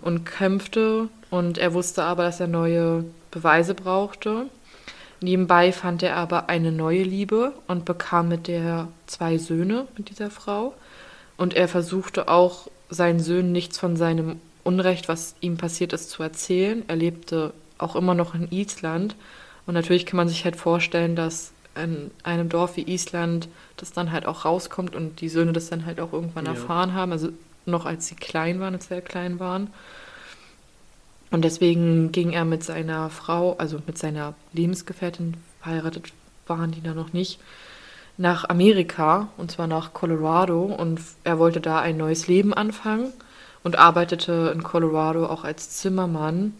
Und 0.01 0.25
kämpfte. 0.25 1.07
Und 1.29 1.57
er 1.57 1.73
wusste 1.73 2.03
aber, 2.03 2.23
dass 2.23 2.39
er 2.39 2.47
neue 2.47 3.05
Beweise 3.29 3.75
brauchte. 3.75 4.47
Nebenbei 5.21 5.71
fand 5.71 6.01
er 6.01 6.17
aber 6.17 6.49
eine 6.49 6.71
neue 6.71 7.03
Liebe 7.03 7.53
und 7.67 7.85
bekam 7.85 8.27
mit 8.27 8.47
der 8.47 8.87
zwei 9.05 9.37
Söhne 9.37 9.87
mit 9.95 10.09
dieser 10.09 10.31
Frau. 10.31 10.73
Und 11.37 11.53
er 11.53 11.67
versuchte 11.67 12.27
auch 12.27 12.67
seinen 12.89 13.19
Söhnen 13.19 13.51
nichts 13.51 13.77
von 13.77 13.95
seinem 13.95 14.39
Unrecht, 14.63 15.07
was 15.07 15.35
ihm 15.39 15.57
passiert 15.57 15.93
ist, 15.93 16.09
zu 16.09 16.23
erzählen. 16.23 16.83
Er 16.87 16.95
lebte 16.95 17.53
auch 17.77 17.95
immer 17.95 18.15
noch 18.15 18.33
in 18.33 18.51
Island. 18.51 19.15
Und 19.67 19.75
natürlich 19.75 20.07
kann 20.07 20.17
man 20.17 20.27
sich 20.27 20.43
halt 20.43 20.55
vorstellen, 20.55 21.15
dass 21.15 21.51
in 21.75 22.11
einem 22.23 22.49
Dorf 22.49 22.75
wie 22.75 22.91
Island 22.91 23.47
das 23.77 23.93
dann 23.93 24.11
halt 24.11 24.25
auch 24.25 24.43
rauskommt 24.43 24.95
und 24.95 25.21
die 25.21 25.29
Söhne 25.29 25.53
das 25.53 25.69
dann 25.69 25.85
halt 25.85 25.99
auch 25.99 26.13
irgendwann 26.13 26.45
ja. 26.45 26.51
erfahren 26.51 26.93
haben. 26.93 27.11
Also 27.11 27.29
noch 27.65 27.85
als 27.85 28.07
sie 28.07 28.15
klein 28.15 28.59
waren, 28.59 28.73
als 28.73 28.87
sehr 28.87 29.01
klein 29.01 29.39
waren. 29.39 29.69
Und 31.31 31.43
deswegen 31.43 32.11
ging 32.11 32.31
er 32.31 32.45
mit 32.45 32.63
seiner 32.63 33.09
Frau, 33.09 33.55
also 33.57 33.79
mit 33.87 33.97
seiner 33.97 34.33
Lebensgefährtin, 34.53 35.35
verheiratet 35.61 36.11
waren 36.47 36.71
die 36.71 36.83
da 36.83 36.93
noch 36.93 37.13
nicht, 37.13 37.39
nach 38.17 38.49
Amerika, 38.49 39.29
und 39.37 39.51
zwar 39.51 39.67
nach 39.67 39.93
Colorado. 39.93 40.63
Und 40.63 40.99
er 41.23 41.39
wollte 41.39 41.61
da 41.61 41.79
ein 41.79 41.97
neues 41.97 42.27
Leben 42.27 42.53
anfangen 42.53 43.13
und 43.63 43.79
arbeitete 43.79 44.51
in 44.53 44.63
Colorado 44.63 45.25
auch 45.25 45.43
als 45.43 45.69
Zimmermann. 45.71 46.53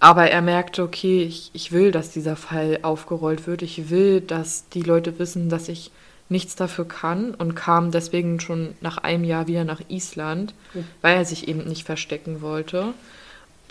Aber 0.00 0.28
er 0.28 0.42
merkte, 0.42 0.82
okay, 0.82 1.22
ich, 1.22 1.50
ich 1.52 1.70
will, 1.70 1.92
dass 1.92 2.10
dieser 2.10 2.34
Fall 2.34 2.80
aufgerollt 2.82 3.46
wird. 3.46 3.62
Ich 3.62 3.88
will, 3.88 4.20
dass 4.20 4.68
die 4.70 4.82
Leute 4.82 5.20
wissen, 5.20 5.48
dass 5.48 5.68
ich 5.68 5.92
nichts 6.28 6.56
dafür 6.56 6.88
kann 6.88 7.34
und 7.34 7.54
kam 7.54 7.92
deswegen 7.92 8.40
schon 8.40 8.74
nach 8.80 8.98
einem 8.98 9.22
Jahr 9.22 9.46
wieder 9.46 9.64
nach 9.64 9.80
Island, 9.88 10.54
mhm. 10.74 10.86
weil 11.02 11.16
er 11.18 11.24
sich 11.24 11.46
eben 11.46 11.64
nicht 11.68 11.84
verstecken 11.84 12.40
wollte. 12.40 12.94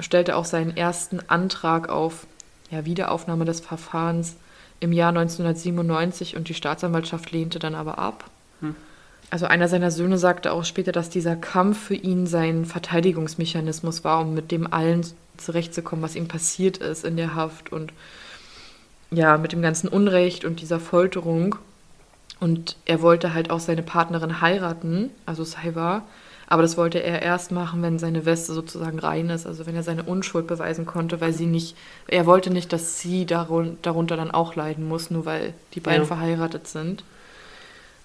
Stellte 0.02 0.36
auch 0.36 0.45
seinen 0.45 0.76
ersten 0.76 1.20
Antrag 1.28 1.89
auf 1.89 2.26
ja, 2.70 2.86
Wiederaufnahme 2.86 3.45
des 3.45 3.60
Verfahrens 3.60 4.36
im 4.80 4.91
Jahr 4.91 5.10
1997 5.10 6.36
und 6.36 6.49
die 6.49 6.54
Staatsanwaltschaft 6.54 7.32
lehnte 7.32 7.60
dann 7.60 7.76
aber 7.76 7.99
ab. 7.99 8.26
Hm. 8.62 8.76
Also 9.30 9.45
einer 9.45 9.68
seiner 9.68 9.91
Söhne 9.91 10.18
sagte 10.18 10.52
auch 10.52 10.66
später, 10.66 10.91
dass 10.91 11.10
dieser 11.10 11.36
Kampf 11.36 11.80
für 11.88 11.95
ihn 11.95 12.28
sein 12.28 12.66
Verteidigungsmechanismus 12.66 14.04
war, 14.04 14.22
um 14.22 14.34
mit 14.34 14.52
dem 14.52 14.72
allen 14.72 15.06
zurechtzukommen, 15.38 16.04
was 16.04 16.16
ihm 16.16 16.28
passiert 16.28 16.78
ist 16.78 17.06
in 17.06 17.16
der 17.16 17.36
Haft 17.36 17.72
und 17.72 17.93
ja, 19.12 19.38
mit 19.38 19.52
dem 19.52 19.62
ganzen 19.62 19.88
Unrecht 19.88 20.45
und 20.45 20.62
dieser 20.62 20.80
Folterung. 20.80 21.56
Und 22.39 22.76
er 22.86 23.02
wollte 23.02 23.34
halt 23.34 23.52
auch 23.52 23.60
seine 23.60 23.84
Partnerin 23.84 24.41
heiraten, 24.41 25.12
also 25.26 25.43
Saiva, 25.43 26.04
aber 26.52 26.64
das 26.64 26.76
wollte 26.76 27.02
er 27.02 27.22
erst 27.22 27.54
machen, 27.54 27.82
wenn 27.82 27.97
seine 27.97 28.26
Weste 28.26 28.52
sozusagen 28.52 28.99
rein 28.99 29.30
ist, 29.30 29.47
also 29.47 29.66
wenn 29.66 29.76
er 29.78 29.84
seine 29.84 30.04
Unschuld 30.04 30.47
beweisen 30.47 30.86
konnte, 30.86 31.22
weil 31.22 31.32
sie 31.32 31.45
nicht, 31.45 31.78
er 32.08 32.26
wollte 32.26 32.49
nicht, 32.49 32.74
dass 32.74 32.99
sie 32.99 33.26
darunter 33.26 34.18
dann 34.18 34.32
auch 34.32 34.56
leiden 34.56 34.86
muss, 34.86 35.10
nur 35.12 35.24
weil 35.24 35.54
die 35.76 35.80
beiden 35.80 36.02
ja. 36.02 36.08
verheiratet 36.08 36.68
sind. 36.68 37.06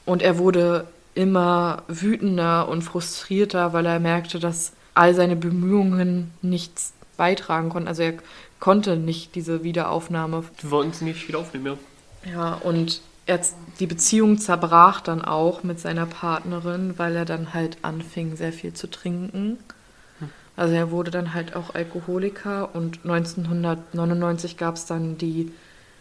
Und 0.05 0.23
er 0.23 0.39
wurde 0.39 0.87
immer 1.17 1.83
wütender 1.89 2.69
und 2.69 2.83
frustrierter, 2.83 3.73
weil 3.73 3.85
er 3.85 3.99
merkte, 3.99 4.39
dass 4.39 4.75
all 4.95 5.13
seine 5.13 5.35
Bemühungen 5.35 6.31
nichts 6.41 6.93
beitragen 7.17 7.69
konnten. 7.69 7.89
Also 7.89 8.03
er 8.03 8.15
konnte 8.61 8.97
nicht 8.97 9.35
diese 9.35 9.65
Wiederaufnahme. 9.65 10.45
Die 10.63 10.71
wollten 10.71 10.93
sie 10.93 11.05
nicht 11.05 11.27
wieder 11.27 11.41
aufnehmen, 11.41 11.79
ja. 12.25 12.33
Ja, 12.33 12.55
und 12.55 13.01
er, 13.27 13.41
die 13.81 13.87
Beziehung 13.87 14.39
zerbrach 14.39 15.01
dann 15.01 15.23
auch 15.23 15.63
mit 15.63 15.81
seiner 15.81 16.07
Partnerin, 16.07 16.95
weil 16.97 17.15
er 17.17 17.25
dann 17.25 17.53
halt 17.53 17.79
anfing, 17.83 18.37
sehr 18.37 18.53
viel 18.53 18.73
zu 18.73 18.89
trinken. 18.89 19.59
Also 20.57 20.75
er 20.75 20.91
wurde 20.91 21.11
dann 21.11 21.35
halt 21.35 21.55
auch 21.55 21.75
Alkoholiker 21.75 22.75
und 22.75 23.01
1999 23.05 24.57
gab 24.57 24.77
es 24.77 24.87
dann 24.87 25.19
die 25.19 25.53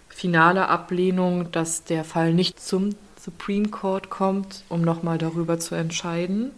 finale 0.07 0.69
Ablehnung, 0.69 1.51
dass 1.51 1.83
der 1.83 2.05
Fall 2.05 2.33
nicht 2.33 2.59
zum 2.59 2.95
Supreme 3.19 3.67
Court 3.67 4.09
kommt, 4.09 4.63
um 4.69 4.81
nochmal 4.81 5.17
darüber 5.17 5.59
zu 5.59 5.75
entscheiden. 5.75 6.51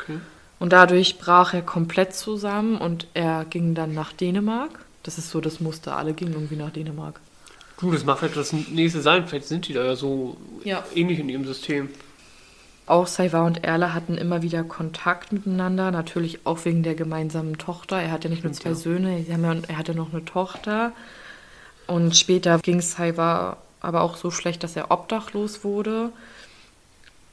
Okay. 0.00 0.18
Und 0.60 0.72
dadurch 0.72 1.18
brach 1.18 1.54
er 1.54 1.62
komplett 1.62 2.14
zusammen 2.14 2.76
und 2.76 3.08
er 3.14 3.44
ging 3.46 3.74
dann 3.74 3.94
nach 3.94 4.12
Dänemark. 4.12 4.70
Das 5.02 5.18
ist 5.18 5.30
so 5.30 5.40
das 5.40 5.58
Muster, 5.58 5.96
alle 5.96 6.12
gingen 6.12 6.34
irgendwie 6.34 6.56
nach 6.56 6.70
Dänemark. 6.70 7.20
Du, 7.80 7.90
das 7.90 8.04
macht 8.04 8.22
halt 8.22 8.36
das 8.36 8.52
nächste 8.52 9.00
sein. 9.00 9.26
Vielleicht 9.26 9.46
sind 9.46 9.68
die 9.68 9.72
da 9.72 9.84
ja 9.84 9.96
so 9.96 10.36
ja. 10.64 10.84
ähnlich 10.94 11.18
in 11.18 11.28
ihrem 11.28 11.46
System. 11.46 11.88
Auch 12.86 13.06
Saiva 13.06 13.46
und 13.46 13.62
Erla 13.64 13.94
hatten 13.94 14.18
immer 14.18 14.42
wieder 14.42 14.64
Kontakt 14.64 15.32
miteinander, 15.32 15.90
natürlich 15.92 16.44
auch 16.44 16.64
wegen 16.64 16.82
der 16.82 16.94
gemeinsamen 16.94 17.56
Tochter. 17.56 18.00
Er 18.02 18.10
hatte 18.10 18.28
nicht 18.28 18.42
nur 18.42 18.52
zwei 18.52 18.70
ja. 18.70 18.74
Söhne, 18.74 19.24
er 19.28 19.78
hatte 19.78 19.94
noch 19.94 20.12
eine 20.12 20.24
Tochter. 20.24 20.92
Und 21.86 22.16
später 22.16 22.58
ging 22.58 22.80
Saiva 22.80 23.58
aber 23.80 24.02
auch 24.02 24.16
so 24.16 24.30
schlecht, 24.30 24.62
dass 24.62 24.76
er 24.76 24.90
obdachlos 24.90 25.64
wurde 25.64 26.10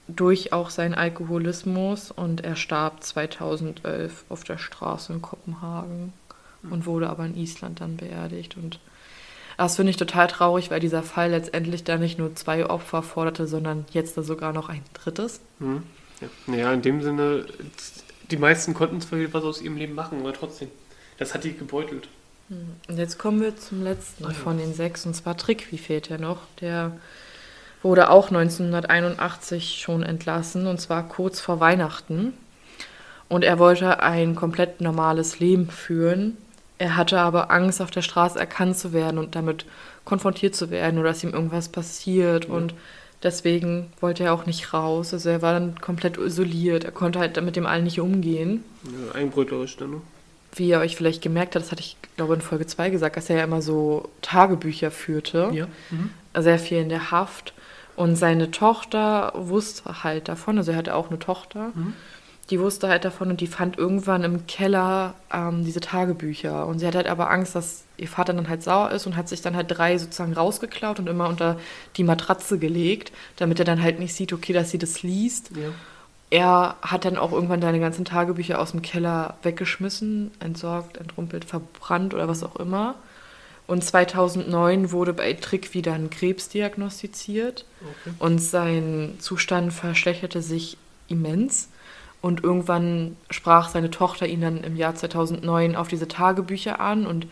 durch 0.07 0.53
auch 0.53 0.69
seinen 0.69 0.93
Alkoholismus 0.93 2.11
und 2.11 2.43
er 2.45 2.55
starb 2.55 3.03
2011 3.03 4.23
auf 4.29 4.43
der 4.43 4.57
Straße 4.57 5.11
in 5.11 5.21
Kopenhagen 5.21 6.13
und 6.69 6.85
wurde 6.85 7.09
aber 7.09 7.25
in 7.25 7.35
Island 7.35 7.81
dann 7.81 7.97
beerdigt 7.97 8.55
und 8.57 8.79
das 9.57 9.75
finde 9.75 9.89
ich 9.89 9.97
total 9.97 10.27
traurig, 10.27 10.69
weil 10.69 10.79
dieser 10.79 11.03
Fall 11.03 11.31
letztendlich 11.31 11.83
da 11.83 11.97
nicht 11.97 12.19
nur 12.19 12.35
zwei 12.35 12.65
Opfer 12.67 13.01
forderte, 13.01 13.47
sondern 13.47 13.85
jetzt 13.91 14.15
da 14.15 14.21
sogar 14.21 14.53
noch 14.53 14.69
ein 14.69 14.83
drittes. 14.93 15.41
Hm. 15.59 15.83
Ja. 16.21 16.27
Naja, 16.45 16.73
in 16.73 16.81
dem 16.81 17.01
Sinne, 17.01 17.45
die 18.29 18.37
meisten 18.37 18.73
konnten 18.73 19.01
zwar 19.01 19.19
was 19.33 19.43
aus 19.43 19.61
ihrem 19.61 19.77
Leben 19.77 19.95
machen, 19.95 20.19
aber 20.19 20.33
trotzdem, 20.33 20.69
das 21.17 21.33
hat 21.33 21.43
die 21.43 21.53
gebeutelt. 21.53 22.07
Hm. 22.49 22.75
Und 22.87 22.97
jetzt 22.97 23.17
kommen 23.17 23.41
wir 23.41 23.57
zum 23.57 23.83
letzten 23.83 24.25
ah, 24.25 24.29
ja. 24.29 24.33
von 24.33 24.57
den 24.57 24.73
sechs, 24.73 25.05
und 25.05 25.15
zwar 25.15 25.35
Trickvi 25.37 25.77
fehlt 25.77 26.09
ja 26.09 26.19
noch. 26.19 26.41
Der 26.61 26.97
wurde 27.81 28.11
auch 28.11 28.27
1981 28.27 29.79
schon 29.81 30.03
entlassen, 30.03 30.67
und 30.67 30.79
zwar 30.79 31.07
kurz 31.07 31.39
vor 31.39 31.59
Weihnachten. 31.59 32.33
Und 33.27 33.43
er 33.43 33.59
wollte 33.59 34.01
ein 34.01 34.35
komplett 34.35 34.81
normales 34.81 35.39
Leben 35.39 35.69
führen, 35.69 36.37
er 36.77 36.95
hatte 36.95 37.19
aber 37.19 37.51
Angst, 37.51 37.81
auf 37.81 37.91
der 37.91 38.01
Straße 38.01 38.39
erkannt 38.39 38.77
zu 38.77 38.93
werden 38.93 39.17
und 39.17 39.35
damit 39.35 39.65
konfrontiert 40.05 40.55
zu 40.55 40.69
werden 40.69 40.99
oder 40.99 41.09
dass 41.09 41.23
ihm 41.23 41.33
irgendwas 41.33 41.69
passiert. 41.69 42.45
Ja. 42.45 42.53
Und 42.53 42.73
deswegen 43.23 43.91
wollte 43.99 44.23
er 44.23 44.33
auch 44.33 44.45
nicht 44.45 44.73
raus. 44.73 45.13
Also 45.13 45.29
er 45.29 45.41
war 45.41 45.53
dann 45.53 45.79
komplett 45.81 46.17
isoliert. 46.17 46.83
Er 46.83 46.91
konnte 46.91 47.19
halt 47.19 47.41
mit 47.43 47.55
dem 47.55 47.65
allen 47.65 47.83
nicht 47.83 47.99
umgehen. 47.99 48.63
Ja, 48.83 49.15
einbrüterisch 49.15 49.77
dann, 49.77 49.91
ne? 49.91 50.01
Wie 50.55 50.69
ihr 50.69 50.79
euch 50.79 50.95
vielleicht 50.95 51.21
gemerkt 51.21 51.55
habt, 51.55 51.65
das 51.65 51.71
hatte 51.71 51.81
ich, 51.81 51.97
glaube 52.15 52.33
in 52.33 52.41
Folge 52.41 52.65
2 52.65 52.89
gesagt, 52.89 53.17
dass 53.17 53.29
er 53.29 53.37
ja 53.37 53.43
immer 53.43 53.61
so 53.61 54.09
Tagebücher 54.21 54.89
führte. 54.91 55.49
Ja. 55.53 55.67
Mhm. 55.91 56.09
Sehr 56.35 56.57
viel 56.57 56.79
in 56.79 56.89
der 56.89 57.11
Haft. 57.11 57.53
Und 57.95 58.15
seine 58.15 58.49
Tochter 58.51 59.33
wusste 59.35 60.03
halt 60.03 60.27
davon, 60.27 60.57
also 60.57 60.71
er 60.71 60.77
hatte 60.77 60.95
auch 60.95 61.09
eine 61.09 61.19
Tochter. 61.19 61.71
Mhm 61.75 61.93
die 62.49 62.59
wusste 62.59 62.87
halt 62.87 63.03
davon 63.03 63.29
und 63.29 63.41
die 63.41 63.47
fand 63.47 63.77
irgendwann 63.77 64.23
im 64.23 64.47
Keller 64.47 65.15
ähm, 65.33 65.65
diese 65.65 65.81
Tagebücher. 65.81 66.65
Und 66.65 66.79
sie 66.79 66.87
hat 66.87 66.95
halt 66.95 67.07
aber 67.07 67.29
Angst, 67.29 67.55
dass 67.55 67.83
ihr 67.97 68.07
Vater 68.07 68.33
dann 68.33 68.47
halt 68.47 68.63
sauer 68.63 68.91
ist 68.91 69.05
und 69.05 69.17
hat 69.17 69.27
sich 69.27 69.41
dann 69.41 69.55
halt 69.55 69.67
drei 69.69 69.97
sozusagen 69.97 70.33
rausgeklaut 70.33 70.99
und 70.99 71.07
immer 71.09 71.27
unter 71.27 71.59
die 71.97 72.03
Matratze 72.03 72.57
gelegt, 72.57 73.11
damit 73.35 73.59
er 73.59 73.65
dann 73.65 73.81
halt 73.81 73.99
nicht 73.99 74.13
sieht, 74.13 74.31
okay, 74.31 74.53
dass 74.53 74.71
sie 74.71 74.77
das 74.77 75.03
liest. 75.03 75.51
Ja. 75.55 75.69
Er 76.29 76.75
hat 76.81 77.05
dann 77.05 77.17
auch 77.17 77.31
irgendwann 77.31 77.61
deine 77.61 77.79
ganzen 77.79 78.05
Tagebücher 78.05 78.59
aus 78.59 78.71
dem 78.71 78.81
Keller 78.81 79.37
weggeschmissen, 79.43 80.31
entsorgt, 80.39 80.97
entrumpelt, 80.97 81.45
verbrannt 81.45 82.13
oder 82.13 82.27
was 82.27 82.43
auch 82.43 82.57
immer. 82.57 82.95
Und 83.65 83.83
2009 83.83 84.91
wurde 84.91 85.13
bei 85.13 85.33
Trick 85.33 85.73
wieder 85.73 85.93
ein 85.93 86.09
Krebs 86.09 86.47
diagnostiziert 86.47 87.65
okay. 87.81 88.15
und 88.19 88.39
sein 88.39 89.15
Zustand 89.19 89.73
verschlechterte 89.73 90.41
sich 90.41 90.77
immens. 91.09 91.67
Und 92.21 92.43
irgendwann 92.43 93.15
sprach 93.29 93.69
seine 93.69 93.91
Tochter 93.91 94.27
ihn 94.27 94.41
dann 94.41 94.63
im 94.63 94.75
Jahr 94.75 94.95
2009 94.95 95.75
auf 95.75 95.87
diese 95.87 96.07
Tagebücher 96.07 96.79
an 96.79 97.05
und 97.05 97.27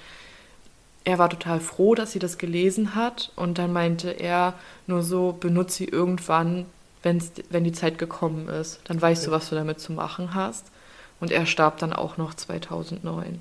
er 1.06 1.20
war 1.20 1.30
total 1.30 1.60
froh, 1.60 1.96
dass 1.96 2.12
sie 2.12 2.20
das 2.20 2.38
gelesen 2.38 2.96
hat. 2.96 3.32
Und 3.36 3.58
dann 3.58 3.72
meinte 3.72 4.10
er 4.10 4.56
nur 4.88 5.04
so, 5.04 5.38
benutze 5.40 5.78
sie 5.78 5.86
irgendwann, 5.86 6.66
wenn's, 7.04 7.32
wenn 7.50 7.64
die 7.64 7.72
Zeit 7.72 7.98
gekommen 7.98 8.50
ist. 8.50 8.80
Dann 8.86 9.02
weißt 9.02 9.22
okay. 9.24 9.30
du, 9.30 9.36
was 9.36 9.50
du 9.50 9.56
damit 9.56 9.80
zu 9.80 9.94
machen 9.94 10.34
hast. 10.34 10.66
Und 11.20 11.32
er 11.32 11.46
starb 11.46 11.78
dann 11.78 11.94
auch 11.94 12.18
noch 12.18 12.34
2009. 12.34 13.40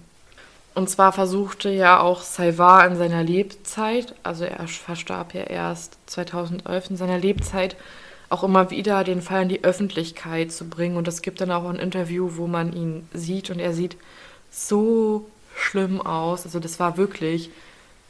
Und 0.74 0.90
zwar 0.90 1.12
versuchte 1.12 1.70
ja 1.70 2.00
auch 2.00 2.22
Saivar 2.22 2.86
in 2.86 2.96
seiner 2.96 3.22
Lebzeit, 3.22 4.14
also 4.24 4.44
er 4.44 4.66
verstarb 4.66 5.32
ja 5.32 5.42
erst 5.42 5.98
2011 6.06 6.90
in 6.90 6.96
seiner 6.96 7.18
Lebzeit, 7.18 7.76
auch 8.28 8.44
immer 8.44 8.70
wieder 8.70 9.04
den 9.04 9.22
Fall 9.22 9.42
in 9.42 9.48
die 9.48 9.64
Öffentlichkeit 9.64 10.52
zu 10.52 10.68
bringen. 10.68 10.96
Und 10.96 11.08
es 11.08 11.22
gibt 11.22 11.40
dann 11.40 11.50
auch 11.50 11.68
ein 11.68 11.76
Interview, 11.76 12.30
wo 12.36 12.46
man 12.46 12.72
ihn 12.72 13.08
sieht 13.12 13.50
und 13.50 13.58
er 13.58 13.72
sieht 13.72 13.96
so 14.50 15.26
schlimm 15.56 16.00
aus. 16.00 16.44
Also 16.44 16.58
das 16.58 16.80
war 16.80 16.96
wirklich 16.96 17.50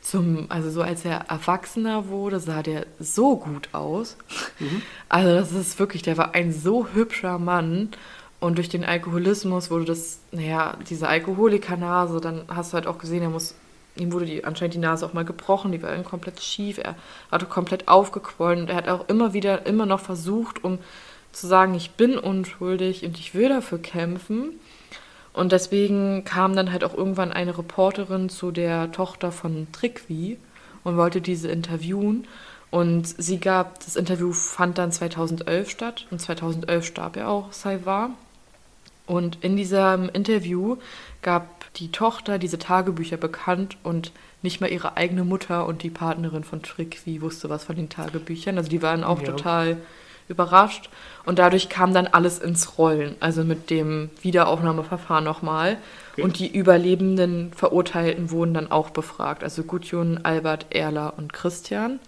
zum, 0.01 0.47
also 0.51 0.71
so 0.71 0.83
als 0.83 1.05
er 1.05 1.31
erwachsener 1.31 2.09
wurde, 2.09 2.39
sah 2.39 2.63
der 2.63 2.87
so 3.01 3.37
gut 3.37 3.71
aus. 3.73 4.17
Mhm. 4.59 4.83
Also 5.09 5.35
das 5.35 5.53
ist 5.53 5.79
wirklich, 5.79 6.03
der 6.03 6.19
war 6.19 6.35
ein 6.35 6.53
so 6.53 6.89
hübscher 6.89 7.39
Mann. 7.39 7.91
Und 8.41 8.59
durch 8.59 8.69
den 8.69 8.85
Alkoholismus 8.85 9.71
wurde 9.71 9.87
das, 9.87 10.19
naja, 10.31 10.77
diese 10.91 11.09
Alkoholikernase, 11.09 12.21
dann 12.21 12.43
hast 12.49 12.73
du 12.73 12.75
halt 12.75 12.87
auch 12.87 12.99
gesehen, 12.99 13.23
er 13.23 13.31
muss 13.31 13.55
ihm 13.97 14.13
wurde 14.13 14.27
die, 14.27 14.45
anscheinend 14.45 14.75
die 14.75 14.79
Nase 14.79 15.07
auch 15.07 15.13
mal 15.13 15.25
gebrochen, 15.25 15.73
die 15.73 15.83
war 15.83 15.91
dann 15.91 16.05
komplett 16.05 16.43
schief, 16.43 16.79
er 16.79 16.97
hatte 17.31 17.47
komplett 17.47 17.89
aufgequollen 17.89 18.63
und 18.63 18.71
er 18.71 18.77
hat 18.77 18.89
auch 18.89 19.09
immer 19.09 19.33
wieder, 19.33 19.67
immer 19.67 19.87
noch 19.87 20.01
versucht, 20.01 20.65
um 20.65 20.79
zu 21.33 21.47
sagen, 21.47 21.75
ich 21.75 21.93
bin 21.93 22.19
unschuldig 22.19 23.05
und 23.05 23.19
ich 23.19 23.35
will 23.35 23.49
dafür 23.49 23.79
kämpfen. 23.79 24.61
Und 25.33 25.51
deswegen 25.51 26.25
kam 26.25 26.55
dann 26.55 26.71
halt 26.71 26.85
auch 26.85 26.95
irgendwann 26.95 27.33
eine 27.33 27.59
Reporterin 27.59 28.29
zu 28.29 28.53
der 28.53 28.93
Tochter 28.93 29.33
von 29.33 29.67
Trickwi 29.73 30.39
und 30.85 30.97
wollte 30.97 31.21
diese 31.21 31.49
interviewen. 31.49 32.27
Und 32.71 33.07
sie 33.07 33.39
gab, 33.39 33.81
das 33.85 33.97
Interview 33.97 34.33
fand 34.33 34.79
dann 34.79 34.93
2011 34.93 35.71
statt 35.71 36.07
und 36.11 36.21
2011 36.21 36.85
starb 36.85 37.17
er 37.17 37.29
auch, 37.29 37.53
Saivar. 37.53 38.11
Und 39.07 39.39
in 39.43 39.57
diesem 39.57 40.09
Interview 40.09 40.77
gab 41.21 41.64
die 41.77 41.91
Tochter 41.91 42.39
diese 42.39 42.59
Tagebücher 42.59 43.17
bekannt 43.17 43.77
und 43.83 44.13
nicht 44.43 44.61
mal 44.61 44.71
ihre 44.71 44.97
eigene 44.97 45.25
Mutter 45.25 45.67
und 45.67 45.83
die 45.83 45.91
Partnerin 45.91 46.45
von 46.45 46.63
Trickwi 46.63 47.21
wusste 47.21 47.51
was 47.51 47.65
von 47.65 47.77
den 47.77 47.89
Tagebüchern. 47.89 48.59
Also 48.59 48.71
die 48.71 48.83
waren 48.83 49.03
auch 49.03 49.21
ja. 49.21 49.27
total 49.27 49.79
überrascht. 50.29 50.89
Und 51.25 51.39
dadurch 51.39 51.69
kam 51.69 51.95
dann 51.95 52.07
alles 52.07 52.39
ins 52.39 52.79
Rollen, 52.79 53.17
also 53.21 53.45
mit 53.45 53.71
dem 53.71 54.11
Wiederaufnahmeverfahren 54.23 55.25
nochmal. 55.25 55.79
Okay. 56.13 56.23
Und 56.23 56.39
die 56.39 56.55
überlebenden 56.55 57.53
Verurteilten 57.55 58.31
wurden 58.31 58.55
dann 58.55 58.71
auch 58.71 58.91
befragt. 58.91 59.43
Also 59.43 59.65
Gudjun, 59.65 60.21
Albert, 60.23 60.67
Erla 60.71 61.09
und 61.09 61.33
Christian. 61.33 61.99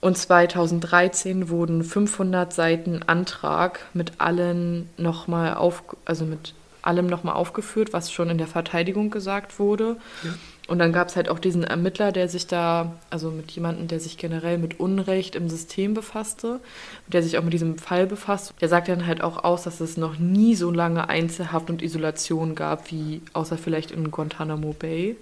Und 0.00 0.18
2013 0.18 1.48
wurden 1.48 1.82
500 1.82 2.52
Seiten 2.52 3.02
Antrag 3.06 3.80
mit 3.94 4.12
allen 4.18 4.90
nochmal 4.98 5.54
auf, 5.54 5.82
also 6.04 6.26
mit 6.26 6.54
allem 6.86 7.06
nochmal 7.06 7.34
aufgeführt, 7.34 7.92
was 7.92 8.12
schon 8.12 8.30
in 8.30 8.38
der 8.38 8.46
Verteidigung 8.46 9.10
gesagt 9.10 9.58
wurde. 9.58 9.96
Ja. 10.22 10.30
Und 10.66 10.78
dann 10.78 10.92
gab 10.92 11.08
es 11.08 11.16
halt 11.16 11.28
auch 11.28 11.38
diesen 11.38 11.62
Ermittler, 11.62 12.10
der 12.10 12.28
sich 12.28 12.46
da, 12.46 12.94
also 13.10 13.30
mit 13.30 13.50
jemandem, 13.50 13.86
der 13.86 14.00
sich 14.00 14.16
generell 14.16 14.56
mit 14.56 14.80
Unrecht 14.80 15.36
im 15.36 15.50
System 15.50 15.92
befasste, 15.92 16.60
der 17.06 17.22
sich 17.22 17.36
auch 17.36 17.42
mit 17.42 17.52
diesem 17.52 17.76
Fall 17.76 18.06
befasst. 18.06 18.54
Der 18.60 18.68
sagt 18.68 18.88
dann 18.88 19.06
halt 19.06 19.22
auch 19.22 19.44
aus, 19.44 19.64
dass 19.64 19.80
es 19.80 19.98
noch 19.98 20.18
nie 20.18 20.54
so 20.54 20.70
lange 20.70 21.08
Einzelhaft 21.08 21.68
und 21.68 21.82
Isolation 21.82 22.54
gab, 22.54 22.90
wie 22.90 23.20
außer 23.34 23.58
vielleicht 23.58 23.90
in 23.90 24.10
Guantanamo 24.10 24.72
Bay, 24.72 25.16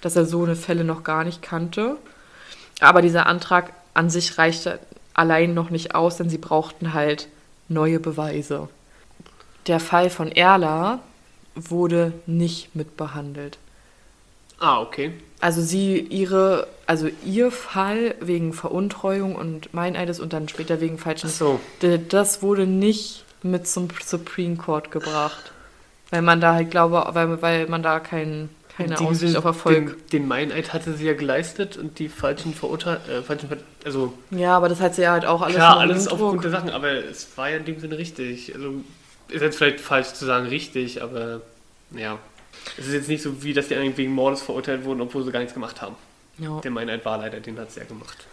dass 0.00 0.16
er 0.16 0.24
so 0.24 0.44
eine 0.44 0.56
Fälle 0.56 0.84
noch 0.84 1.04
gar 1.04 1.24
nicht 1.24 1.42
kannte. 1.42 1.96
Aber 2.80 3.02
dieser 3.02 3.26
Antrag 3.26 3.72
an 3.92 4.08
sich 4.08 4.38
reichte 4.38 4.78
allein 5.12 5.52
noch 5.52 5.68
nicht 5.68 5.94
aus, 5.94 6.16
denn 6.16 6.30
sie 6.30 6.38
brauchten 6.38 6.94
halt 6.94 7.28
neue 7.68 8.00
Beweise 8.00 8.68
der 9.66 9.80
Fall 9.80 10.10
von 10.10 10.30
Erla 10.30 11.00
wurde 11.54 12.12
nicht 12.26 12.74
mitbehandelt. 12.74 13.58
Ah, 14.58 14.80
okay. 14.80 15.12
Also 15.40 15.60
sie, 15.60 15.98
ihre, 15.98 16.66
also 16.86 17.08
ihr 17.24 17.50
Fall 17.50 18.14
wegen 18.20 18.52
Veruntreuung 18.52 19.36
und 19.36 19.74
Meineides 19.74 20.18
und 20.18 20.32
dann 20.32 20.48
später 20.48 20.80
wegen 20.80 20.98
falschen. 20.98 21.28
So. 21.28 21.60
Das 22.08 22.42
wurde 22.42 22.66
nicht 22.66 23.24
mit 23.42 23.68
zum 23.68 23.88
Supreme 24.02 24.56
Court 24.56 24.90
gebracht. 24.90 25.52
Weil 26.10 26.22
man 26.22 26.40
da 26.40 26.54
halt 26.54 26.70
glaube, 26.70 27.04
weil, 27.12 27.42
weil 27.42 27.66
man 27.66 27.82
da 27.82 28.00
kein, 28.00 28.48
keine 28.76 28.98
Aussicht 28.98 29.36
auf 29.36 29.44
Erfolg. 29.44 29.74
Den, 29.74 30.20
den 30.20 30.28
Meineid 30.28 30.72
hatte 30.72 30.94
sie 30.94 31.04
ja 31.04 31.14
geleistet 31.14 31.76
und 31.76 31.98
die 31.98 32.08
falschen 32.08 32.54
Verurteilungen, 32.54 33.10
äh, 33.10 33.22
falschen, 33.22 33.48
also. 33.84 34.14
Ja, 34.30 34.56
aber 34.56 34.68
das 34.68 34.80
hat 34.80 34.94
sie 34.94 35.02
ja 35.02 35.12
halt 35.12 35.26
auch 35.26 35.42
alles 35.42 35.56
Klar, 35.56 35.78
alles 35.78 36.08
aufgrund 36.08 36.44
der 36.44 36.50
Sachen, 36.52 36.70
aber 36.70 36.92
es 36.92 37.26
war 37.36 37.50
ja 37.50 37.56
in 37.56 37.64
dem 37.64 37.80
Sinne 37.80 37.98
richtig. 37.98 38.54
Also 38.54 38.74
ist 39.28 39.42
jetzt 39.42 39.58
vielleicht 39.58 39.80
falsch 39.80 40.12
zu 40.12 40.24
sagen 40.24 40.46
richtig, 40.46 41.02
aber 41.02 41.42
ja. 41.90 42.18
Es 42.78 42.86
ist 42.86 42.94
jetzt 42.94 43.08
nicht 43.08 43.22
so, 43.22 43.42
wie 43.42 43.52
dass 43.52 43.68
die 43.68 43.76
anderen 43.76 43.96
wegen 43.96 44.12
Mordes 44.12 44.42
verurteilt 44.42 44.84
wurden, 44.84 45.00
obwohl 45.00 45.24
sie 45.24 45.30
gar 45.30 45.40
nichts 45.40 45.54
gemacht 45.54 45.80
haben. 45.80 45.94
Ja. 46.38 46.60
Der 46.60 46.70
Meinheit 46.70 47.04
war 47.04 47.18
leider, 47.18 47.40
den 47.40 47.58
hat 47.58 47.68
es 47.68 47.76
ja 47.76 47.84
gemacht. 47.84 48.26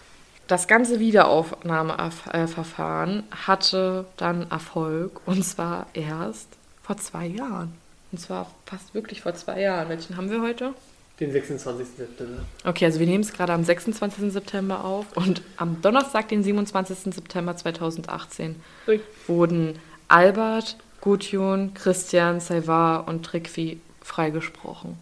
Das 0.47 0.67
ganze 0.67 0.99
Wiederaufnahmeverfahren 0.99 3.23
hatte 3.45 4.05
dann 4.17 4.49
Erfolg 4.51 5.21
und 5.25 5.43
zwar 5.43 5.87
erst 5.93 6.49
vor 6.81 6.97
zwei 6.97 7.27
Jahren. 7.27 7.73
Und 8.11 8.17
zwar 8.19 8.51
fast 8.65 8.93
wirklich 8.93 9.21
vor 9.21 9.33
zwei 9.35 9.61
Jahren. 9.61 9.87
Welchen 9.89 10.17
haben 10.17 10.29
wir 10.29 10.41
heute? 10.41 10.73
Den 11.19 11.31
26. 11.31 11.87
September. 11.97 12.41
Okay, 12.65 12.85
also 12.85 12.99
wir 12.99 13.07
nehmen 13.07 13.23
es 13.23 13.31
gerade 13.31 13.53
am 13.53 13.63
26. 13.63 14.33
September 14.33 14.83
auf 14.83 15.05
und 15.15 15.41
am 15.57 15.81
Donnerstag, 15.81 16.27
den 16.27 16.43
27. 16.43 17.13
September 17.13 17.55
2018, 17.55 18.55
Ui. 18.87 18.99
wurden 19.27 19.79
Albert, 20.07 20.75
Gudjun, 21.03 21.73
Christian, 21.73 22.39
Saivar 22.39 23.09
und 23.09 23.25
Trikvi 23.25 23.81
freigesprochen. 24.01 24.97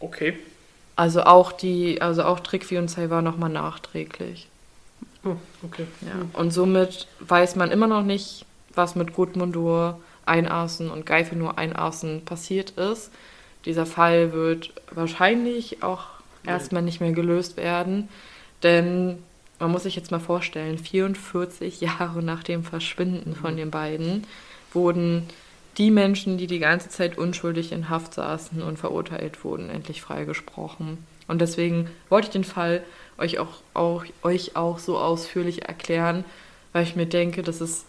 Okay. 0.00 0.38
Also 0.96 1.24
auch 1.24 1.52
die, 1.52 2.00
also 2.00 2.24
auch 2.24 2.40
Trikvi 2.40 2.78
und 2.78 2.88
Saivar 2.88 3.20
nochmal 3.20 3.50
nachträglich. 3.50 4.48
Oh, 5.22 5.36
okay. 5.62 5.84
Ja. 6.00 6.24
Und 6.32 6.52
somit 6.52 7.06
weiß 7.20 7.56
man 7.56 7.70
immer 7.70 7.86
noch 7.86 8.02
nicht, 8.02 8.46
was 8.74 8.94
mit 8.94 9.12
Gudmundur, 9.12 10.00
Einarsen 10.24 10.90
und 10.90 11.04
Geifinur 11.04 11.58
Einarsen 11.58 12.24
passiert 12.24 12.70
ist. 12.78 13.10
Dieser 13.66 13.84
Fall 13.84 14.32
wird 14.32 14.72
wahrscheinlich 14.90 15.82
auch 15.82 16.04
erstmal 16.46 16.80
nicht 16.80 17.02
mehr 17.02 17.12
gelöst 17.12 17.58
werden, 17.58 18.08
denn 18.62 19.18
man 19.58 19.70
muss 19.70 19.82
sich 19.82 19.96
jetzt 19.96 20.10
mal 20.12 20.18
vorstellen, 20.18 20.78
44 20.78 21.78
Jahre 21.82 22.22
nach 22.22 22.42
dem 22.42 22.64
Verschwinden 22.64 23.34
von 23.34 23.58
den 23.58 23.70
beiden 23.70 24.24
wurden 24.72 25.28
die 25.78 25.90
Menschen, 25.90 26.36
die 26.36 26.46
die 26.46 26.58
ganze 26.58 26.88
Zeit 26.88 27.16
unschuldig 27.16 27.72
in 27.72 27.88
Haft 27.88 28.14
saßen 28.14 28.62
und 28.62 28.78
verurteilt 28.78 29.44
wurden, 29.44 29.70
endlich 29.70 30.02
freigesprochen. 30.02 30.98
Und 31.28 31.40
deswegen 31.40 31.88
wollte 32.08 32.26
ich 32.26 32.32
den 32.32 32.44
Fall 32.44 32.82
euch 33.18 33.38
auch, 33.38 33.62
auch, 33.72 34.04
euch 34.22 34.56
auch 34.56 34.78
so 34.78 34.98
ausführlich 34.98 35.68
erklären, 35.68 36.24
weil 36.72 36.82
ich 36.82 36.96
mir 36.96 37.06
denke, 37.06 37.42
das 37.42 37.60
ist 37.60 37.86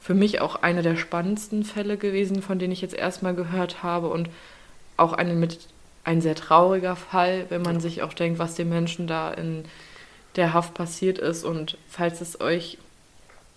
für 0.00 0.14
mich 0.14 0.40
auch 0.40 0.62
einer 0.62 0.82
der 0.82 0.96
spannendsten 0.96 1.64
Fälle 1.64 1.96
gewesen, 1.96 2.42
von 2.42 2.58
denen 2.58 2.72
ich 2.72 2.82
jetzt 2.82 2.94
erstmal 2.94 3.34
gehört 3.34 3.82
habe 3.82 4.08
und 4.08 4.28
auch 4.96 5.12
einen 5.12 5.40
mit 5.40 5.58
ein 6.04 6.20
sehr 6.20 6.36
trauriger 6.36 6.94
Fall, 6.94 7.46
wenn 7.48 7.62
man 7.62 7.80
sich 7.80 8.02
auch 8.02 8.12
denkt, 8.12 8.38
was 8.38 8.54
den 8.54 8.68
Menschen 8.68 9.08
da 9.08 9.32
in 9.32 9.64
der 10.36 10.52
Haft 10.52 10.74
passiert 10.74 11.18
ist. 11.18 11.44
Und 11.44 11.76
falls 11.88 12.20
es 12.20 12.40
euch 12.40 12.78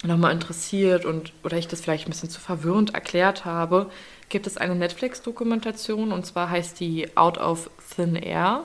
nochmal 0.04 0.32
interessiert 0.32 1.06
und 1.06 1.34
oder 1.43 1.58
ich 1.58 1.68
das 1.68 1.82
vielleicht 1.82 2.08
ein 2.08 2.12
bisschen 2.12 2.30
zu 2.30 2.39
verwirrend 2.39 2.93
erklärt 2.93 3.45
habe, 3.45 3.89
gibt 4.30 4.47
es 4.47 4.58
eine 4.58 4.76
Netflix-Dokumentation 4.76 6.12
und 6.12 6.26
zwar 6.26 6.50
heißt 6.50 6.80
die 6.80 7.16
Out 7.18 7.38
of 7.38 7.70
Thin 7.95 8.16
Air. 8.16 8.64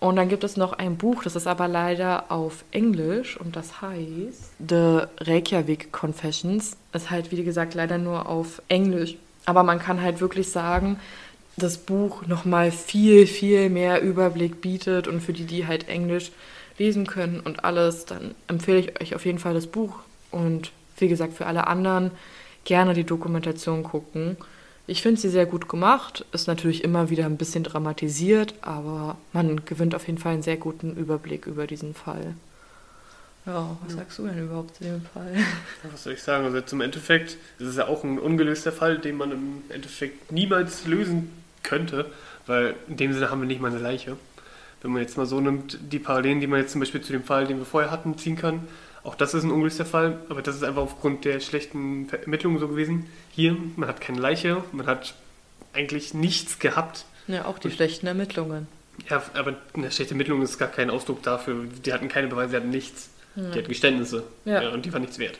Und 0.00 0.14
dann 0.14 0.28
gibt 0.28 0.44
es 0.44 0.56
noch 0.56 0.74
ein 0.74 0.96
Buch, 0.96 1.24
das 1.24 1.34
ist 1.34 1.48
aber 1.48 1.66
leider 1.66 2.30
auf 2.30 2.64
Englisch 2.70 3.36
und 3.36 3.56
das 3.56 3.82
heißt 3.82 4.52
The 4.68 5.02
Reykjavik 5.18 5.90
Confessions. 5.90 6.76
Ist 6.92 7.10
halt, 7.10 7.32
wie 7.32 7.42
gesagt, 7.42 7.74
leider 7.74 7.98
nur 7.98 8.28
auf 8.28 8.62
Englisch. 8.68 9.16
Aber 9.44 9.64
man 9.64 9.80
kann 9.80 10.00
halt 10.00 10.20
wirklich 10.20 10.50
sagen, 10.50 11.00
das 11.56 11.78
Buch 11.78 12.26
nochmal 12.26 12.70
viel, 12.70 13.26
viel 13.26 13.70
mehr 13.70 14.00
Überblick 14.00 14.60
bietet 14.60 15.08
und 15.08 15.20
für 15.20 15.32
die, 15.32 15.46
die 15.46 15.66
halt 15.66 15.88
Englisch 15.88 16.30
lesen 16.78 17.06
können 17.08 17.40
und 17.40 17.64
alles, 17.64 18.04
dann 18.04 18.36
empfehle 18.46 18.78
ich 18.78 19.00
euch 19.00 19.14
auf 19.16 19.26
jeden 19.26 19.40
Fall 19.40 19.54
das 19.54 19.66
Buch. 19.66 19.98
Und 20.30 20.72
wie 20.98 21.08
gesagt, 21.08 21.34
für 21.34 21.46
alle 21.46 21.66
anderen 21.66 22.10
gerne 22.64 22.94
die 22.94 23.04
Dokumentation 23.04 23.82
gucken. 23.82 24.36
Ich 24.86 25.02
finde 25.02 25.20
sie 25.20 25.28
sehr 25.28 25.46
gut 25.46 25.68
gemacht, 25.68 26.24
ist 26.32 26.48
natürlich 26.48 26.82
immer 26.82 27.10
wieder 27.10 27.26
ein 27.26 27.36
bisschen 27.36 27.62
dramatisiert, 27.62 28.54
aber 28.62 29.16
man 29.32 29.64
gewinnt 29.66 29.94
auf 29.94 30.06
jeden 30.06 30.18
Fall 30.18 30.32
einen 30.32 30.42
sehr 30.42 30.56
guten 30.56 30.96
Überblick 30.96 31.46
über 31.46 31.66
diesen 31.66 31.94
Fall. 31.94 32.34
Ja, 33.44 33.76
was 33.84 33.94
sagst 33.94 34.18
du 34.18 34.26
denn 34.26 34.44
überhaupt 34.44 34.76
zu 34.76 34.84
dem 34.84 35.00
Fall? 35.02 35.34
Was 35.90 36.04
soll 36.04 36.12
ich 36.12 36.22
sagen? 36.22 36.44
Also 36.44 36.60
zum 36.60 36.82
Endeffekt 36.82 37.38
ist 37.58 37.66
es 37.66 37.76
ja 37.76 37.86
auch 37.86 38.04
ein 38.04 38.18
ungelöster 38.18 38.72
Fall, 38.72 38.98
den 38.98 39.16
man 39.16 39.32
im 39.32 39.62
Endeffekt 39.70 40.30
niemals 40.30 40.86
lösen 40.86 41.32
könnte, 41.62 42.10
weil 42.46 42.74
in 42.88 42.98
dem 42.98 43.14
Sinne 43.14 43.30
haben 43.30 43.40
wir 43.40 43.46
nicht 43.46 43.62
mal 43.62 43.70
eine 43.70 43.80
Leiche. 43.80 44.18
Wenn 44.82 44.90
man 44.90 45.00
jetzt 45.00 45.16
mal 45.16 45.24
so 45.24 45.40
nimmt, 45.40 45.78
die 45.80 45.98
Parallelen, 45.98 46.40
die 46.40 46.46
man 46.46 46.60
jetzt 46.60 46.72
zum 46.72 46.80
Beispiel 46.80 47.00
zu 47.00 47.12
dem 47.12 47.24
Fall, 47.24 47.46
den 47.46 47.58
wir 47.58 47.64
vorher 47.64 47.90
hatten, 47.90 48.18
ziehen 48.18 48.36
kann, 48.36 48.68
auch 49.08 49.14
das 49.14 49.32
ist 49.32 49.42
ein 49.42 49.50
ungelöster 49.50 49.86
Fall, 49.86 50.18
aber 50.28 50.42
das 50.42 50.54
ist 50.54 50.62
einfach 50.62 50.82
aufgrund 50.82 51.24
der 51.24 51.40
schlechten 51.40 52.10
Ermittlungen 52.10 52.58
so 52.58 52.68
gewesen. 52.68 53.06
Hier, 53.30 53.56
man 53.76 53.88
hat 53.88 54.02
keine 54.02 54.20
Leiche, 54.20 54.62
man 54.72 54.86
hat 54.86 55.14
eigentlich 55.72 56.12
nichts 56.12 56.58
gehabt. 56.58 57.06
Ja, 57.26 57.46
auch 57.46 57.58
die 57.58 57.70
schlechten 57.70 58.06
Ermittlungen. 58.06 58.68
Ja, 59.08 59.22
aber 59.32 59.56
eine 59.72 59.90
schlechte 59.90 60.12
Ermittlung 60.12 60.42
ist 60.42 60.58
gar 60.58 60.68
kein 60.68 60.90
Ausdruck 60.90 61.22
dafür. 61.22 61.64
Die 61.86 61.92
hatten 61.94 62.08
keine 62.08 62.28
Beweise, 62.28 62.50
die 62.50 62.56
hatten 62.56 62.68
nichts. 62.68 63.08
Die 63.34 63.58
hatten 63.58 63.68
Geständnisse. 63.68 64.24
Ja. 64.44 64.64
Ja, 64.64 64.68
und 64.70 64.84
die 64.84 64.92
waren 64.92 65.00
nichts 65.00 65.18
wert. 65.18 65.38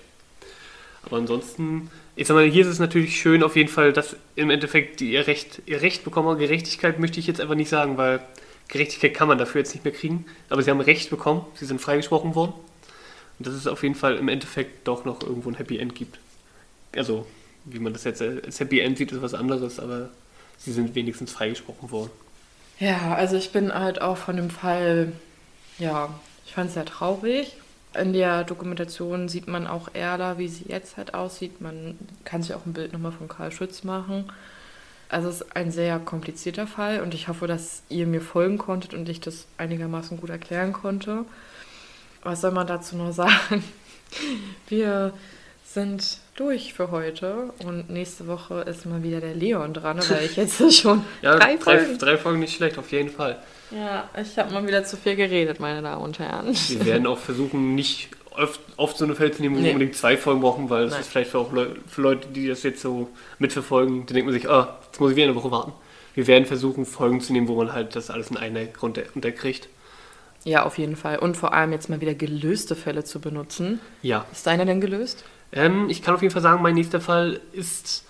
Aber 1.03 1.19
ansonsten, 1.19 1.91
ich 2.17 2.27
sag 2.27 2.37
mal, 2.37 2.49
hier 2.49 2.63
ist 2.63 2.69
es 2.69 2.79
natürlich 2.79 3.21
schön 3.21 3.43
auf 3.43 3.55
jeden 3.55 3.69
Fall, 3.69 3.93
dass 3.93 4.17
im 4.35 4.49
Endeffekt 4.49 5.01
die 5.01 5.13
ihr 5.13 5.27
Recht, 5.27 5.61
ihr 5.67 5.83
Recht 5.83 6.05
bekommen. 6.05 6.39
Gerechtigkeit 6.39 6.99
möchte 6.99 7.21
ich 7.21 7.27
jetzt 7.27 7.43
einfach 7.43 7.55
nicht 7.55 7.69
sagen, 7.69 7.99
weil 7.99 8.21
Gerechtigkeit 8.69 9.13
kann 9.13 9.29
man 9.29 9.37
dafür 9.37 9.61
jetzt 9.61 9.75
nicht 9.75 9.85
mehr 9.85 9.93
kriegen. 9.93 10.25
Aber 10.49 10.63
sie 10.63 10.71
haben 10.71 10.81
Recht 10.81 11.11
bekommen, 11.11 11.45
sie 11.55 11.67
sind 11.67 11.83
freigesprochen 11.83 12.35
worden. 12.35 12.55
Und 13.39 13.47
dass 13.47 13.55
es 13.55 13.67
auf 13.67 13.83
jeden 13.83 13.95
Fall 13.95 14.17
im 14.17 14.29
Endeffekt 14.29 14.87
doch 14.89 15.05
noch 15.05 15.23
irgendwo 15.23 15.51
ein 15.51 15.55
Happy 15.55 15.79
End 15.79 15.95
gibt. 15.95 16.19
Also, 16.97 17.27
wie 17.65 17.79
man 17.79 17.93
das 17.93 18.05
jetzt 18.05 18.23
als 18.23 18.61
Happy 18.61 18.81
End 18.81 18.99
sieht, 18.99 19.13
ist 19.13 19.23
was 19.23 19.35
anderes, 19.35 19.79
aber 19.79 20.11
sie 20.59 20.73
sind 20.73 20.95
wenigstens 20.95 21.33
freigesprochen 21.33 21.91
worden. 21.91 22.11
Ja, 22.81 23.15
also 23.15 23.37
ich 23.37 23.51
bin 23.51 23.73
halt 23.73 24.01
auch 24.01 24.17
von 24.17 24.37
dem 24.37 24.51
Fall, 24.51 25.13
ja, 25.79 26.15
ich 26.47 26.55
fand 26.55 26.69
es 26.69 26.75
sehr 26.75 26.85
traurig. 26.85 27.57
In 27.95 28.13
der 28.13 28.45
Dokumentation 28.45 29.29
sieht 29.29 29.49
man 29.49 29.67
auch 29.67 29.89
Erla, 29.95 30.39
wie 30.39 30.49
sie 30.49 30.67
jetzt 30.69 30.97
halt 30.97 31.15
aussieht. 31.15 31.61
Man 31.61 31.99
kann 32.25 32.43
sich 32.43 32.55
auch 32.55 32.67
ein 32.67 32.73
Bild 32.73 32.93
nochmal 32.93 33.13
von 33.13 33.29
Karl 33.29 33.51
Schütz 33.51 33.83
machen. 33.83 34.31
Also 35.09 35.29
es 35.29 35.41
ist 35.41 35.57
ein 35.57 35.71
sehr 35.71 35.99
komplizierter 35.99 36.67
Fall 36.67 37.01
und 37.01 37.15
ich 37.15 37.29
hoffe, 37.29 37.47
dass 37.47 37.83
ihr 37.89 38.07
mir 38.07 38.21
folgen 38.21 38.59
konntet 38.59 38.93
und 38.93 39.09
ich 39.09 39.21
das 39.21 39.47
einigermaßen 39.57 40.19
gut 40.19 40.29
erklären 40.29 40.73
konnte. 40.73 41.25
Was 42.23 42.41
soll 42.41 42.51
man 42.53 42.67
dazu 42.67 42.97
noch 42.97 43.13
sagen? 43.13 43.63
Wir 44.69 45.13
sind 45.65 46.19
durch 46.35 46.73
für 46.75 46.91
heute 46.91 47.51
und 47.65 47.91
nächste 47.91 48.27
Woche 48.27 48.61
ist 48.63 48.87
mal 48.87 49.03
wieder 49.03 49.21
der 49.21 49.35
Leon 49.35 49.75
dran, 49.75 49.99
weil 50.09 50.25
ich 50.25 50.37
jetzt 50.37 50.61
schon 50.81 51.05
Ja, 51.23 51.37
drei 51.37 51.57
drei, 51.57 51.79
Folgen. 51.79 51.99
drei 51.99 52.17
Folgen 52.17 52.41
nicht 52.41 52.55
schlecht, 52.57 52.79
auf 52.79 52.91
jeden 52.93 53.11
Fall. 53.11 53.39
Ja, 53.71 54.09
ich 54.21 54.39
habe 54.39 54.53
mal 54.53 54.67
wieder 54.67 54.85
zu 54.85 54.97
viel 54.97 55.15
geredet, 55.17 55.61
meine 55.61 55.83
Damen 55.83 56.03
und 56.03 56.19
Herren. 56.19 56.55
Wir 56.55 56.87
werden 56.87 57.07
auch 57.07 57.19
versuchen, 57.19 57.75
nicht 57.75 58.09
oft, 58.31 58.61
oft 58.77 58.97
so 58.97 59.05
eine 59.05 59.15
Fälle 59.15 59.31
zu 59.33 59.43
nehmen, 59.43 59.57
wo 59.57 59.61
Nee. 59.61 59.67
wir 59.67 59.73
unbedingt 59.75 59.97
zwei 59.97 60.17
Folgen 60.17 60.41
brauchen, 60.41 60.71
weil 60.71 60.85
das 60.85 60.93
Nein. 60.93 61.01
ist 61.03 61.09
vielleicht 61.09 61.31
für, 61.33 61.39
auch 61.39 61.53
Leu 61.53 61.67
für 61.87 62.01
Leute, 62.03 62.29
die 62.29 62.49
das 62.49 62.63
jetzt 62.63 62.81
so 62.81 63.09
mitverfolgen, 63.39 64.07
die 64.07 64.15
denken 64.15 64.33
sich, 64.33 64.49
ah, 64.49 64.79
jetzt 64.87 65.01
muss 65.01 65.11
ich 65.11 65.17
wieder 65.17 65.27
eine 65.29 65.35
Woche 65.37 65.51
warten. 65.51 65.73
Wir 66.15 66.27
werden 66.27 66.47
versuchen, 66.47 66.87
Folgen 66.87 67.21
zu 67.21 67.33
nehmen, 67.33 67.47
wo 67.47 67.57
man 67.57 67.73
halt 67.73 67.95
das 67.95 68.11
alles 68.11 68.31
in 68.31 68.37
einer 68.39 68.61
runter 68.81 69.03
unterkriegt. 69.15 69.69
Ja, 70.49 70.65
auf 70.65 70.79
jeden 70.79 70.97
Fall. 70.97 71.19
Und 71.19 71.37
vor 71.37 71.53
allem 71.53 71.73
jetzt 71.73 71.91
mal 71.91 72.01
wieder 72.01 72.15
gelöste 72.15 72.75
Fälle 72.75 73.05
zu 73.05 73.21
benutzen. 73.21 73.81
Ja. 74.01 74.25
Ist 74.33 74.47
deiner 74.47 74.65
denn 74.65 74.81
gelöst? 74.81 75.25
Ähm, 75.53 75.91
ich 75.91 76.01
kann 76.01 76.15
auf 76.15 76.23
jeden 76.23 76.33
Fall 76.33 76.41
sagen, 76.41 76.63
mein 76.63 76.75
nächster 76.75 77.03
Fall 77.03 77.41
ist 77.53 78.05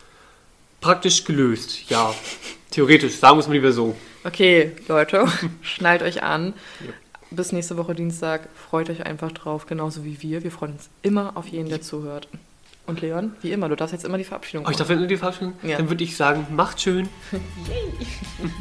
praktisch 0.80 1.24
gelöst. 1.24 1.90
Ja. 1.90 2.14
Theoretisch, 2.70 3.16
sagen 3.16 3.38
wir 3.38 3.40
es 3.40 3.48
mal 3.48 3.54
lieber 3.54 3.72
so. 3.72 3.96
Okay, 4.22 4.70
Leute, 4.86 5.26
schnallt 5.62 6.02
euch 6.02 6.22
an. 6.22 6.54
Ja. 6.78 6.92
Bis 7.32 7.50
nächste 7.50 7.76
Woche 7.76 7.96
Dienstag. 7.96 8.48
Freut 8.54 8.88
euch 8.88 9.04
einfach 9.04 9.32
drauf, 9.32 9.66
genauso 9.66 10.04
wie 10.04 10.22
wir. 10.22 10.44
Wir 10.44 10.52
freuen 10.52 10.74
uns 10.74 10.90
immer 11.02 11.36
auf 11.36 11.48
jeden, 11.48 11.68
der 11.68 11.82
zuhört. 11.82 12.28
Und 12.86 13.00
Leon, 13.00 13.32
wie 13.42 13.50
immer, 13.50 13.68
du 13.68 13.74
darfst 13.74 13.92
jetzt 13.92 14.04
immer 14.04 14.16
die 14.16 14.24
Verabschiedung 14.24 14.64
Oh, 14.64 14.70
ich 14.70 14.76
darf 14.76 14.88
jetzt 14.88 15.00
nur 15.00 15.08
die 15.08 15.16
Verabschiedung? 15.16 15.54
Ja. 15.64 15.76
Dann 15.76 15.90
würde 15.90 16.04
ich 16.04 16.16
sagen, 16.16 16.46
macht 16.54 16.80
schön. 16.80 17.08
Yay. 17.32 18.52